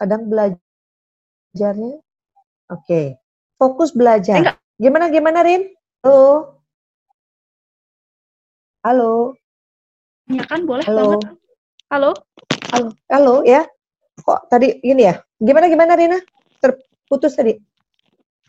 [0.00, 2.02] kadang belajarnya
[2.72, 2.82] oke.
[2.82, 3.14] Okay.
[3.60, 4.58] Fokus belajar.
[4.80, 5.70] Gimana gimana Rin?
[6.02, 6.58] Halo.
[8.82, 9.38] Halo.
[10.26, 11.06] tanyakan boleh Halo.
[11.06, 11.38] banget.
[11.92, 12.10] Halo.
[12.74, 12.88] Halo.
[13.06, 13.62] Halo ya.
[14.18, 15.22] Kok tadi ini ya?
[15.38, 16.18] Gimana gimana Rina?
[16.58, 17.54] Terputus tadi.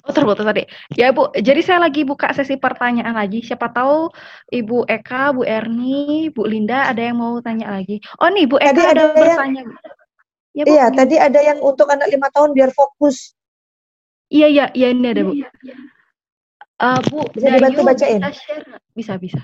[0.04, 0.68] Oh terputus tadi.
[1.00, 3.40] Ya Bu, jadi saya lagi buka sesi pertanyaan lagi.
[3.40, 4.12] Siapa tahu
[4.52, 8.04] Ibu Eka, Bu Erni, Bu Linda ada yang mau tanya lagi.
[8.20, 9.64] Oh nih Bu Eka tadi ada, ada bertanya.
[9.64, 9.70] Yang,
[10.60, 10.98] ya, Bu, iya, ini.
[11.00, 13.32] tadi ada yang untuk anak lima tahun biar fokus.
[14.28, 15.34] Iya iya iya ini ada Bu.
[16.84, 18.20] Uh, Bu, bisa Dayu dibantu bacain.
[18.20, 19.42] Bisa share Bisa bisa.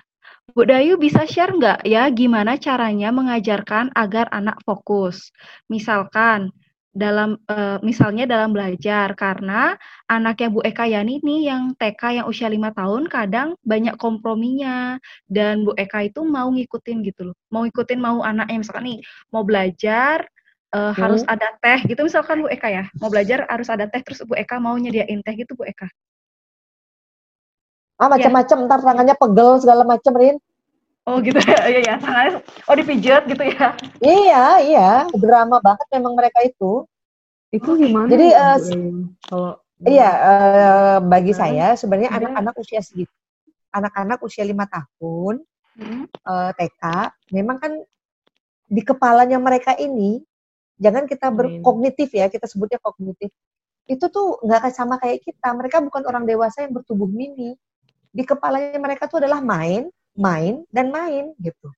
[0.51, 5.31] Bu Dayu bisa share nggak ya gimana caranya mengajarkan agar anak fokus?
[5.71, 6.51] Misalkan
[6.99, 9.15] dalam uh, misalnya dalam belajar.
[9.15, 9.79] Karena
[10.11, 14.99] anaknya Bu Eka Yani ini yang TK yang usia lima tahun kadang banyak komprominya.
[15.23, 17.35] Dan Bu Eka itu mau ngikutin gitu loh.
[17.47, 18.99] Mau ngikutin mau anaknya misalkan nih
[19.31, 20.27] mau belajar
[20.75, 20.93] hmm.
[20.99, 22.03] harus ada teh gitu.
[22.03, 25.33] Misalkan Bu Eka ya mau belajar harus ada teh terus Bu Eka mau nyediain teh
[25.39, 25.87] gitu Bu Eka.
[27.99, 28.65] Ah macam-macam ya.
[28.67, 30.39] ntar tangannya pegel segala macam Rin
[31.07, 31.95] Oh gitu ya, iya ya.
[31.97, 32.31] Tangannya,
[32.67, 33.73] oh dipijat gitu ya?
[34.03, 34.89] Iya, iya.
[35.15, 36.83] Drama banget memang mereka itu.
[37.49, 38.09] Itu gimana?
[38.09, 38.57] Jadi uh,
[39.25, 39.51] kalau
[39.87, 41.39] iya uh, bagi hmm.
[41.39, 42.61] saya sebenarnya anak-anak ya.
[42.61, 43.15] usia segitu,
[43.73, 45.41] anak-anak usia lima tahun
[45.79, 46.03] hmm.
[46.29, 46.83] uh, eh, TK,
[47.33, 47.73] memang kan
[48.69, 50.21] di kepalanya mereka ini
[50.77, 53.33] jangan kita berkognitif ya, kita sebutnya kognitif.
[53.89, 55.49] Itu tuh nggak sama kayak kita.
[55.49, 57.57] Mereka bukan orang dewasa yang bertubuh mini.
[58.13, 59.89] Di kepalanya mereka tuh adalah main,
[60.19, 61.71] main dan main gitu.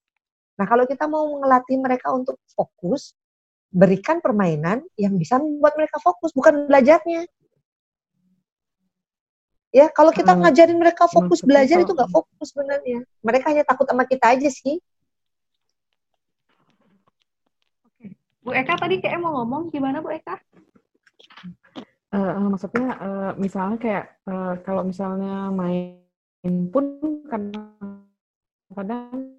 [0.57, 3.13] Nah, kalau kita mau ngelatih mereka untuk fokus,
[3.71, 7.29] berikan permainan yang bisa membuat mereka fokus, bukan belajarnya.
[9.71, 10.43] Ya, kalau kita hmm.
[10.43, 13.07] ngajarin mereka fokus belajar itu nggak fokus sebenarnya.
[13.23, 14.83] Mereka hanya takut sama kita aja sih.
[17.87, 18.19] Oke.
[18.43, 20.35] Bu Eka tadi kayak mau ngomong gimana Bu Eka?
[22.11, 26.03] Uh, maksudnya uh, misalnya kayak uh, kalau misalnya main
[26.67, 26.99] pun
[27.31, 27.63] karena
[28.71, 29.35] kadang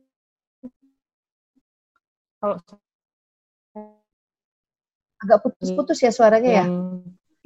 [2.43, 2.57] kalau
[5.23, 6.65] agak putus-putus ya suaranya ya?
[6.67, 6.75] yang,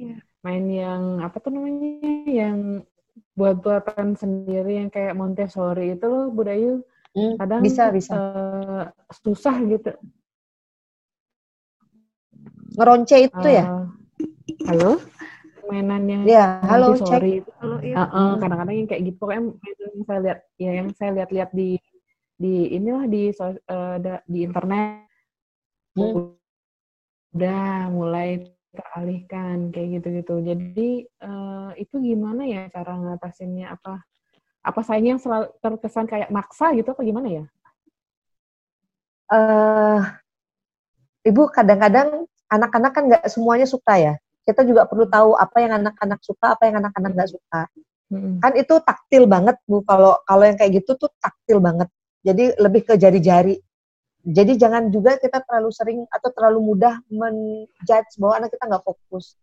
[0.01, 0.17] ya.
[0.41, 2.25] Main yang apa tuh namanya?
[2.25, 2.89] Yang
[3.37, 6.81] buat-buatan sendiri yang kayak Montessori itu loh, Budayu.
[7.13, 8.85] Hmm, kadang bisa bisa uh,
[9.21, 9.93] susah gitu.
[12.77, 13.65] Ngeronce itu uh, ya?
[13.65, 15.01] Eh, halo?
[15.67, 17.51] Mainan yang ya, halo, Montessori itu.
[17.59, 17.95] Halo, iya.
[17.99, 21.69] uh, uh, kadang-kadang yang kayak gitu pokoknya yang saya lihat ya yang saya lihat-lihat di
[22.37, 25.05] di inilah di uh, di internet
[25.97, 26.37] hmm
[27.37, 30.41] udah mulai teralihkan kayak gitu-gitu.
[30.41, 30.89] Jadi
[31.21, 34.01] uh, itu gimana ya cara ngatasinnya apa?
[34.65, 37.45] Apa saya yang selalu terkesan kayak maksa gitu apa gimana ya?
[39.29, 40.01] Uh,
[41.27, 44.13] Ibu kadang-kadang anak-anak kan nggak semuanya suka ya.
[44.47, 47.61] Kita juga perlu tahu apa yang anak-anak suka, apa yang anak-anak nggak suka.
[48.07, 48.39] Hmm.
[48.39, 49.83] Kan itu taktil banget bu.
[49.83, 51.91] Kalau kalau yang kayak gitu tuh taktil banget.
[52.23, 53.59] Jadi lebih ke jari-jari
[54.27, 59.39] jadi jangan juga kita terlalu sering atau terlalu mudah menjudge bahwa anak kita nggak fokus.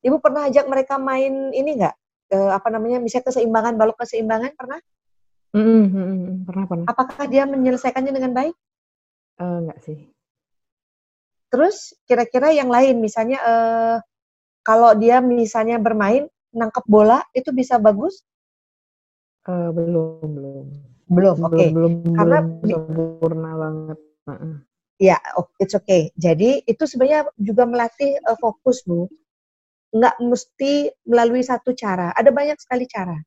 [0.00, 1.94] Ibu pernah ajak mereka main ini nggak?
[2.32, 2.96] Uh, apa namanya?
[2.96, 4.80] Misalnya keseimbangan, balok keseimbangan pernah?
[5.52, 6.86] Mm -hmm, pernah pernah.
[6.88, 8.56] Apakah dia menyelesaikannya dengan baik?
[9.36, 9.98] Uh, enggak sih.
[11.52, 13.96] Terus kira-kira yang lain, misalnya uh,
[14.62, 18.22] kalau dia misalnya bermain nangkep bola itu bisa bagus?
[19.42, 20.66] Uh, belum belum.
[21.12, 21.52] Belum, oke.
[21.52, 21.68] Okay.
[21.74, 23.98] Belum, belum, Karena belum sempurna banget.
[25.02, 26.14] Ya, oh, it's okay.
[26.14, 29.10] Jadi itu sebenarnya juga melatih uh, fokus, Bu.
[29.92, 32.14] Nggak mesti melalui satu cara.
[32.16, 33.18] Ada banyak sekali cara.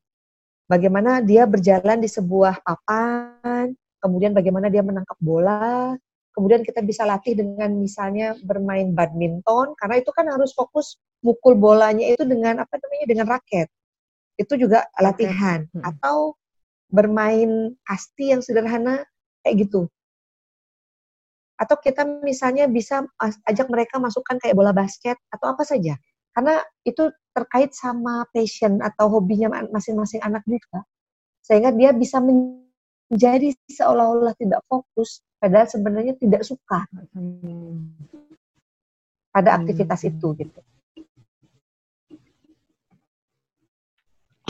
[0.66, 3.70] Bagaimana dia berjalan di sebuah papan,
[4.02, 5.94] kemudian bagaimana dia menangkap bola,
[6.34, 12.06] kemudian kita bisa latih dengan misalnya bermain badminton, karena itu kan harus fokus mukul bolanya
[12.08, 13.68] itu dengan apa namanya dengan raket.
[14.36, 15.64] Itu juga latihan.
[15.72, 15.84] Hmm.
[15.84, 16.36] Atau
[16.90, 19.02] bermain kasti yang sederhana
[19.42, 19.90] kayak gitu
[21.56, 23.08] atau kita misalnya bisa
[23.48, 25.96] ajak mereka masukkan kayak bola basket atau apa saja
[26.36, 30.84] karena itu terkait sama passion atau hobinya masing-masing anak juga
[31.40, 36.84] sehingga dia bisa menjadi seolah-olah tidak fokus padahal sebenarnya tidak suka
[39.32, 39.58] pada hmm.
[39.64, 40.10] aktivitas hmm.
[40.12, 40.60] itu gitu.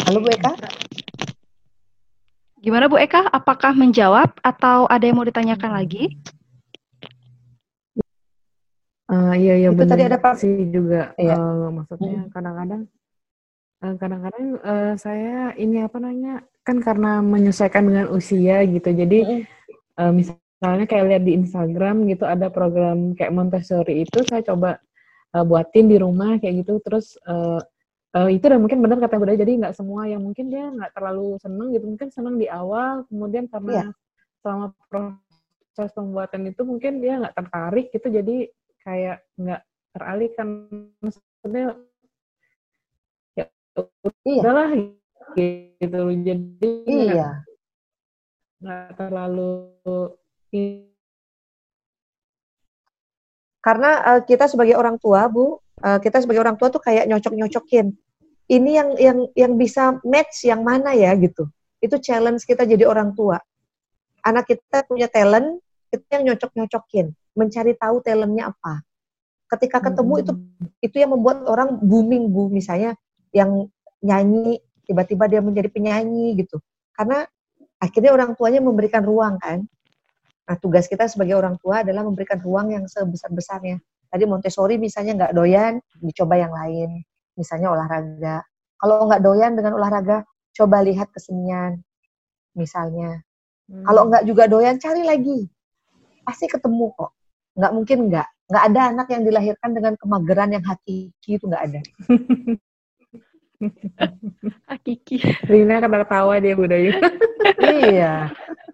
[0.07, 0.55] Halo Bu Eka.
[2.62, 3.27] Gimana Bu Eka?
[3.27, 6.15] Apakah menjawab atau ada yang mau ditanyakan lagi?
[9.11, 11.39] Uh, iya iya itu tadi ada sih juga iya.
[11.39, 12.91] uh, maksudnya kadang-kadang
[13.83, 19.47] uh, kadang-kadang uh, saya ini apa namanya kan karena menyesuaikan dengan usia gitu jadi
[20.03, 24.83] uh, misalnya kayak lihat di Instagram gitu ada program kayak Montessori itu saya coba
[25.39, 27.62] uh, buatin di rumah kayak gitu terus uh,
[28.16, 31.36] uh, itu dan mungkin benar kata Bunda jadi nggak semua yang mungkin dia nggak terlalu
[31.36, 33.93] seneng gitu mungkin seneng di awal kemudian karena yeah.
[34.40, 38.36] selama proses pembuatan itu mungkin dia nggak tertarik gitu jadi
[38.80, 39.62] kayak nggak
[39.93, 40.48] teralihkan
[41.05, 41.76] maksudnya
[43.36, 43.44] ya
[44.24, 44.40] iya.
[44.40, 44.70] udahlah
[45.36, 47.30] gitu jadi iya
[48.56, 49.68] nggak terlalu
[53.60, 57.36] karena uh, kita sebagai orang tua bu uh, kita sebagai orang tua tuh kayak nyocok
[57.36, 57.93] nyocokin
[58.47, 61.51] ini yang yang yang bisa match yang mana ya gitu.
[61.82, 63.39] Itu challenge kita jadi orang tua.
[64.23, 68.82] Anak kita punya talent kita yang nyocok nyocokin mencari tahu talentnya apa.
[69.47, 70.23] Ketika ketemu hmm.
[70.23, 70.32] itu
[70.82, 72.31] itu yang membuat orang booming.
[72.31, 72.94] Bu misalnya
[73.35, 73.70] yang
[74.02, 76.59] nyanyi tiba-tiba dia menjadi penyanyi gitu.
[76.94, 77.27] Karena
[77.82, 79.66] akhirnya orang tuanya memberikan ruang kan.
[80.47, 85.12] Nah tugas kita sebagai orang tua adalah memberikan ruang yang sebesar besarnya tadi Montessori misalnya
[85.18, 87.02] nggak doyan dicoba yang lain
[87.36, 88.42] misalnya olahraga
[88.80, 90.24] kalau nggak doyan dengan olahraga
[90.56, 91.80] coba lihat kesenian
[92.56, 93.20] misalnya
[93.68, 93.84] hmm.
[93.84, 95.46] kalau nggak juga doyan cari lagi
[96.24, 97.12] pasti ketemu kok
[97.56, 101.80] nggak mungkin nggak nggak ada anak yang dilahirkan dengan kemageran yang hakiki itu nggak ada
[104.68, 105.16] Hakiki.
[105.48, 106.92] Rina kata ketawa dia budaya.
[107.64, 108.14] iya.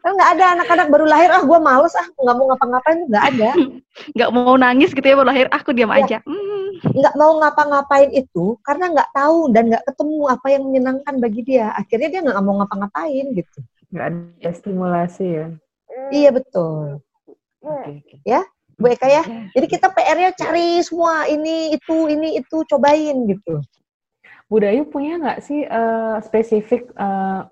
[0.03, 3.51] Kan nggak ada anak-anak baru lahir, ah gue males ah nggak mau ngapa-ngapain, nggak ada.
[4.16, 6.01] Nggak mau nangis gitu ya baru lahir, aku ah, diam ya.
[6.03, 6.19] aja.
[6.27, 6.69] Hmm.
[6.83, 11.70] Nggak mau ngapa-ngapain itu karena nggak tahu dan nggak ketemu apa yang menyenangkan bagi dia.
[11.77, 13.59] Akhirnya dia nggak mau ngapa-ngapain gitu.
[13.95, 15.47] Nggak ada stimulasi ya.
[16.11, 17.05] Iya betul.
[17.62, 18.19] Okay, okay.
[18.27, 18.43] Ya,
[18.74, 19.23] Bu Eka ya.
[19.55, 23.62] Jadi kita PR-nya cari semua ini itu ini itu cobain gitu.
[24.51, 27.47] Budayu punya nggak sih uh, spesifik uh,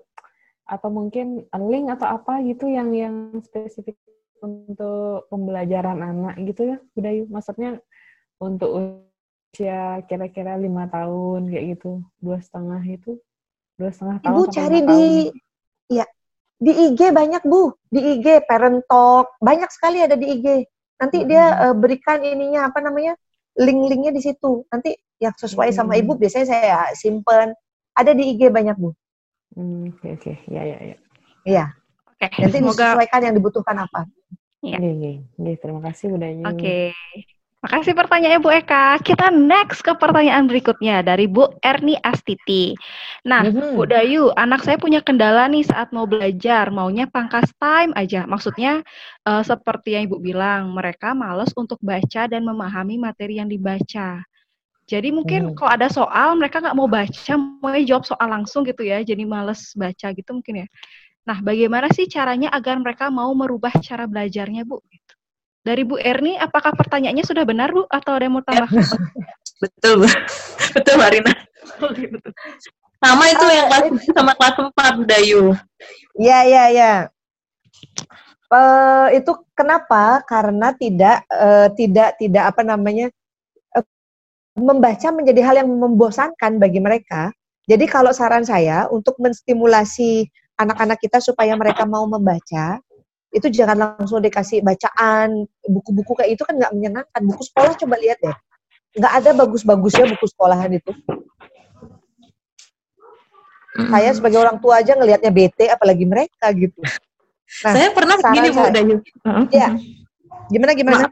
[0.71, 3.99] atau mungkin link atau apa gitu yang yang spesifik
[4.39, 7.27] untuk pembelajaran anak gitu ya Budayu?
[7.27, 7.83] Maksudnya
[8.39, 13.19] untuk usia kira-kira lima tahun kayak gitu, dua setengah itu,
[13.75, 14.31] dua setengah tahun.
[14.31, 15.03] Ibu cari di,
[15.91, 16.07] ya
[16.55, 20.47] di IG banyak bu, di IG Parent Talk banyak sekali ada di IG.
[21.03, 21.27] Nanti hmm.
[21.27, 23.19] dia uh, berikan ininya apa namanya
[23.59, 24.63] link-linknya di situ.
[24.71, 25.77] Nanti yang sesuai hmm.
[25.77, 27.51] sama ibu biasanya saya simpen.
[27.91, 28.95] Ada di IG banyak bu.
[29.51, 30.35] Oke hmm, oke, okay, okay.
[30.47, 30.97] ya ya ya.
[31.43, 31.65] Iya.
[32.07, 32.27] Oke.
[32.27, 32.41] Okay.
[32.47, 32.85] Nanti Semoga...
[32.95, 34.01] disesuaikan yang dibutuhkan apa.
[34.63, 34.77] Iya.
[34.79, 36.45] Iya, terima kasih budanya.
[36.47, 36.59] Oke.
[36.93, 37.27] Okay.
[37.61, 38.97] Makasih pertanyaannya Bu Eka.
[39.05, 42.73] Kita next ke pertanyaan berikutnya dari Bu Erni Astiti.
[43.21, 43.77] Nah, mm-hmm.
[43.77, 48.25] Bu Dayu, anak saya punya kendala nih saat mau belajar, maunya pangkas time aja.
[48.25, 48.81] Maksudnya
[49.29, 54.25] uh, seperti yang Ibu bilang, mereka males untuk baca dan memahami materi yang dibaca.
[54.91, 55.55] Jadi mungkin mm.
[55.55, 58.99] kalau ada soal mereka nggak mau baca, mau jawab soal langsung gitu ya.
[58.99, 60.67] Jadi males baca gitu mungkin ya.
[61.23, 64.83] Nah, bagaimana sih caranya agar mereka mau merubah cara belajarnya, Bu?
[65.63, 68.67] Dari Bu Erni, apakah pertanyaannya sudah benar Bu atau ada yang mau tambah?
[69.63, 70.03] betul,
[70.75, 71.31] betul Marina.
[72.99, 75.43] Sama itu yang kelas sama kelas 4 Bu Dayu.
[76.19, 76.93] Iya, iya, iya.
[78.51, 80.19] Uh, itu kenapa?
[80.27, 83.20] Karena tidak uh, tidak tidak apa namanya uh,
[84.61, 87.33] membaca menjadi hal yang membosankan bagi mereka.
[87.65, 92.81] Jadi kalau saran saya untuk menstimulasi anak-anak kita supaya mereka mau membaca,
[93.31, 97.21] itu jangan langsung dikasih bacaan buku-buku kayak itu kan nggak menyenangkan.
[97.25, 98.37] Buku sekolah coba lihat deh.
[98.97, 100.91] Nggak ada bagus-bagusnya buku sekolahan itu.
[103.71, 103.87] Mm.
[103.87, 106.83] saya sebagai orang tua aja ngelihatnya bete apalagi mereka gitu.
[107.63, 108.95] Nah, saya pernah gini Bu Dayu.
[109.47, 109.79] Ya
[110.51, 110.97] gimana gimana?
[111.07, 111.11] Maaf,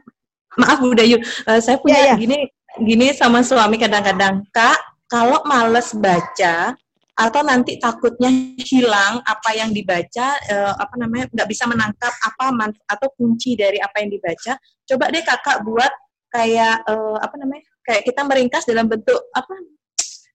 [0.60, 1.16] maaf Bu Dayu.
[1.48, 2.14] Uh, saya punya ya, ya.
[2.20, 2.38] gini
[2.78, 4.78] gini sama suami kadang-kadang kak
[5.10, 6.78] kalau males baca
[7.18, 8.30] atau nanti takutnya
[8.62, 14.00] hilang apa yang dibaca uh, apa namanya nggak bisa menangkap apa atau kunci dari apa
[14.00, 14.56] yang dibaca
[14.88, 15.92] coba deh kakak buat
[16.32, 19.52] kayak uh, apa namanya kayak kita meringkas dalam bentuk apa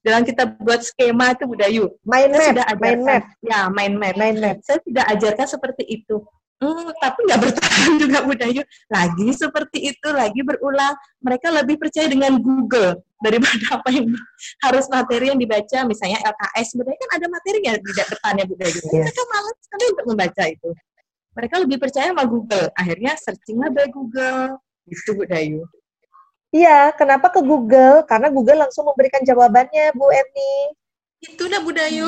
[0.05, 1.89] dalam kita buat skema itu Budayu.
[2.05, 3.23] Mind map, sudah ajarkan, mind map.
[3.41, 4.13] Ya, mind map.
[4.13, 4.57] Mind map.
[4.61, 6.21] Saya sudah ajarkan seperti itu.
[6.55, 8.63] Hmm, tapi nggak bertahan juga Budayu.
[8.87, 10.95] Lagi seperti itu, lagi berulang.
[11.19, 14.07] Mereka lebih percaya dengan Google daripada apa yang
[14.65, 18.79] harus materi yang dibaca misalnya LKS sebenarnya kan ada materinya di depannya Bu Dayu?
[18.91, 19.03] Yeah.
[19.03, 20.69] mereka malas sekali untuk membaca itu.
[21.35, 22.67] Mereka lebih percaya sama Google.
[22.79, 24.55] Akhirnya searchinglah by Google.
[24.87, 25.67] Itu Bu Dayu.
[26.55, 28.07] Iya kenapa ke Google?
[28.07, 30.71] Karena Google langsung memberikan jawabannya Bu Erni
[31.25, 32.07] itu dah Bu Dayu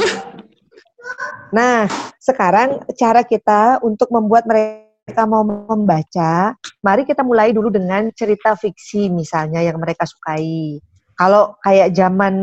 [1.56, 1.88] nah
[2.20, 6.52] sekarang cara kita untuk membuat mereka mau membaca,
[6.84, 10.84] mari kita mulai dulu dengan cerita fiksi misalnya yang mereka sukai.
[11.18, 12.36] Kalau kayak zaman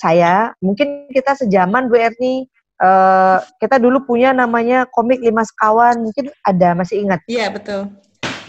[0.00, 2.48] saya, mungkin kita sejaman Bu Erni,
[2.82, 7.20] uh, kita dulu punya namanya komik lima sekawan, mungkin ada masih ingat?
[7.30, 7.86] Iya betul.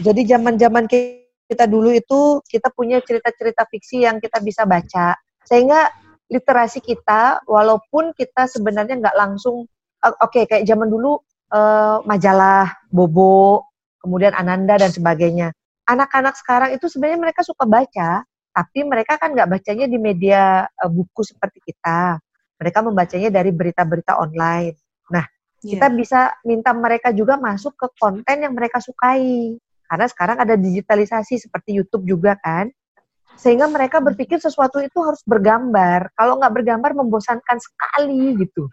[0.02, 5.14] Jadi zaman-zaman kita dulu itu kita punya cerita-cerita fiksi yang kita bisa baca,
[5.45, 5.91] sehingga
[6.28, 9.68] literasi kita, walaupun kita sebenarnya nggak langsung,
[10.04, 11.20] oke okay, kayak zaman dulu
[11.52, 13.68] uh, majalah Bobo,
[14.04, 15.56] kemudian Ananda dan sebagainya.
[15.88, 20.91] Anak-anak sekarang itu sebenarnya mereka suka baca, tapi mereka kan nggak bacanya di media uh,
[20.91, 22.20] buku seperti kita.
[22.58, 24.74] Mereka membacanya dari berita-berita online.
[25.14, 25.24] Nah,
[25.62, 25.78] yeah.
[25.78, 29.56] kita bisa minta mereka juga masuk ke konten yang mereka sukai.
[29.88, 32.68] Karena sekarang ada digitalisasi seperti YouTube juga kan.
[33.38, 36.10] Sehingga mereka berpikir sesuatu itu harus bergambar.
[36.18, 38.66] Kalau nggak bergambar membosankan sekali gitu.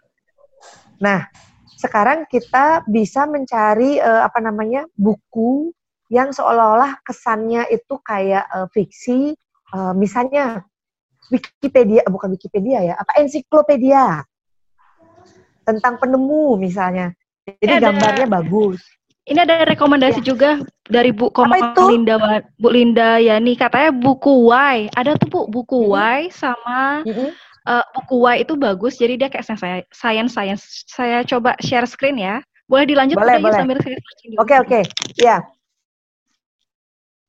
[0.97, 1.29] Nah,
[1.77, 5.69] sekarang kita bisa mencari uh, apa namanya buku
[6.09, 9.33] yang seolah-olah kesannya itu kayak uh, fiksi,
[9.73, 10.65] uh, misalnya
[11.33, 14.21] Wikipedia, bukan Wikipedia ya, apa ensiklopedia
[15.65, 17.17] tentang penemu misalnya.
[17.45, 18.81] Jadi ada, gambarnya bagus.
[19.25, 20.27] Ini ada rekomendasi ya.
[20.33, 20.49] juga
[20.85, 22.21] dari Bu Komang Linda
[22.61, 24.85] Bu Linda Yani katanya buku Y.
[24.93, 25.97] Ada tuh Bu buku mm -hmm.
[25.97, 27.29] Y sama mm -hmm
[27.65, 30.63] uh, buku Y itu bagus, jadi dia kayak saya science science.
[30.87, 32.39] Saya coba share screen ya.
[32.65, 33.57] Boleh dilanjut boleh, boleh.
[33.61, 34.09] sambil saya Oke
[34.41, 34.83] okay, oke, okay.
[35.21, 35.37] ya.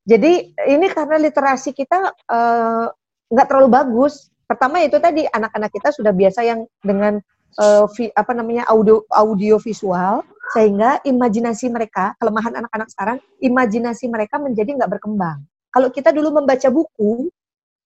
[0.06, 2.86] Jadi ini karena literasi kita uh,
[3.28, 4.30] nggak terlalu bagus.
[4.46, 7.18] Pertama itu tadi anak-anak kita sudah biasa yang dengan
[7.60, 10.24] uh, vi, apa namanya audio audio visual
[10.54, 15.42] sehingga imajinasi mereka kelemahan anak-anak sekarang imajinasi mereka menjadi nggak berkembang.
[15.74, 17.28] Kalau kita dulu membaca buku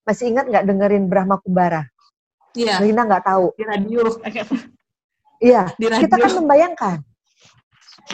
[0.04, 1.88] masih ingat nggak dengerin Brahma Kumbara?
[2.54, 2.82] Iya.
[2.82, 3.46] Rina nggak tahu.
[3.54, 4.02] Di radio.
[5.40, 5.62] Iya.
[6.02, 6.98] Kita kan membayangkan.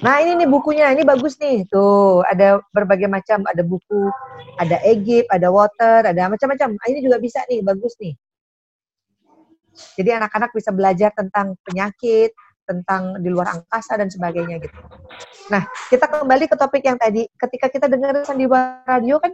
[0.05, 1.65] Nah ini nih bukunya, ini bagus nih.
[1.73, 4.12] Tuh ada berbagai macam, ada buku,
[4.61, 6.77] ada Egypt, ada water, ada macam-macam.
[6.85, 8.12] Ah, ini juga bisa nih, bagus nih.
[9.97, 12.32] Jadi anak-anak bisa belajar tentang penyakit,
[12.66, 14.78] tentang di luar angkasa dan sebagainya gitu.
[15.48, 17.24] Nah kita kembali ke topik yang tadi.
[17.39, 19.32] Ketika kita dengar sandiwara radio kan,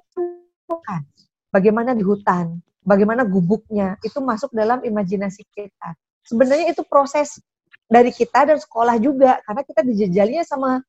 [0.85, 1.03] kan
[1.49, 5.97] bagaimana di hutan, bagaimana gubuknya itu masuk dalam imajinasi kita.
[6.23, 7.41] Sebenarnya itu proses
[7.89, 10.81] dari kita dan sekolah juga karena kita dijajalinya sama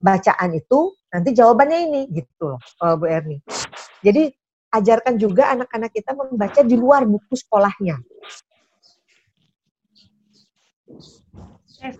[0.00, 2.60] bacaan itu nanti jawabannya ini gitu loh
[2.96, 3.38] Bu Erni.
[4.00, 4.32] Jadi
[4.70, 7.98] ajarkan juga anak-anak kita membaca di luar buku sekolahnya.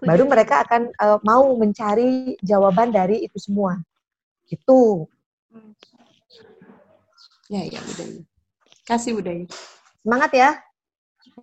[0.04, 3.80] Baru mereka akan uh, mau mencari jawaban dari itu semua.
[4.52, 5.08] Itu.
[7.48, 8.06] Ya, ya, udah.
[8.84, 9.48] Kasih Budayu.
[10.04, 10.50] Semangat ya.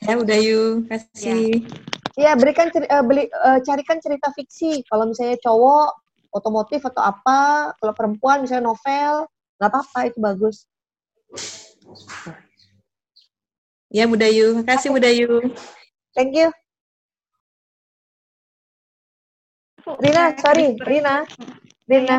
[0.06, 1.66] Ya Budayu, kasih.
[2.14, 4.86] Ya, ya berikan uh, beli uh, carikan cerita fiksi.
[4.86, 5.98] Kalau misalnya cowok
[6.36, 9.26] otomotif atau apa, kalau perempuan misalnya novel,
[9.58, 10.70] nggak apa-apa itu bagus.
[13.90, 15.50] Ya Budayu, kasih Budayu.
[16.14, 16.54] Thank you.
[19.96, 21.24] Rina, sorry, Rina.
[21.88, 22.18] Rina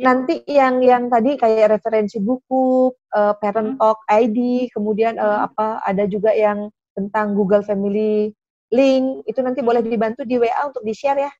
[0.00, 3.78] nanti yang yang tadi kayak referensi buku, uh, parent hmm.
[3.78, 8.32] talk ID, kemudian uh, apa ada juga yang tentang Google Family
[8.72, 11.32] Link itu nanti boleh dibantu di WA untuk di share ya.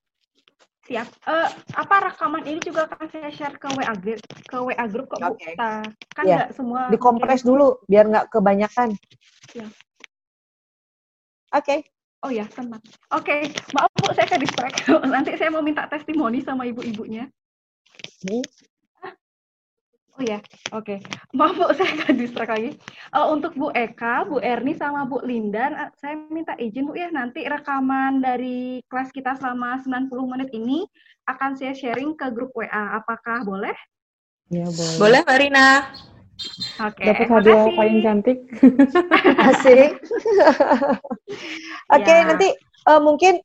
[0.91, 1.09] Siap.
[1.23, 5.21] Uh, apa rekaman ini juga akan saya share ke WA group ke WA group kok
[5.23, 5.55] okay.
[5.55, 5.87] Bu.
[6.17, 6.37] Kan ya.
[6.45, 8.93] nggak semua dikompres dulu biar nggak kebanyakan.
[9.55, 9.67] Ya.
[11.55, 11.65] Oke.
[11.65, 11.81] Okay.
[12.21, 12.85] Oh ya, tenang.
[13.17, 13.41] Oke, okay.
[13.73, 14.85] maaf Bu, saya ke distract.
[15.15, 17.25] Nanti saya mau minta testimoni sama ibu-ibunya.
[18.29, 18.45] Hmm?
[20.21, 20.37] Oh ya,
[20.77, 20.85] oke.
[20.85, 20.99] Okay.
[21.33, 22.77] Maaf Bu, saya akan distrak lagi.
[23.09, 27.09] Uh, untuk Bu Eka, Bu Erni, sama Bu Linda, uh, saya minta izin Bu ya,
[27.09, 30.85] nanti rekaman dari kelas kita selama 90 menit ini
[31.25, 33.01] akan saya sharing ke grup WA.
[33.01, 33.77] Apakah boleh?
[34.53, 34.97] Ya, boleh.
[35.01, 35.89] Boleh, Marina.
[36.81, 38.39] Oke, okay, Dapat hadiah paling cantik.
[39.51, 39.91] Asik.
[41.95, 42.27] Oke, okay, ya.
[42.33, 42.49] nanti
[42.89, 43.41] uh, mungkin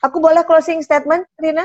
[0.00, 1.64] aku boleh closing statement, Rina?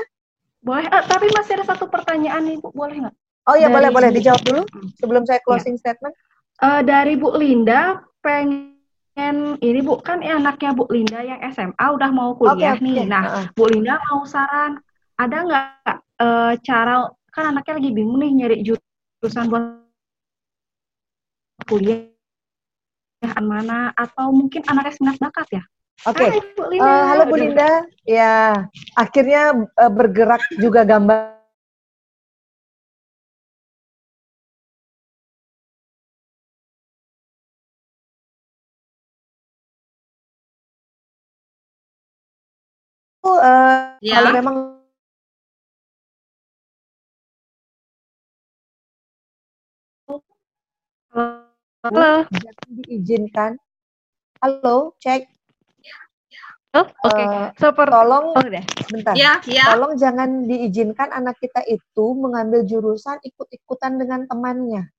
[0.60, 3.16] Boleh, uh, tapi masih ada satu pertanyaan nih Bu, boleh nggak?
[3.48, 4.64] Oh iya boleh boleh dijawab dulu
[5.00, 5.88] sebelum saya closing ya.
[5.88, 6.12] statement.
[6.60, 8.76] Uh, dari Bu Linda pengen
[9.64, 12.96] ini Bu kan ya anaknya Bu Linda yang SMA udah mau kuliah okay, nih.
[13.04, 13.08] Okay.
[13.08, 14.84] Nah, uh Bu Linda mau saran
[15.16, 19.87] ada nggak uh, cara kan anaknya lagi bingung nih nyari jurusan buat
[21.68, 22.08] kuliah
[23.44, 25.64] mana atau mungkin anaknya minat bakat ya?
[26.06, 26.78] Oke, okay.
[26.78, 27.84] uh, halo Bu Linda.
[28.06, 31.38] Ya, akhirnya uh, bergerak juga gambar
[43.28, 44.16] uh, ya.
[44.22, 44.56] kalau memang
[51.88, 52.28] Halo.
[52.28, 53.52] Jangan diizinkan.
[54.44, 55.24] Halo, cek.
[56.76, 57.16] Oh, oke.
[57.16, 57.26] Okay.
[57.26, 58.66] Uh, Seperti tolong oh, deh.
[58.92, 59.16] bentar.
[59.16, 59.72] Ya, ya.
[59.72, 64.92] Tolong jangan diizinkan anak kita itu mengambil jurusan ikut-ikutan dengan temannya.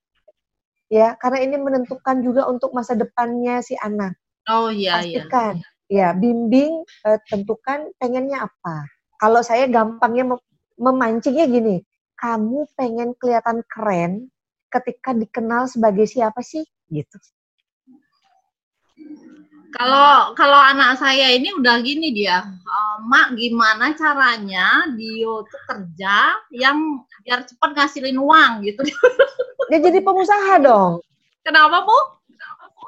[0.88, 4.16] Ya, karena ini menentukan juga untuk masa depannya si anak.
[4.48, 5.28] Oh iya, iya.
[5.28, 5.60] Pastikan.
[5.60, 8.88] iya ya bimbing uh, tentukan pengennya apa.
[9.20, 10.40] Kalau saya gampangnya mem
[10.80, 11.84] memancingnya gini,
[12.16, 14.32] kamu pengen kelihatan keren
[14.72, 16.64] ketika dikenal sebagai siapa sih?
[16.88, 17.16] Gitu.
[19.68, 26.16] Kalau kalau anak saya ini udah gini dia, uh, mak gimana caranya dia tuh kerja
[26.56, 28.80] yang biar cepat ngasilin uang gitu.
[29.68, 31.04] Dia jadi pengusaha dong.
[31.44, 31.98] Kenapa bu?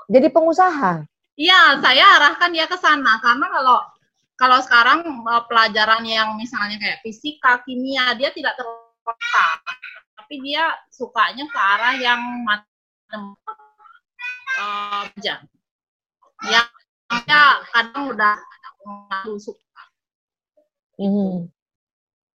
[0.09, 1.05] Jadi pengusaha.
[1.37, 3.79] Iya, saya arahkan dia ke sana karena kalau
[4.41, 9.47] kalau sekarang uh, pelajaran yang misalnya kayak fisika, kimia dia tidak terpaksa,
[10.17, 13.70] tapi dia sukanya ke arah yang matematika
[14.61, 15.41] uh, yang
[16.47, 16.63] ya
[17.73, 18.37] kadang udah
[19.41, 19.83] suka.
[21.01, 21.49] Mm.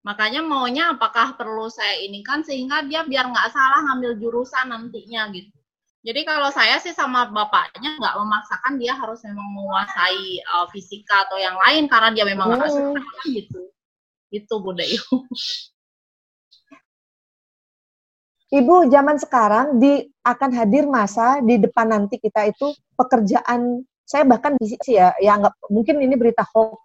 [0.01, 5.29] Makanya maunya apakah perlu saya ini kan sehingga dia biar nggak salah ngambil jurusan nantinya
[5.33, 5.53] gitu.
[6.01, 11.37] Jadi kalau saya sih sama bapaknya nggak memaksakan dia harus memang menguasai uh, fisika atau
[11.37, 12.77] yang lain karena dia memang nggak mm.
[12.77, 13.61] suka gitu.
[14.33, 14.89] Itu budaya.
[14.97, 15.17] Ibu,
[18.91, 24.75] zaman sekarang di akan hadir masa di depan nanti kita itu pekerjaan saya bahkan di
[24.75, 26.83] sini ya, ya nggak mungkin ini berita hoax.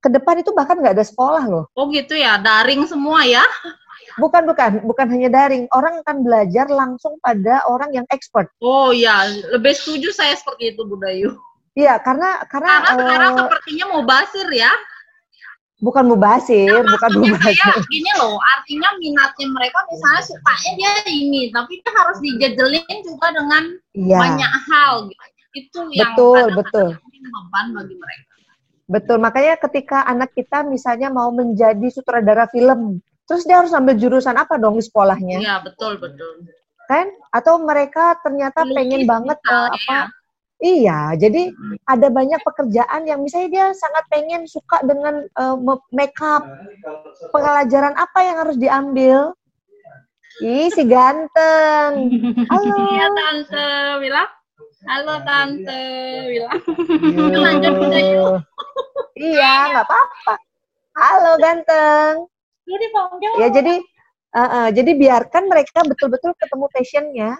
[0.00, 1.64] Ke depan itu bahkan nggak ada sekolah loh.
[1.76, 3.44] Oh gitu ya, daring semua ya?
[4.16, 5.68] Bukan, bukan, bukan hanya daring.
[5.76, 8.48] Orang akan belajar langsung pada orang yang expert.
[8.64, 11.36] Oh iya, lebih setuju saya seperti itu, Budayu.
[11.76, 14.72] Iya, karena karena, karena uh, sekarang sepertinya mau basir ya
[15.80, 17.52] bukan mubasir, nah, bukan mubasir.
[17.52, 23.26] Saya gini loh, artinya minatnya mereka misalnya sukanya dia ini, tapi dia harus dijejelin juga
[23.36, 24.18] dengan ya.
[24.20, 24.92] banyak hal.
[25.12, 25.24] Gitu.
[25.56, 26.88] Itu yang betul, betul.
[26.96, 28.32] beban bagi mereka.
[28.86, 34.38] Betul, makanya ketika anak kita misalnya mau menjadi sutradara film, terus dia harus ambil jurusan
[34.38, 35.42] apa dong di sekolahnya?
[35.42, 36.46] Iya, betul, betul.
[36.86, 37.10] Kan?
[37.34, 40.06] Atau mereka ternyata Lukis, pengen banget uh, apa?
[40.56, 41.52] Ya Iya, jadi
[41.84, 45.56] ada banyak pekerjaan yang misalnya dia sangat pengen suka dengan uh,
[45.92, 46.48] makeup.
[47.28, 49.36] Pelajaran apa yang harus diambil?
[50.40, 51.92] Ih, si ganteng.
[52.48, 52.72] Halo.
[52.92, 53.68] Iya, Tante
[54.00, 54.24] Wila.
[54.88, 55.82] Halo, Tante
[56.28, 56.52] Wila.
[57.44, 58.36] Lanjut udah yuk.
[59.16, 60.34] Iya, nggak apa-apa.
[60.96, 62.12] Halo, ganteng.
[63.36, 63.84] Ya, jadi
[64.32, 67.30] uh, uh, jadi biarkan mereka betul-betul ketemu passionnya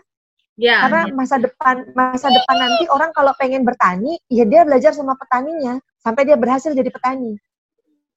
[0.57, 5.13] Ya, Karena masa depan masa depan nanti orang kalau pengen bertani, ya dia belajar sama
[5.13, 7.37] petaninya sampai dia berhasil jadi petani.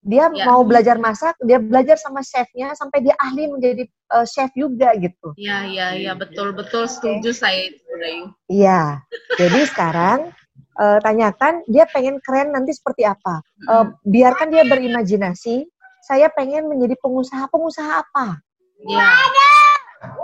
[0.00, 0.48] Dia ya.
[0.48, 3.84] mau belajar masak, dia belajar sama chefnya sampai dia ahli menjadi
[4.16, 5.36] uh, chef juga gitu.
[5.36, 7.36] Iya, iya, iya, betul, betul setuju okay.
[7.36, 7.84] saya itu,
[8.48, 9.04] Iya.
[9.36, 10.32] Jadi sekarang
[10.80, 13.44] uh, tanyakan dia pengen keren nanti seperti apa.
[13.68, 15.68] Uh, biarkan dia berimajinasi.
[16.00, 18.40] Saya pengen menjadi pengusaha, pengusaha apa?
[18.88, 19.08] Iya.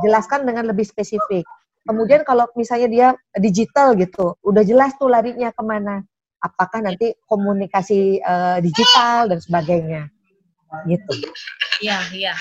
[0.01, 1.45] Jelaskan dengan lebih spesifik.
[1.87, 3.09] Kemudian kalau misalnya dia
[3.39, 6.03] digital gitu, udah jelas tuh larinya ke mana.
[6.43, 10.03] Apakah nanti komunikasi uh, digital dan sebagainya,
[10.85, 11.13] gitu.
[11.81, 12.35] Iya, iya.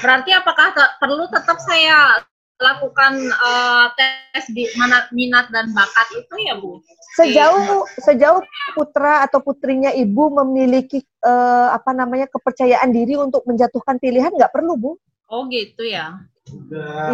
[0.00, 2.24] Berarti apakah te perlu tetap saya
[2.62, 6.80] lakukan uh, tes di mana minat dan bakat itu ya Bu?
[7.18, 8.42] Sejauh sejauh
[8.74, 14.74] putra atau putrinya ibu memiliki uh, apa namanya kepercayaan diri untuk menjatuhkan pilihan nggak perlu
[14.78, 14.92] Bu?
[15.28, 16.24] Oh gitu ya.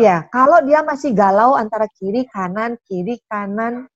[0.03, 3.87] Iya, kalau dia masih galau antara kiri kanan kiri kanan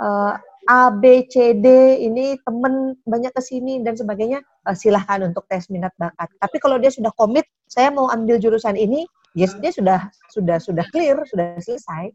[0.00, 1.68] uh, A B C D
[2.08, 6.32] ini temen banyak ke sini dan sebagainya uh, silahkan untuk tes minat bakat.
[6.40, 9.04] Tapi kalau dia sudah komit, saya mau ambil jurusan ini,
[9.36, 12.08] yes dia sudah sudah sudah clear, sudah selesai.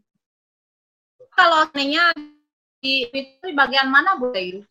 [1.34, 2.10] Kalau sebenarnya
[2.82, 4.66] di itu bagian mana Bu Dayu?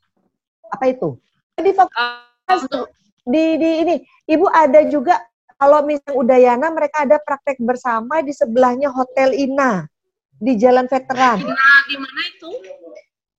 [0.71, 1.19] Apa itu?
[1.55, 2.88] Di uh,
[3.27, 3.95] di, di ini,
[4.27, 5.23] Ibu ada juga
[5.64, 9.88] kalau misalnya Udayana mereka ada praktek bersama di sebelahnya Hotel Ina
[10.35, 11.40] di Jalan Veteran.
[11.40, 12.52] Nah, di mana itu?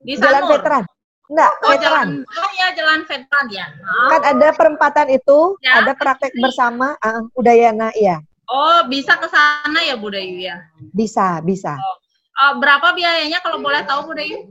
[0.01, 0.85] Di Jalan Veteran.
[1.25, 2.09] Enggak, oh, veteran.
[2.21, 3.67] Jalan, oh ya, Jalan Veteran ya.
[3.81, 4.09] Oh.
[4.13, 8.21] Kan ada perempatan itu, ya, ada praktek bersama uh, Udayana, iya.
[8.45, 10.65] Oh, bisa ke sana ya Bu Dayu ya?
[10.93, 11.77] Bisa, bisa.
[11.81, 11.97] Oh.
[12.35, 14.49] Uh, berapa biayanya kalau boleh tahu Bu Dayu?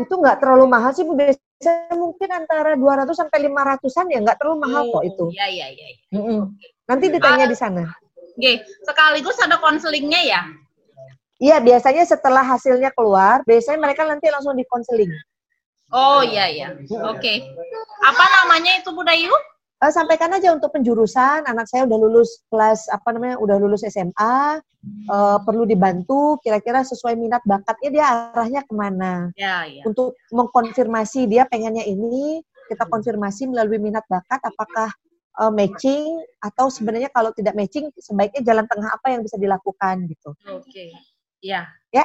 [0.00, 1.16] Itu nggak terlalu mahal sih Bu
[1.60, 5.26] saya mungkin antara 200 sampai 500-an ya, nggak terlalu mahal oh, kok itu.
[5.36, 5.86] Iya, iya, iya.
[6.16, 6.40] Mm -mm.
[6.88, 7.84] Nanti ditanya uh, di sana.
[8.16, 10.40] Oke, sekaligus ada konselingnya ya?
[11.36, 15.12] Iya, biasanya setelah hasilnya keluar, biasanya mereka nanti langsung dikonseling.
[15.92, 16.68] Oh iya iya.
[16.80, 17.20] Oke.
[17.20, 17.36] Okay.
[18.00, 19.32] Apa namanya itu Bu Dayu?
[19.80, 24.20] Uh, sampaikan aja untuk penjurusan anak saya udah lulus kelas apa namanya udah lulus SMA
[24.20, 24.56] uh,
[25.10, 29.82] eh, perlu dibantu kira-kira sesuai minat bakatnya dia arahnya ke mana ya, ya.
[29.88, 34.88] untuk mengkonfirmasi dia pengennya ini kita konfirmasi melalui minat bakat apakah
[35.42, 40.36] uh, matching atau sebenarnya kalau tidak matching sebaiknya jalan tengah apa yang bisa dilakukan gitu
[40.48, 40.92] oke okay.
[41.40, 41.72] Ya.
[41.88, 42.04] Ya.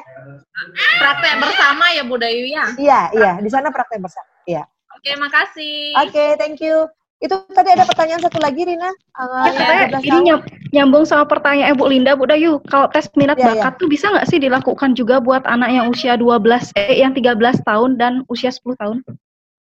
[0.95, 2.72] Praktek bersama ya Bu Dayu ya?
[2.80, 3.31] Iya, iya.
[3.43, 4.31] Di sana praktek bersama.
[4.47, 4.64] Iya.
[4.95, 5.91] Oke, makasih.
[6.07, 6.88] Oke, thank you.
[7.23, 8.91] Itu tadi ada pertanyaan satu lagi, Rina.
[9.15, 10.39] Uh, ya, saya ini nyam,
[10.75, 13.79] nyambung sama pertanyaan Bu Linda, Bu Dayu, kalau tes minat ya, bakat ya.
[13.79, 17.95] tuh bisa nggak sih dilakukan juga buat anak yang usia 12, eh yang 13 tahun
[17.95, 18.97] dan usia 10 tahun?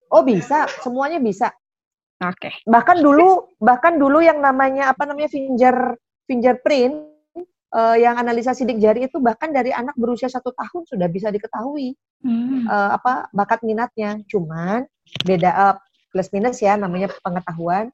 [0.07, 1.51] Oh bisa, semuanya bisa.
[2.23, 2.47] Oke.
[2.47, 2.53] Okay.
[2.63, 6.95] Bahkan dulu, bahkan dulu yang namanya apa namanya finger fingerprint
[7.75, 11.97] uh, yang analisa sidik jari itu bahkan dari anak berusia satu tahun sudah bisa diketahui
[12.23, 12.69] hmm.
[12.69, 14.21] uh, apa bakat minatnya.
[14.31, 14.87] Cuman
[15.27, 15.75] beda uh,
[16.13, 17.89] plus minus ya namanya pengetahuan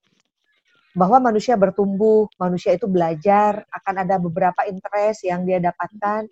[0.91, 6.27] bahwa manusia bertumbuh, manusia itu belajar, akan ada beberapa interest yang dia dapatkan,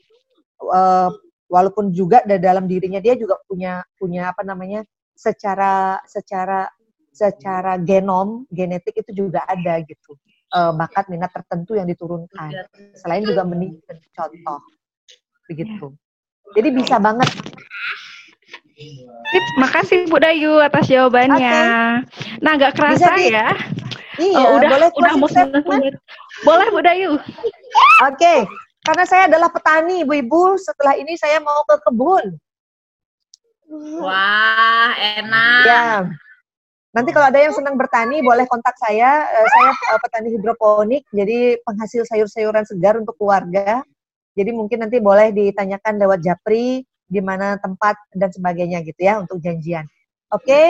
[0.59, 1.13] uh,
[1.47, 4.83] walaupun juga di dalam dirinya dia juga punya punya apa namanya
[5.15, 6.67] secara secara
[7.15, 10.19] secara genom genetik itu juga ada gitu
[10.53, 12.67] uh, bakat minat tertentu yang diturunkan.
[12.95, 14.59] Selain juga menunjukkan contoh,
[15.49, 15.87] begitu.
[16.55, 17.27] Jadi bisa banget.
[18.77, 21.57] Sip, makasih Bu Dayu atas jawabannya.
[22.05, 22.37] Okay.
[22.45, 23.33] Nah, nggak kerasa di...
[23.33, 23.49] ya.
[24.21, 25.29] Iya, oh, udah boleh udah mau
[25.73, 25.97] menit.
[26.45, 27.17] Boleh Bu Dayu.
[27.17, 28.39] Oke, okay.
[28.85, 32.37] karena saya adalah petani Ibu-ibu, setelah ini saya mau ke kebun.
[33.97, 35.63] Wah, enak.
[35.65, 35.85] Ya.
[36.93, 39.25] Nanti kalau ada yang senang bertani, boleh kontak saya.
[39.25, 43.81] Uh, saya uh, petani hidroponik, jadi penghasil sayur-sayuran segar untuk keluarga.
[44.37, 49.39] Jadi mungkin nanti boleh ditanyakan lewat Japri, di mana tempat dan sebagainya gitu ya untuk
[49.39, 49.87] janjian.
[50.31, 50.67] Oke, okay?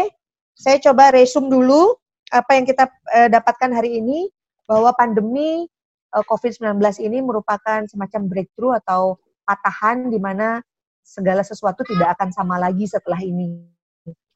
[0.54, 1.98] saya coba resume dulu
[2.30, 4.30] apa yang kita uh, dapatkan hari ini
[4.70, 5.66] bahwa pandemi
[6.14, 10.62] uh, COVID-19 ini merupakan semacam breakthrough atau patahan di mana
[11.02, 13.78] segala sesuatu tidak akan sama lagi setelah ini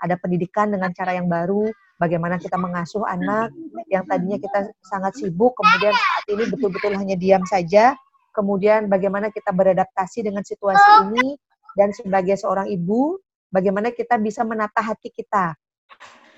[0.02, 1.70] ada pendidikan dengan cara yang baru,
[2.02, 3.54] bagaimana kita mengasuh anak
[3.88, 7.94] yang tadinya kita sangat sibuk, kemudian saat ini betul-betul hanya diam saja,
[8.34, 11.38] kemudian bagaimana kita beradaptasi dengan situasi ini,
[11.78, 13.20] dan sebagai seorang ibu,
[13.52, 15.56] bagaimana kita bisa menata hati kita.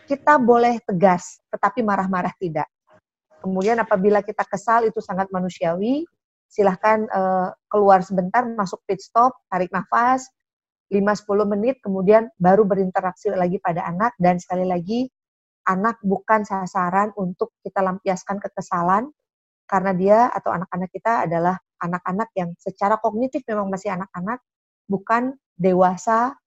[0.03, 2.67] Kita boleh tegas, tetapi marah-marah tidak.
[3.39, 6.03] Kemudian apabila kita kesal itu sangat manusiawi,
[6.47, 10.27] silahkan uh, keluar sebentar, masuk pit stop, tarik nafas,
[10.93, 15.09] 5-10 menit kemudian baru berinteraksi lagi pada anak dan sekali lagi
[15.65, 19.09] anak bukan sasaran untuk kita lampiaskan kekesalan
[19.65, 24.43] karena dia atau anak-anak kita adalah anak-anak yang secara kognitif memang masih anak-anak
[24.93, 26.37] bukan dewasa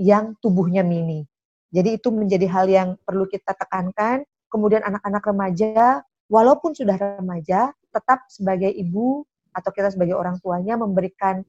[0.00, 1.28] yang tubuhnya mini.
[1.68, 4.24] Jadi itu menjadi hal yang perlu kita tekankan.
[4.48, 6.02] Kemudian anak-anak remaja
[6.32, 9.22] walaupun sudah remaja tetap sebagai ibu
[9.54, 11.42] atau kita sebagai orang tuanya memberikan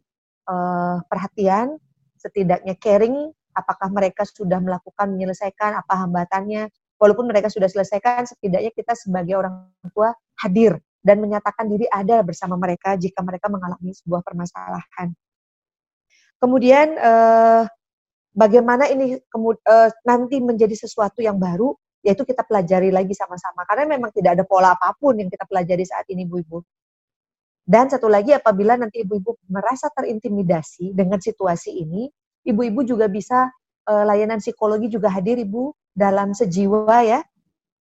[0.49, 1.77] uh, perhatian
[2.17, 6.69] setidaknya caring apakah mereka sudah melakukan menyelesaikan apa hambatannya
[7.01, 12.53] walaupun mereka sudah selesaikan setidaknya kita sebagai orang tua hadir dan menyatakan diri ada bersama
[12.57, 15.09] mereka jika mereka mengalami sebuah permasalahan.
[16.41, 17.63] Kemudian eh,
[18.33, 23.93] bagaimana ini kemud eh, nanti menjadi sesuatu yang baru yaitu kita pelajari lagi sama-sama karena
[23.93, 26.65] memang tidak ada pola apa pun yang kita pelajari saat ini Bu-ibu.
[27.61, 32.09] Dan satu lagi apabila nanti ibu-ibu merasa terintimidasi dengan situasi ini,
[32.41, 33.53] ibu-ibu juga bisa
[33.85, 37.21] uh, layanan psikologi juga hadir ibu dalam sejiwa ya,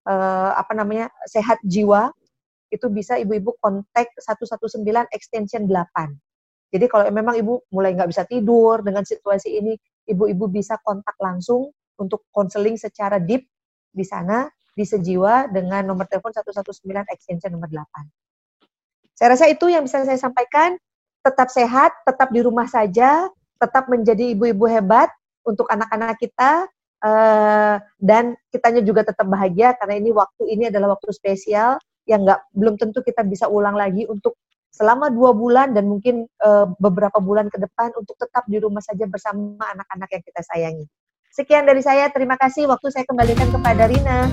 [0.04, 2.12] uh, apa namanya sehat jiwa
[2.70, 4.84] itu bisa ibu-ibu kontak 119
[5.16, 6.29] extension 8.
[6.70, 9.74] Jadi kalau memang ibu mulai nggak bisa tidur dengan situasi ini,
[10.06, 13.50] ibu-ibu bisa kontak langsung untuk konseling secara deep
[13.90, 14.46] di sana
[14.78, 17.84] di sejiwa dengan nomor telepon 119 extension nomor 8.
[19.18, 20.78] Saya rasa itu yang bisa saya sampaikan.
[21.20, 23.28] Tetap sehat, tetap di rumah saja,
[23.60, 25.12] tetap menjadi ibu-ibu hebat
[25.44, 26.64] untuk anak-anak kita,
[27.04, 32.42] uh, dan kitanya juga tetap bahagia karena ini waktu ini adalah waktu spesial yang nggak
[32.56, 34.36] belum tentu kita bisa ulang lagi untuk
[34.80, 39.04] selama dua bulan dan mungkin uh, beberapa bulan ke depan untuk tetap di rumah saja
[39.12, 40.88] bersama anak-anak yang kita sayangi.
[41.36, 42.64] Sekian dari saya, terima kasih.
[42.72, 44.32] Waktu saya kembalikan kepada Rina.